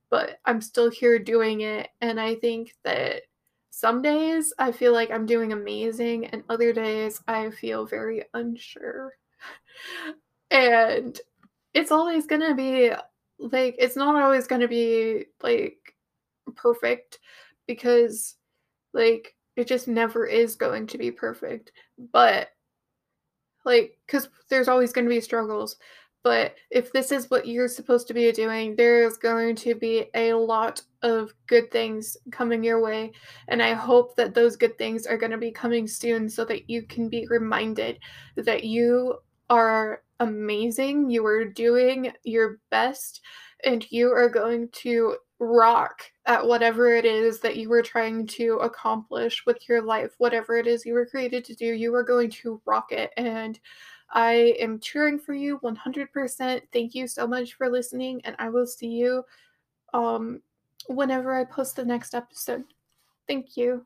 but 0.09 0.39
I'm 0.45 0.61
still 0.61 0.89
here 0.89 1.19
doing 1.19 1.61
it. 1.61 1.89
And 2.01 2.19
I 2.19 2.35
think 2.35 2.73
that 2.83 3.21
some 3.71 4.01
days 4.01 4.53
I 4.59 4.71
feel 4.71 4.93
like 4.93 5.09
I'm 5.11 5.25
doing 5.25 5.53
amazing, 5.53 6.27
and 6.27 6.43
other 6.49 6.73
days 6.73 7.21
I 7.27 7.49
feel 7.49 7.85
very 7.85 8.23
unsure. 8.33 9.13
And 10.51 11.17
it's 11.73 11.93
always 11.93 12.27
gonna 12.27 12.53
be 12.53 12.91
like 13.39 13.75
it's 13.79 13.95
not 13.95 14.21
always 14.21 14.47
gonna 14.47 14.67
be 14.67 15.27
like 15.41 15.95
perfect 16.55 17.19
because 17.67 18.35
like 18.93 19.33
it 19.55 19.67
just 19.67 19.87
never 19.87 20.25
is 20.25 20.55
going 20.55 20.87
to 20.87 20.97
be 20.97 21.11
perfect. 21.11 21.71
But 22.11 22.49
like 23.65 23.97
because 24.05 24.29
there's 24.49 24.67
always 24.67 24.91
going 24.91 25.05
to 25.05 25.09
be 25.09 25.21
struggles. 25.21 25.77
But 26.23 26.55
if 26.69 26.91
this 26.91 27.11
is 27.11 27.29
what 27.29 27.47
you're 27.47 27.67
supposed 27.67 28.07
to 28.07 28.13
be 28.13 28.31
doing, 28.31 28.75
there's 28.75 29.17
going 29.17 29.55
to 29.57 29.75
be 29.75 30.05
a 30.13 30.33
lot 30.33 30.81
of 31.03 31.33
good 31.47 31.71
things 31.71 32.17
coming 32.31 32.63
your 32.63 32.81
way. 32.81 33.11
And 33.47 33.61
I 33.61 33.73
hope 33.73 34.15
that 34.15 34.33
those 34.33 34.55
good 34.55 34.77
things 34.77 35.05
are 35.05 35.17
going 35.17 35.31
to 35.31 35.37
be 35.37 35.51
coming 35.51 35.87
soon 35.87 36.29
so 36.29 36.45
that 36.45 36.69
you 36.69 36.83
can 36.83 37.09
be 37.09 37.27
reminded 37.29 37.99
that 38.35 38.63
you 38.63 39.17
are 39.49 40.03
amazing. 40.19 41.09
You 41.09 41.25
are 41.25 41.45
doing 41.45 42.11
your 42.23 42.59
best 42.69 43.21
and 43.65 43.85
you 43.91 44.11
are 44.11 44.29
going 44.29 44.69
to 44.69 45.17
rock 45.39 46.03
at 46.27 46.45
whatever 46.45 46.95
it 46.95 47.03
is 47.03 47.39
that 47.39 47.57
you 47.57 47.67
were 47.67 47.81
trying 47.81 48.27
to 48.27 48.57
accomplish 48.57 49.43
with 49.45 49.67
your 49.67 49.81
life, 49.81 50.11
whatever 50.19 50.57
it 50.57 50.67
is 50.67 50.85
you 50.85 50.93
were 50.93 51.05
created 51.05 51.43
to 51.45 51.55
do, 51.55 51.65
you 51.65 51.93
are 51.95 52.03
going 52.03 52.29
to 52.29 52.61
rock 52.65 52.91
it. 52.91 53.11
And 53.17 53.59
I 54.13 54.55
am 54.59 54.79
cheering 54.79 55.17
for 55.17 55.33
you 55.33 55.59
100%. 55.59 56.61
Thank 56.71 56.93
you 56.93 57.07
so 57.07 57.25
much 57.25 57.53
for 57.53 57.69
listening, 57.69 58.21
and 58.23 58.35
I 58.39 58.49
will 58.49 58.67
see 58.67 58.89
you 58.89 59.23
um, 59.93 60.41
whenever 60.87 61.33
I 61.33 61.43
post 61.43 61.75
the 61.75 61.85
next 61.85 62.13
episode. 62.13 62.63
Thank 63.27 63.57
you. 63.57 63.85